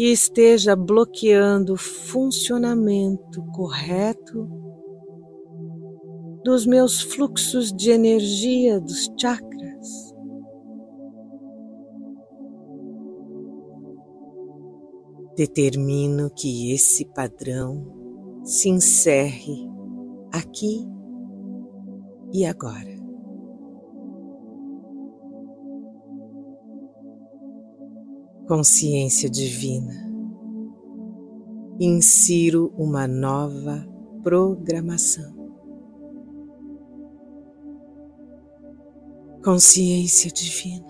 que 0.00 0.10
esteja 0.10 0.74
bloqueando 0.74 1.74
o 1.74 1.76
funcionamento 1.76 3.44
correto 3.52 4.48
dos 6.42 6.64
meus 6.64 7.02
fluxos 7.02 7.70
de 7.70 7.90
energia 7.90 8.80
dos 8.80 9.10
chakras. 9.20 10.14
Determino 15.36 16.30
que 16.30 16.72
esse 16.72 17.04
padrão 17.04 18.40
se 18.42 18.70
encerre 18.70 19.68
aqui 20.32 20.82
e 22.32 22.46
agora. 22.46 22.99
Consciência 28.50 29.30
divina, 29.30 29.94
insiro 31.78 32.72
uma 32.76 33.06
nova 33.06 33.86
programação. 34.24 35.32
Consciência 39.44 40.32
divina, 40.32 40.84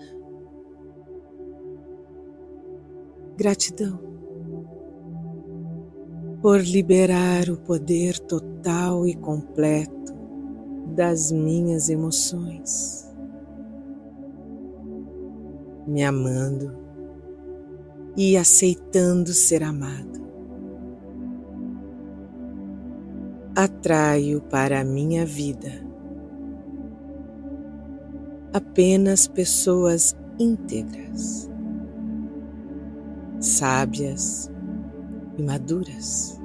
gratidão 3.37 3.99
por 6.41 6.61
liberar 6.61 7.47
o 7.47 7.57
poder 7.57 8.17
total 8.17 9.05
e 9.05 9.13
completo 9.13 10.15
das 10.95 11.31
minhas 11.31 11.89
emoções, 11.89 13.07
me 15.85 16.03
amando 16.03 16.80
e 18.15 18.37
aceitando 18.37 19.33
ser 19.33 19.63
amado. 19.63 20.21
Atraio 23.55 24.41
para 24.41 24.81
a 24.81 24.83
minha 24.83 25.25
vida 25.25 25.91
apenas 28.53 29.27
pessoas 29.27 30.15
íntegras, 30.37 31.49
sábias 33.39 34.51
e 35.37 35.41
maduras, 35.41 36.39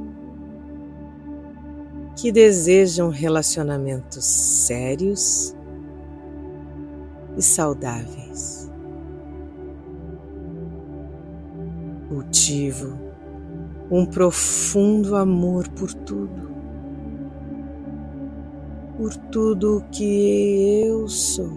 que 2.16 2.30
desejam 2.30 3.10
relacionamentos 3.10 4.24
sérios 4.24 5.54
e 7.36 7.42
saudáveis. 7.42 8.65
Cultivo 12.46 12.96
um 13.90 14.06
profundo 14.06 15.16
amor 15.16 15.68
por 15.70 15.92
tudo, 15.92 16.48
por 18.96 19.16
tudo 19.32 19.84
que 19.90 20.84
eu 20.86 21.08
sou, 21.08 21.50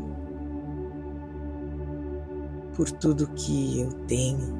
por 2.76 2.90
tudo 2.90 3.28
que 3.36 3.82
eu 3.82 3.94
tenho, 4.08 4.58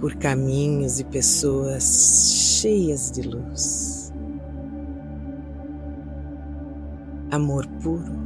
por 0.00 0.14
caminhos 0.14 0.98
e 0.98 1.04
pessoas 1.04 2.32
cheias 2.62 3.10
de 3.10 3.28
luz. 3.28 4.10
Amor 7.30 7.66
puro 7.82 8.18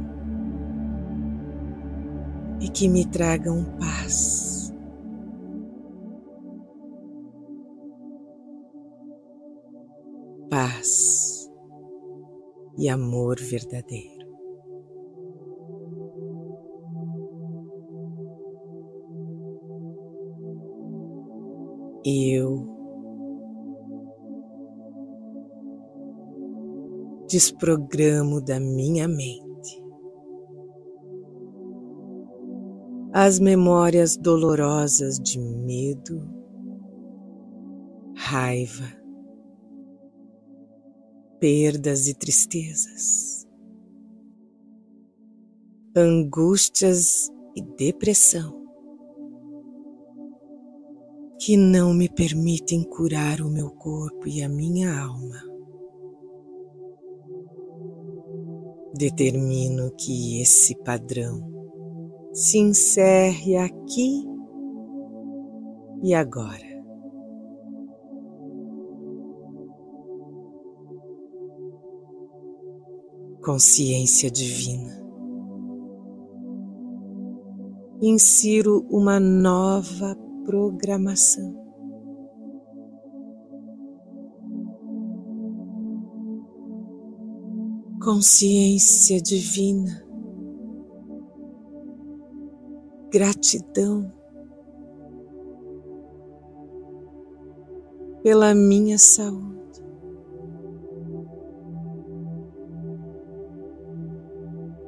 e 2.61 2.69
que 2.69 2.87
me 2.87 3.03
tragam 3.03 3.65
paz 3.77 4.44
paz 10.55 11.51
e 12.77 12.87
amor 12.87 13.35
verdadeiro. 13.41 14.25
Eu 22.05 22.73
desprogramo 27.29 28.39
da 28.39 28.57
minha 28.57 29.09
mente 29.09 29.83
as 33.11 33.39
memórias 33.41 34.15
dolorosas 34.15 35.19
de 35.19 35.37
medo, 35.37 36.21
raiva, 38.15 39.04
perdas 41.45 42.07
e 42.07 42.15
tristezas, 42.15 43.47
angústias 45.95 47.29
e 47.55 47.61
depressão 47.61 48.65
que 51.39 51.55
não 51.55 51.93
me 51.93 52.09
permitem 52.09 52.81
curar 52.81 53.41
o 53.41 53.51
meu 53.51 53.69
corpo 53.69 54.27
e 54.27 54.41
a 54.41 54.49
minha 54.49 54.99
alma. 54.99 55.39
Determino 58.97 59.91
que 59.95 60.41
esse 60.41 60.75
padrão 60.83 61.47
se 62.33 62.57
encerre 62.57 63.55
aqui 63.55 64.23
e 66.01 66.15
agora. 66.15 66.74
Consciência 73.45 74.31
divina. 74.31 74.99
Insiro 78.01 78.83
uma 78.89 79.19
nova 79.19 80.17
programação. 80.43 81.63
Consciência 88.03 89.21
divina, 89.21 90.03
gratidão, 93.11 94.11
pela 98.23 98.55
minha 98.55 98.97
saúde. 98.97 99.54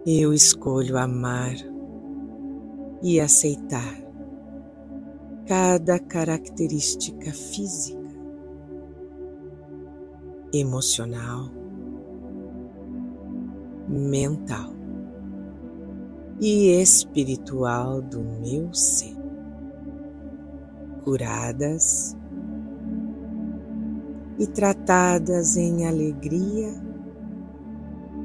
Eu 0.10 0.32
escolho 0.32 0.98
amar 0.98 1.54
e 3.04 3.20
aceitar 3.20 3.94
cada 5.46 6.00
característica 6.00 7.34
física, 7.34 8.08
emocional, 10.54 11.52
mental 13.90 14.72
e 16.40 16.82
espiritual 16.82 18.02
do 18.02 18.24
meu 18.24 18.74
ser, 18.74 19.14
curadas 21.04 22.16
e 24.40 24.48
tratadas 24.48 25.58
em 25.58 25.86
alegria 25.86 26.70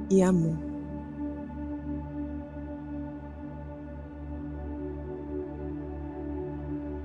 e 0.09 0.23
amor. 0.23 0.72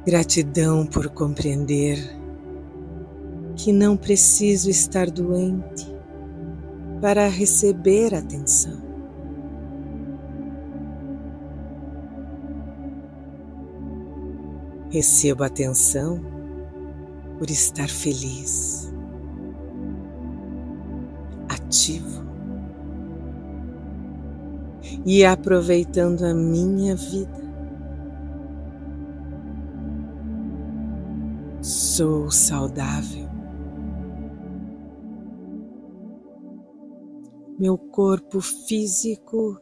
Gratidão 0.08 0.86
por 0.86 1.10
compreender 1.10 1.98
que 3.58 3.74
não 3.74 3.98
preciso 3.98 4.70
estar 4.70 5.12
doente 5.12 5.86
para 7.02 7.28
receber 7.28 8.16
atenção. 8.16 8.82
Recebo 14.90 15.44
atenção 15.44 16.22
por 17.38 17.50
estar 17.50 17.90
feliz, 17.90 18.90
ativo 21.50 22.24
e 25.06 25.26
aproveitando 25.26 26.24
a 26.24 26.34
minha 26.34 26.96
vida. 26.96 27.47
Sou 31.98 32.30
saudável. 32.30 33.28
Meu 37.58 37.76
corpo 37.76 38.40
físico 38.40 39.60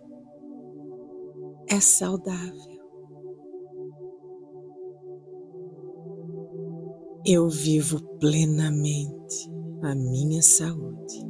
é 1.70 1.80
saudável. 1.80 2.76
eu 7.28 7.50
vivo 7.50 8.00
plenamente 8.20 9.50
a 9.82 9.96
minha 9.96 10.44
saúde 10.44 11.26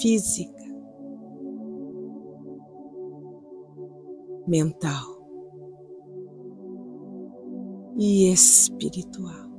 física, 0.00 0.64
mental 4.46 5.11
e 7.96 8.32
espiritual. 8.32 9.50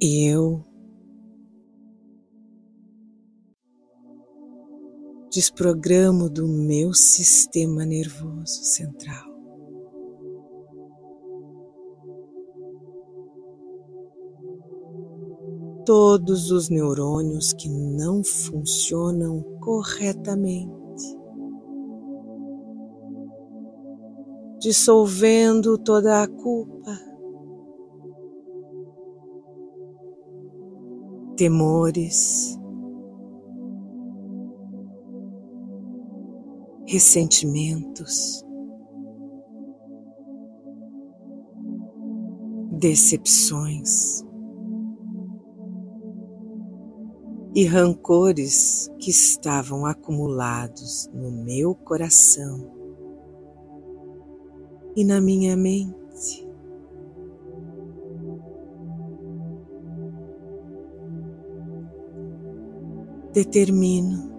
Eu 0.00 0.64
desprogramo 5.30 6.28
do 6.28 6.46
meu 6.46 6.92
sistema 6.92 7.86
nervoso 7.86 8.64
central. 8.64 9.30
Todos 15.86 16.50
os 16.50 16.68
neurônios 16.68 17.52
que 17.52 17.68
não 17.68 18.22
funcionam 18.22 19.51
corretamente, 19.62 21.16
dissolvendo 24.58 25.78
toda 25.78 26.22
a 26.22 26.26
culpa, 26.26 26.98
temores, 31.36 32.58
ressentimentos, 36.84 38.44
decepções 42.72 44.24
e 47.54 47.66
rancores 47.66 48.90
que 48.98 49.10
estavam 49.10 49.84
acumulados 49.84 51.10
no 51.12 51.30
meu 51.30 51.74
coração 51.74 52.70
e 54.96 55.04
na 55.04 55.20
minha 55.20 55.56
mente. 55.56 56.48
Determino 63.32 64.32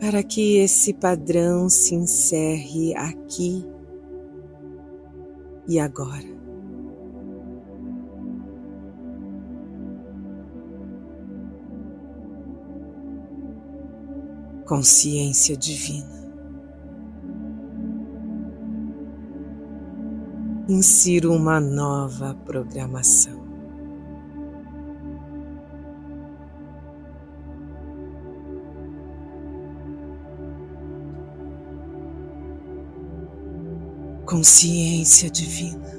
para 0.00 0.22
que 0.24 0.56
esse 0.56 0.92
padrão 0.92 1.68
se 1.68 1.94
encerre 1.94 2.92
aqui 2.96 3.64
e 5.68 5.78
agora. 5.78 6.31
Consciência 14.72 15.54
divina. 15.54 16.08
Insiro 20.66 21.34
uma 21.34 21.60
nova 21.60 22.34
programação. 22.46 23.42
consciência 34.24 35.28
divina. 35.30 35.92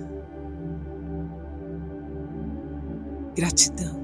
Gratidão. 3.35 4.02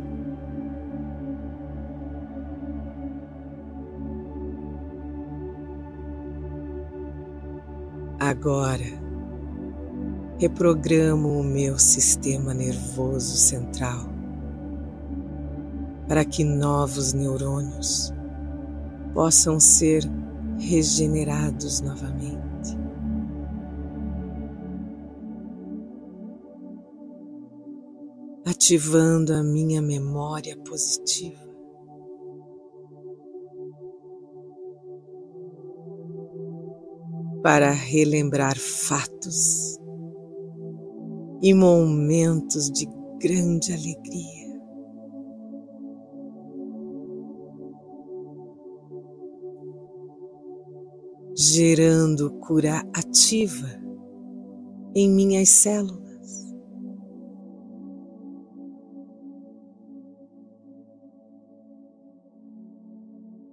Agora, 8.29 8.85
reprogramo 10.37 11.39
o 11.39 11.43
meu 11.43 11.79
sistema 11.79 12.53
nervoso 12.53 13.35
central 13.35 14.07
para 16.07 16.23
que 16.23 16.43
novos 16.43 17.11
neurônios 17.11 18.13
possam 19.15 19.59
ser 19.59 20.03
regenerados 20.59 21.81
novamente. 21.81 22.77
ativando 28.45 29.33
a 29.33 29.41
minha 29.41 29.81
memória 29.81 30.55
positiva. 30.57 31.48
Para 37.41 37.71
relembrar 37.71 38.57
fatos 38.57 39.79
e 41.41 41.53
momentos 41.53 42.69
de 42.71 42.87
grande 43.19 43.71
alegria. 43.71 44.49
Gerando 51.37 52.31
cura 52.39 52.83
ativa 52.93 53.67
em 54.93 55.09
minhas 55.09 55.49
células. 55.49 56.09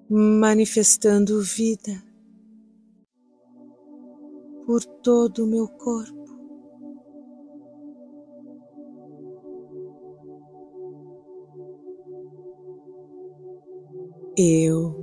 manifestando 0.09 1.43
vida 1.43 2.06
por 4.67 4.85
todo 4.85 5.45
o 5.45 5.47
meu 5.47 5.69
corpo. 5.69 6.27
Eu 14.37 14.95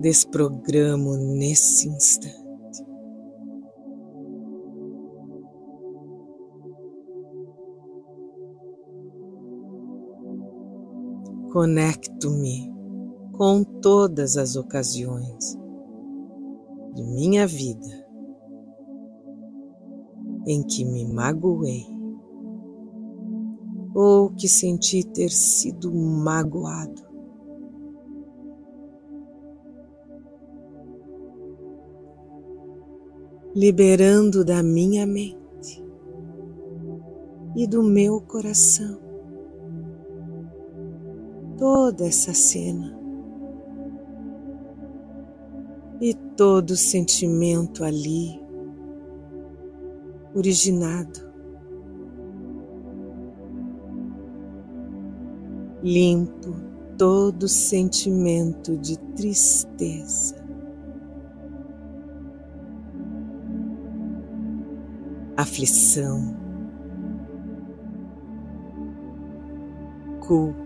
desprogramo 0.00 1.16
nesse 1.16 1.88
instante. 1.88 2.44
Conecto-me 11.52 12.75
com 13.36 13.62
todas 13.62 14.36
as 14.38 14.56
ocasiões 14.56 15.58
de 16.94 17.04
minha 17.04 17.46
vida 17.46 18.06
em 20.46 20.62
que 20.62 20.84
me 20.84 21.04
magoei 21.04 21.84
ou 23.94 24.30
que 24.30 24.48
senti 24.48 25.04
ter 25.04 25.30
sido 25.30 25.92
magoado. 25.92 27.04
Liberando 33.54 34.44
da 34.44 34.62
minha 34.62 35.06
mente 35.06 35.82
e 37.54 37.66
do 37.66 37.82
meu 37.82 38.20
coração 38.20 39.00
toda 41.56 42.06
essa 42.06 42.34
cena 42.34 43.05
e 46.00 46.14
todo 46.36 46.76
sentimento 46.76 47.84
ali 47.84 48.40
originado. 50.34 51.26
Limpo 55.82 56.54
todo 56.98 57.46
sentimento 57.48 58.76
de 58.76 58.98
tristeza. 59.14 60.34
Aflição, 65.36 66.34
culpa, 70.26 70.65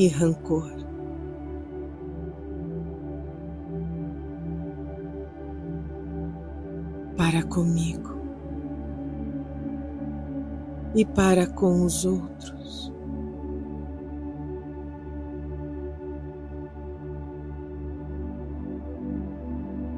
e 0.00 0.08
rancor. 0.08 0.72
Para 7.18 7.42
comigo 7.42 8.18
e 10.94 11.04
para 11.04 11.46
com 11.46 11.84
os 11.84 12.06
outros. 12.06 12.90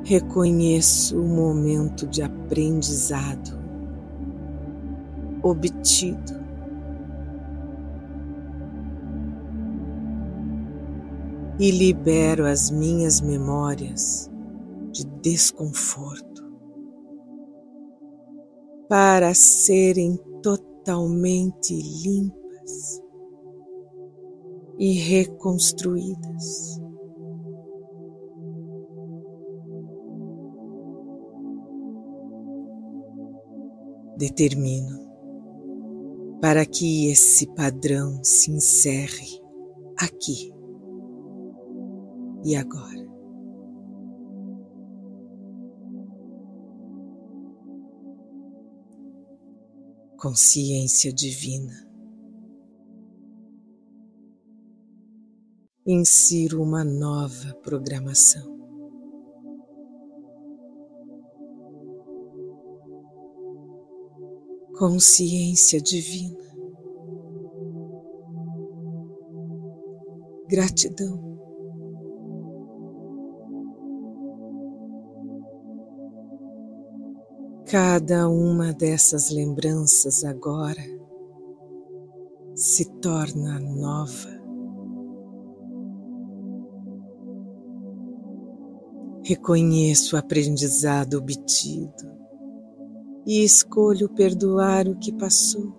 Reconheço 0.02 1.16
o 1.16 1.28
momento 1.28 2.08
de 2.08 2.22
aprendizado 2.22 3.56
obtido 5.44 6.41
e 11.58 11.70
libero 11.70 12.46
as 12.46 12.70
minhas 12.70 13.20
memórias 13.20 14.30
de 14.90 15.04
desconforto 15.22 16.42
para 18.88 19.34
serem 19.34 20.16
totalmente 20.42 21.74
limpas 22.04 23.00
e 24.78 24.92
reconstruídas. 24.94 26.80
Determino 34.16 35.00
para 36.40 36.66
que 36.66 37.10
esse 37.10 37.46
padrão 37.54 38.22
se 38.22 38.50
encerre 38.50 39.40
aqui 39.96 40.51
e 42.44 42.56
agora. 42.56 43.02
Consciência 50.18 51.12
divina. 51.12 51.90
Insiro 55.84 56.62
uma 56.62 56.84
nova 56.84 57.54
programação. 57.56 58.60
Consciência 64.78 65.80
divina. 65.80 66.38
Gratidão. 70.48 71.31
Cada 77.72 78.28
uma 78.28 78.70
dessas 78.70 79.30
lembranças 79.30 80.24
agora 80.24 80.82
se 82.54 82.84
torna 83.00 83.58
nova. 83.58 84.28
Reconheço 89.24 90.14
o 90.14 90.18
aprendizado 90.18 91.14
obtido 91.14 92.12
e 93.26 93.42
escolho 93.42 94.06
perdoar 94.10 94.86
o 94.86 94.98
que 94.98 95.10
passou. 95.10 95.72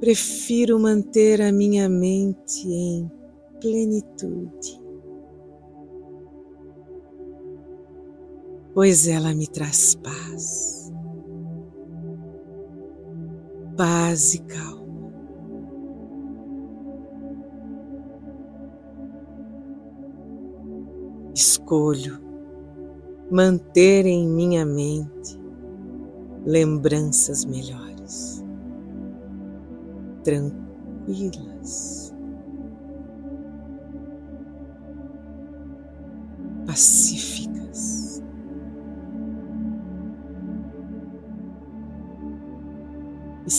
Prefiro 0.00 0.78
manter 0.78 1.40
a 1.40 1.50
minha 1.50 1.88
mente 1.88 2.68
em 2.68 3.10
plenitude. 3.58 4.83
Pois 8.74 9.06
ela 9.06 9.32
me 9.32 9.46
traz 9.46 9.94
paz, 9.94 10.92
paz 13.76 14.34
e 14.34 14.40
calma. 14.40 14.84
Escolho 21.34 22.20
manter 23.30 24.06
em 24.06 24.28
minha 24.28 24.66
mente 24.66 25.40
lembranças 26.44 27.44
melhores, 27.44 28.44
tranquilas, 30.22 32.03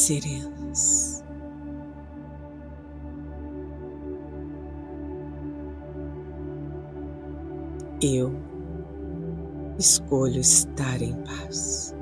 serenas. 0.06 1.24
Eu 8.00 8.32
escolho 9.80 10.40
estar 10.40 11.02
em 11.02 11.16
paz. 11.24 11.96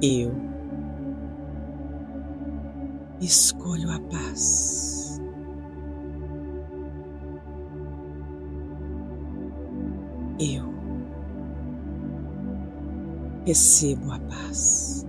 Eu 0.00 0.32
escolho 3.20 3.53
recebo 13.54 14.10
a 14.10 14.18
paz. 14.18 15.06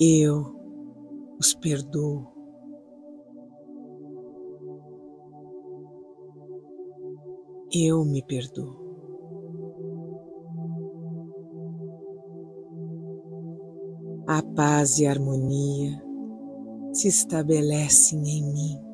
Eu 0.00 0.46
os 1.38 1.52
perdoo. 1.54 2.26
Eu 7.70 8.02
me 8.06 8.22
perdoo. 8.22 8.80
A 14.26 14.42
paz 14.56 14.98
e 14.98 15.06
a 15.06 15.10
harmonia 15.10 16.09
se 16.92 17.08
estabelecem 17.08 18.18
em 18.18 18.52
mim. 18.52 18.90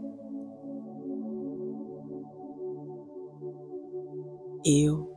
Eu 4.64 5.09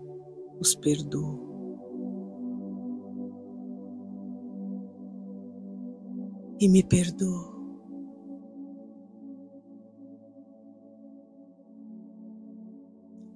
os 0.60 0.76
perdoo. 0.76 1.48
E 6.62 6.70
me 6.70 6.84
perdoo. 6.84 7.50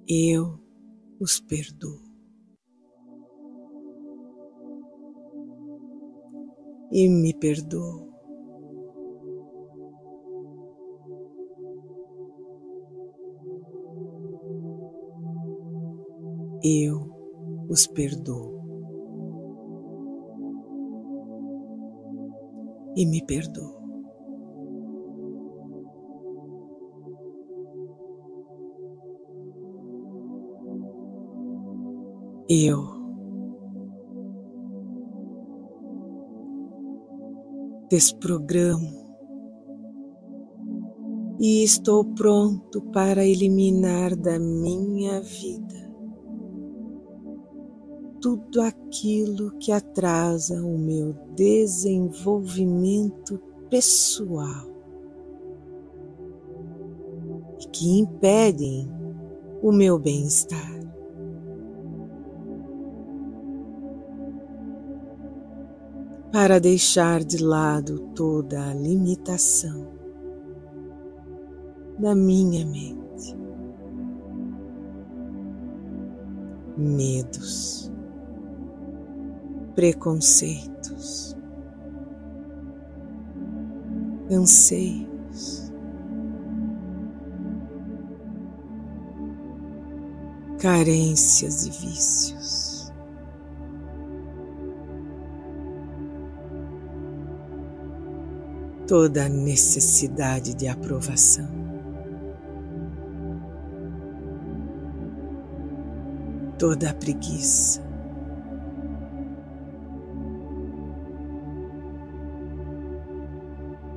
Eu 0.06 0.60
os 1.20 1.40
perdoo. 1.40 2.00
E 6.92 7.08
me 7.08 7.34
perdoo. 7.34 8.03
Os 17.74 17.88
perdoo. 17.88 18.62
E 22.96 23.04
me 23.04 23.20
perdoo. 23.26 23.82
eu 32.46 32.78
desprogramo 37.90 39.02
e 41.40 41.64
estou 41.64 42.04
pronto 42.14 42.82
para 42.92 43.26
eliminar 43.26 44.14
da 44.14 44.38
minha 44.38 45.22
vida 45.22 45.73
tudo 48.24 48.60
aquilo 48.62 49.50
que 49.58 49.70
atrasa 49.70 50.64
o 50.64 50.78
meu 50.78 51.12
desenvolvimento 51.36 53.38
pessoal 53.68 54.66
e 57.60 57.66
que 57.68 57.98
impedem 57.98 58.90
o 59.62 59.70
meu 59.70 59.98
bem-estar. 59.98 60.72
para 66.32 66.58
deixar 66.58 67.22
de 67.22 67.44
lado 67.44 68.08
toda 68.12 68.70
a 68.70 68.74
limitação 68.74 69.86
da 71.96 72.12
minha 72.12 72.66
mente, 72.66 73.36
medos, 76.76 77.93
preconceitos, 79.74 81.36
anseios, 84.30 85.72
carências 90.58 91.66
e 91.66 91.70
vícios. 91.70 92.54
toda 98.86 99.28
necessidade 99.28 100.54
de 100.54 100.68
aprovação. 100.68 101.48
Toda 106.58 106.90
a 106.90 106.94
preguiça. 106.94 107.82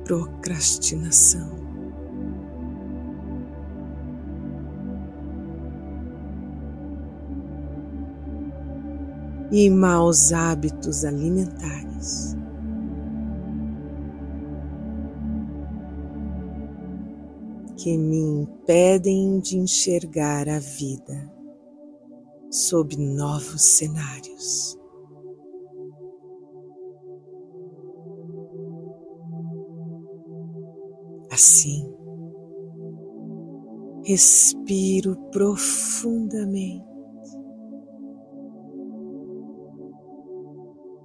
Procrastinação. 0.08 1.50
E 9.52 9.68
maus 9.68 10.32
hábitos 10.32 11.04
alimentares. 11.04 12.34
que 17.76 17.96
me 17.96 18.42
impedem 18.42 19.38
de 19.38 19.56
enxergar 19.56 20.48
a 20.48 20.58
vida 20.58 21.32
sob 22.50 22.96
novos 22.96 23.62
cenários. 23.62 24.77
Respiro 34.08 35.14
profundamente 35.30 36.88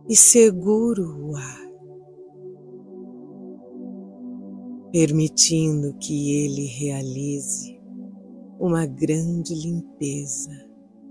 e 0.08 0.16
seguro 0.16 1.04
o 1.28 1.36
ar. 1.36 1.64
permitindo 4.90 5.98
que 5.98 6.46
ele 6.46 6.68
realize 6.68 7.82
uma 8.60 8.86
grande 8.86 9.56
limpeza 9.56 10.52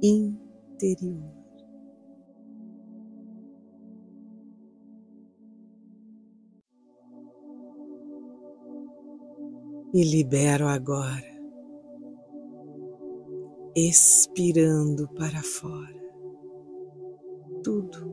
interior. 0.00 1.34
E 9.92 10.04
libero 10.04 10.68
agora, 10.68 11.31
expirando 13.74 15.08
para 15.14 15.42
fora, 15.42 16.02
tudo. 17.62 18.12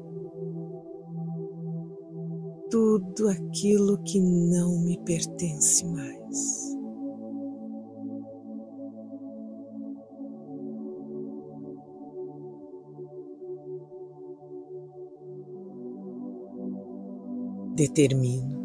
Tudo 2.69 3.27
aquilo 3.29 3.97
que 4.03 4.21
não 4.21 4.83
me 4.83 4.97
pertence 5.03 5.83
mais. 5.87 6.69
Determino 17.75 18.59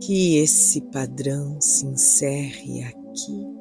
que 0.00 0.36
esse 0.38 0.80
padrão 0.82 1.60
se 1.60 1.86
encerre 1.86 2.82
aqui 2.84 3.51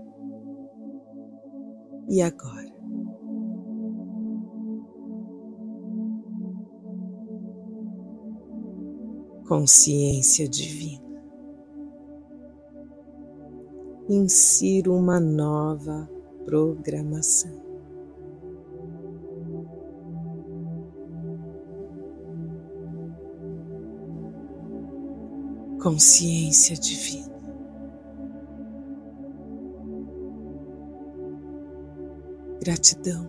e 2.11 2.21
agora. 2.21 2.71
consciência 9.51 10.47
divina. 10.47 11.03
Insiro 14.07 14.95
uma 14.95 15.19
nova 15.19 16.09
programação. 16.45 17.51
Consciência 25.83 26.77
divina. 26.77 27.30
Gratidão. 32.63 33.27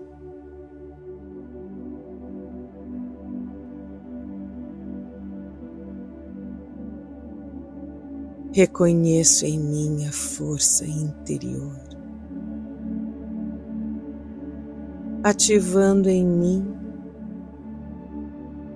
Reconheço 8.52 9.46
em 9.46 9.58
mim 9.58 10.04
a 10.04 10.12
força 10.12 10.84
interior, 10.84 11.80
ativando 15.24 16.10
em 16.10 16.26
mim 16.26 16.76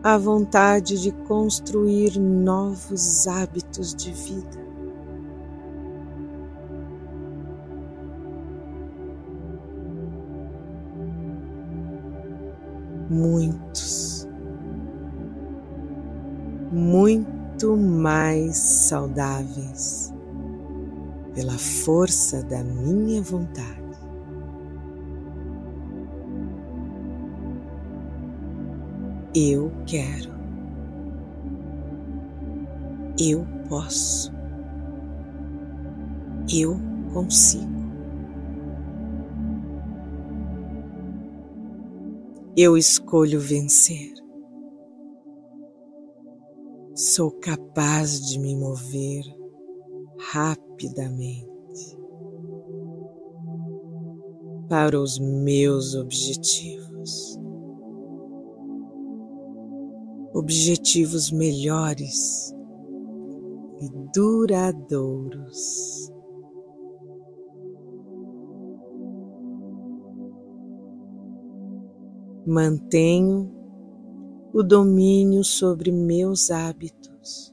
a 0.02 0.16
vontade 0.16 1.02
de 1.02 1.12
construir 1.12 2.18
novos 2.18 3.26
hábitos 3.26 3.94
de 3.94 4.10
vida. 4.10 4.65
Muitos, 13.16 14.28
muito 16.70 17.74
mais 17.74 18.58
saudáveis 18.58 20.12
pela 21.34 21.56
força 21.56 22.42
da 22.42 22.62
minha 22.62 23.22
vontade. 23.22 23.80
Eu 29.34 29.72
quero. 29.86 30.30
Eu 33.18 33.46
posso. 33.66 34.30
Eu 36.52 36.78
consigo. 37.14 37.75
Eu 42.58 42.74
escolho 42.74 43.38
vencer. 43.38 44.14
Sou 46.94 47.30
capaz 47.30 48.18
de 48.18 48.38
me 48.38 48.56
mover 48.56 49.24
rapidamente 50.32 51.46
para 54.70 54.98
os 54.98 55.18
meus 55.18 55.94
objetivos. 55.94 57.38
Objetivos 60.32 61.30
melhores 61.30 62.54
e 63.82 63.90
duradouros. 64.14 66.05
Mantenho 72.48 73.52
o 74.54 74.62
domínio 74.62 75.42
sobre 75.42 75.90
meus 75.90 76.48
hábitos. 76.48 77.52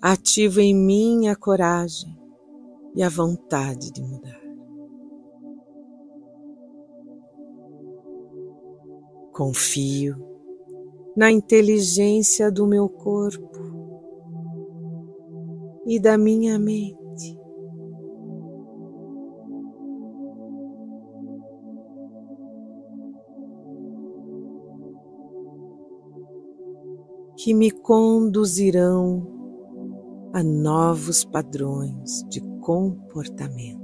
Ativo 0.00 0.60
em 0.60 0.74
mim 0.74 1.28
a 1.28 1.36
coragem 1.36 2.18
e 2.96 3.02
a 3.02 3.10
vontade 3.10 3.92
de 3.92 4.02
mudar. 4.02 4.40
Confio 9.30 10.16
na 11.14 11.30
inteligência 11.30 12.50
do 12.50 12.66
meu 12.66 12.88
corpo 12.88 13.60
e 15.86 16.00
da 16.00 16.16
minha 16.16 16.58
mente. 16.58 16.99
Que 27.42 27.54
me 27.54 27.70
conduzirão 27.70 29.26
a 30.34 30.42
novos 30.42 31.24
padrões 31.24 32.22
de 32.28 32.42
comportamento 32.60 33.80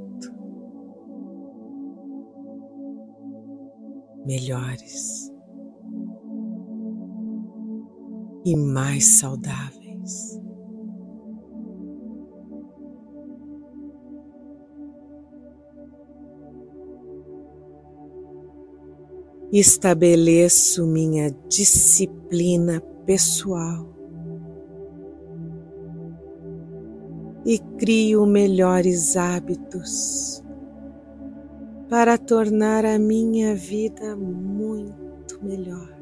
melhores 4.27 5.33
e 8.45 8.55
mais 8.55 9.19
saudáveis. 9.19 10.39
Estabeleço 19.51 20.87
minha 20.87 21.31
disciplina 21.49 22.83
pessoal 23.07 23.97
e 27.47 27.61
crio 27.79 28.27
melhores 28.27 29.17
hábitos 29.17 30.43
para 31.89 32.19
tornar 32.19 32.85
a 32.85 32.99
minha 32.99 33.55
vida 33.55 34.17
muito 34.17 35.39
melhor. 35.41 35.97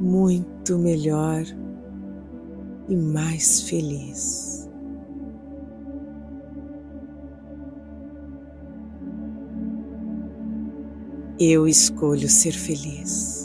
Muito 0.00 0.76
melhor 0.76 1.44
e 2.88 2.96
mais 2.96 3.62
feliz. 3.62 4.68
Eu 11.38 11.68
escolho 11.68 12.28
ser 12.28 12.52
feliz 12.52 13.35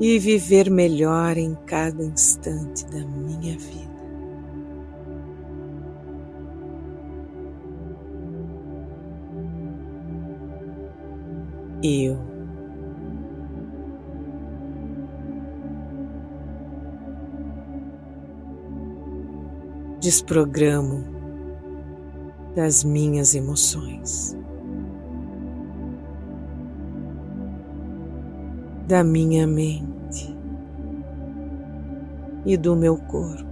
e 0.00 0.18
viver 0.18 0.70
melhor 0.70 1.36
em 1.36 1.54
cada 1.66 2.02
instante 2.02 2.84
da 2.86 3.04
minha 3.06 3.56
vida. 3.58 3.86
Eu 11.82 12.18
desprogramo 20.00 21.04
das 22.54 22.82
minhas 22.82 23.34
emoções, 23.34 24.36
da 28.86 29.02
minha 29.02 29.46
mente 29.46 30.36
e 32.44 32.56
do 32.56 32.76
meu 32.76 32.96
corpo. 32.96 33.44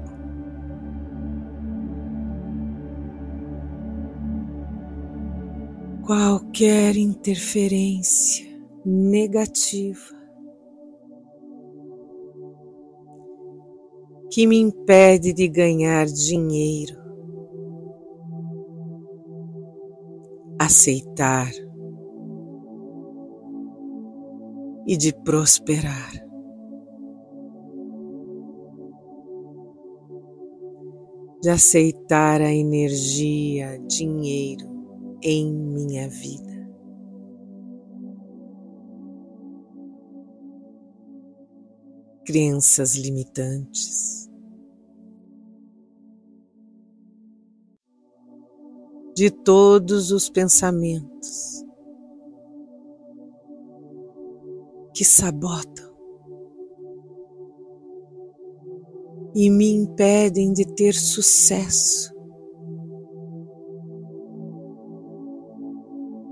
Qualquer 6.06 6.96
interferência 6.96 8.46
negativa 8.84 10.14
que 14.30 14.46
me 14.46 14.58
impede 14.58 15.32
de 15.32 15.48
ganhar 15.48 16.06
dinheiro 16.06 17.04
aceitar 20.58 21.50
e 24.86 24.96
de 24.96 25.12
prosperar. 25.12 26.12
De 31.42 31.50
aceitar 31.50 32.40
a 32.40 32.52
energia, 32.52 33.78
dinheiro 33.86 34.66
em 35.22 35.52
minha 35.52 36.08
vida. 36.08 36.54
Crenças 42.26 42.96
limitantes 42.96 44.30
de 49.14 49.30
todos 49.30 50.10
os 50.10 50.28
pensamentos 50.28 51.63
que 54.94 55.04
sabotam 55.04 55.92
e 59.34 59.50
me 59.50 59.74
impedem 59.74 60.52
de 60.52 60.64
ter 60.74 60.94
sucesso 60.94 62.14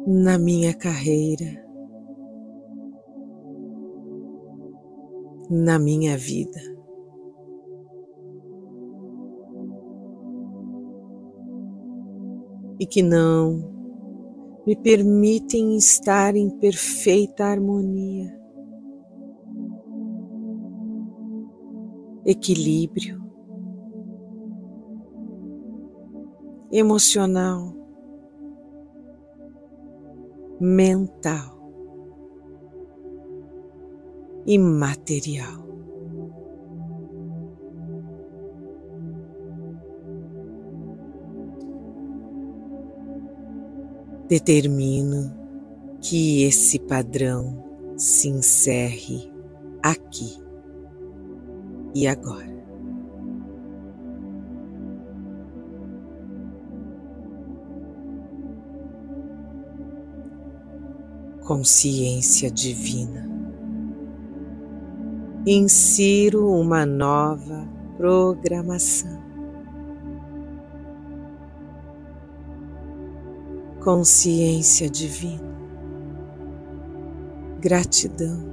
na 0.07 0.39
minha 0.39 0.73
carreira, 0.73 1.63
na 5.51 5.79
minha 5.79 6.17
vida. 6.17 6.73
e 12.83 12.87
que 12.87 13.01
não 13.01 13.73
me 14.67 14.75
permitem 14.75 15.77
estar 15.77 16.35
em 16.35 16.51
perfeita 16.51 17.45
harmonia, 17.45 18.42
equilíbrio 22.25 23.23
emocional, 26.73 27.77
mental 30.59 31.61
e 34.47 34.59
material. 34.59 35.61
Determino 44.29 45.31
que 46.01 46.45
esse 46.45 46.79
padrão 46.79 47.95
se 47.99 48.29
encerre 48.29 49.31
aqui 49.83 50.42
e 51.95 52.07
agora. 52.07 52.53
Consciência 61.45 62.51
divina. 62.51 63.29
Insiro 65.47 66.49
uma 66.49 66.87
nova 66.87 67.69
programação. 67.97 69.21
Consciência 73.81 74.89
divina. 74.89 75.53
Gratidão 77.61 78.52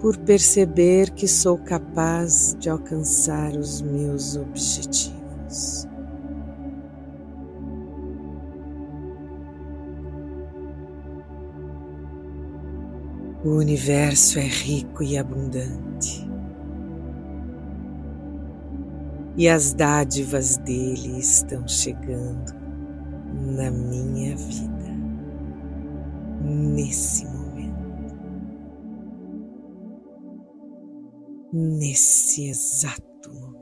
por 0.00 0.16
perceber 0.16 1.10
que 1.10 1.28
sou 1.28 1.58
capaz 1.58 2.56
de 2.58 2.70
alcançar 2.70 3.52
os 3.52 3.82
meus 3.82 4.34
objetivos. 4.34 5.86
O 13.44 13.50
universo 13.50 14.38
é 14.38 14.46
rico 14.46 15.02
e 15.02 15.16
abundante, 15.16 16.28
e 19.36 19.48
as 19.48 19.72
dádivas 19.72 20.58
dele 20.58 21.18
estão 21.18 21.66
chegando 21.66 22.54
na 23.56 23.70
minha 23.70 24.36
vida 24.36 24.70
nesse 26.42 27.24
momento. 27.24 27.39
Nesse 31.52 32.48
exato 32.48 33.32
momento. 33.32 33.60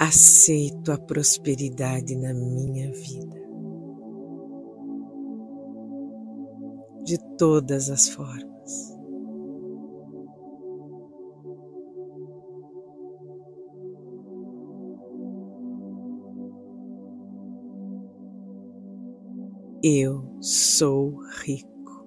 Aceito 0.00 0.92
a 0.92 0.98
prosperidade 0.98 2.16
na 2.16 2.34
minha 2.34 2.90
vida, 2.92 3.40
de 7.04 7.18
todas 7.36 7.88
as 7.88 8.08
formas. 8.08 9.01
Eu 19.84 20.40
sou 20.40 21.18
rico. 21.40 22.06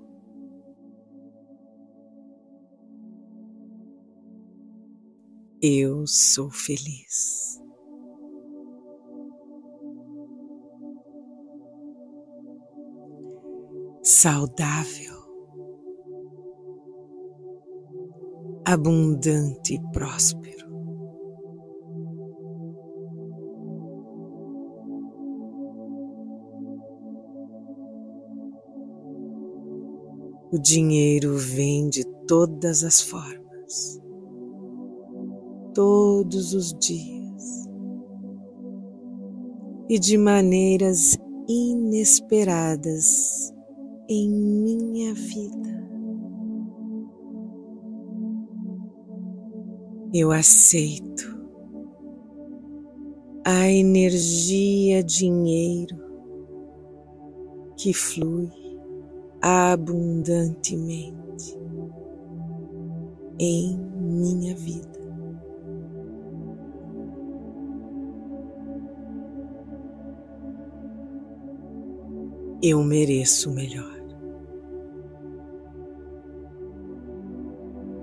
Eu 5.62 6.08
sou 6.08 6.50
feliz. 6.50 7.60
Saudável, 14.04 15.16
abundante 18.64 19.74
e 19.74 19.92
próspero. 19.92 20.65
O 30.56 30.58
dinheiro 30.58 31.38
vem 31.38 31.90
de 31.90 32.06
todas 32.26 32.86
as 32.86 33.02
formas, 33.02 34.02
todos 35.74 36.54
os 36.54 36.74
dias 36.80 37.68
e 39.90 40.00
de 40.00 40.18
maneiras 40.18 41.18
inesperadas 41.46 43.54
em 44.08 44.30
minha 44.30 45.14
vida. 45.14 45.90
Eu 50.14 50.32
aceito 50.32 51.38
a 53.44 53.70
energia 53.70 55.04
dinheiro 55.04 55.98
que 57.76 57.92
flui 57.92 58.65
abundantemente 59.48 61.14
em 63.38 63.78
minha 63.78 64.56
vida. 64.56 64.90
Eu 72.60 72.84
mereço 72.84 73.52
melhor. 73.52 73.94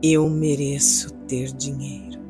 Eu 0.01 0.31
mereço 0.31 1.13
ter 1.27 1.51
dinheiro. 1.53 2.23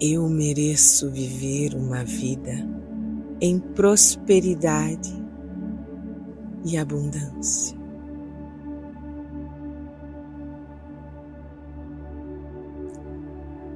Eu 0.00 0.28
mereço 0.28 1.08
viver 1.12 1.76
uma 1.76 2.04
vida 2.04 2.83
em 3.40 3.58
prosperidade 3.58 5.12
e 6.64 6.76
abundância. 6.78 7.76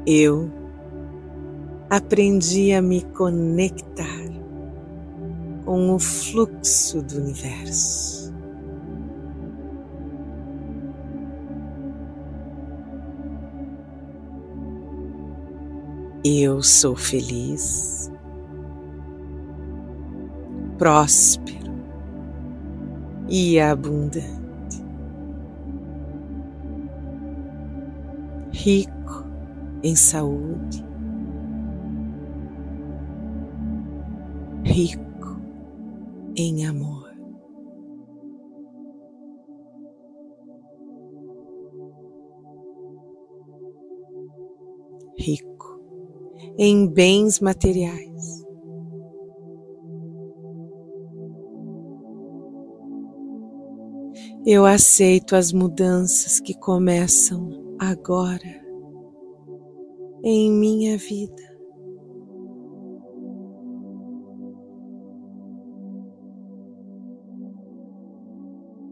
Eu 0.07 0.51
aprendi 1.91 2.73
a 2.73 2.81
me 2.81 3.03
conectar 3.03 4.05
com 5.65 5.95
o 5.95 5.99
fluxo 5.99 7.03
do 7.03 7.19
universo. 7.19 8.33
Eu 16.25 16.63
sou 16.63 16.97
feliz 16.97 18.11
próspero 20.79 21.59
e 23.29 23.61
abundante, 23.61 24.83
rico 28.53 29.25
em 29.83 29.97
saúde, 29.97 30.85
rico 34.65 35.41
em 36.37 36.65
amor. 36.65 37.09
Rico 45.19 45.81
em 46.57 46.87
bens 46.87 47.41
materiais. 47.41 48.08
Eu 54.51 54.65
aceito 54.65 55.37
as 55.37 55.53
mudanças 55.53 56.41
que 56.41 56.55
começam 56.55 57.77
agora 57.79 58.65
em 60.25 60.51
minha 60.51 60.97
vida. 60.97 61.59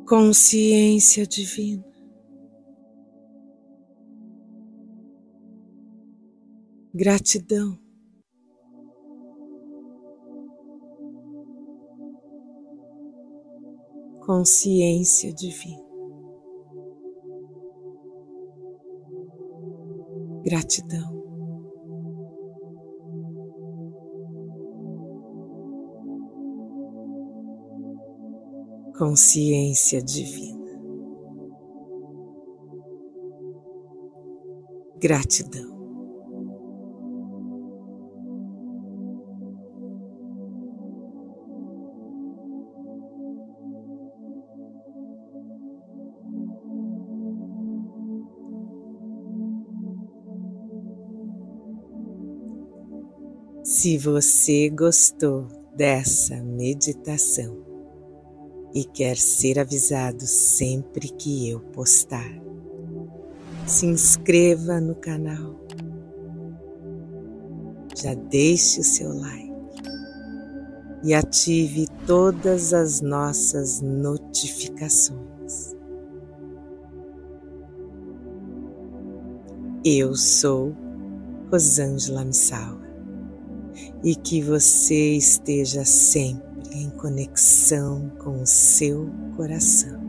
Consciência 0.06 1.26
divina. 1.26 1.86
Gratidão. 6.92 7.85
consciência 14.26 15.32
divina. 15.32 15.86
Gratidão. 20.42 21.14
Consciência 28.98 30.02
divina. 30.02 30.56
Gratidão. 34.98 35.75
Se 53.86 53.96
você 53.98 54.68
gostou 54.68 55.46
dessa 55.76 56.42
meditação 56.42 57.56
e 58.74 58.84
quer 58.84 59.16
ser 59.16 59.60
avisado 59.60 60.26
sempre 60.26 61.08
que 61.08 61.48
eu 61.48 61.60
postar, 61.60 62.28
se 63.64 63.86
inscreva 63.86 64.80
no 64.80 64.96
canal, 64.96 65.54
já 67.96 68.12
deixe 68.14 68.80
o 68.80 68.84
seu 68.84 69.16
like 69.16 69.54
e 71.04 71.14
ative 71.14 71.86
todas 72.08 72.74
as 72.74 73.00
nossas 73.00 73.80
notificações. 73.80 75.76
Eu 79.84 80.16
sou 80.16 80.74
Rosângela 81.52 82.24
Missaua 82.24 82.85
e 84.02 84.14
que 84.14 84.42
você 84.42 85.14
esteja 85.14 85.84
sempre 85.84 86.46
em 86.72 86.90
conexão 86.90 88.10
com 88.18 88.42
o 88.42 88.46
seu 88.46 89.10
coração, 89.36 90.00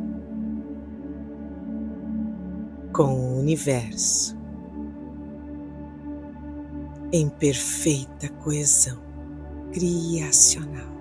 com 2.94 3.14
o 3.14 3.40
universo, 3.40 4.38
em 7.12 7.30
perfeita 7.30 8.30
coesão 8.44 9.00
criacional. 9.72 10.97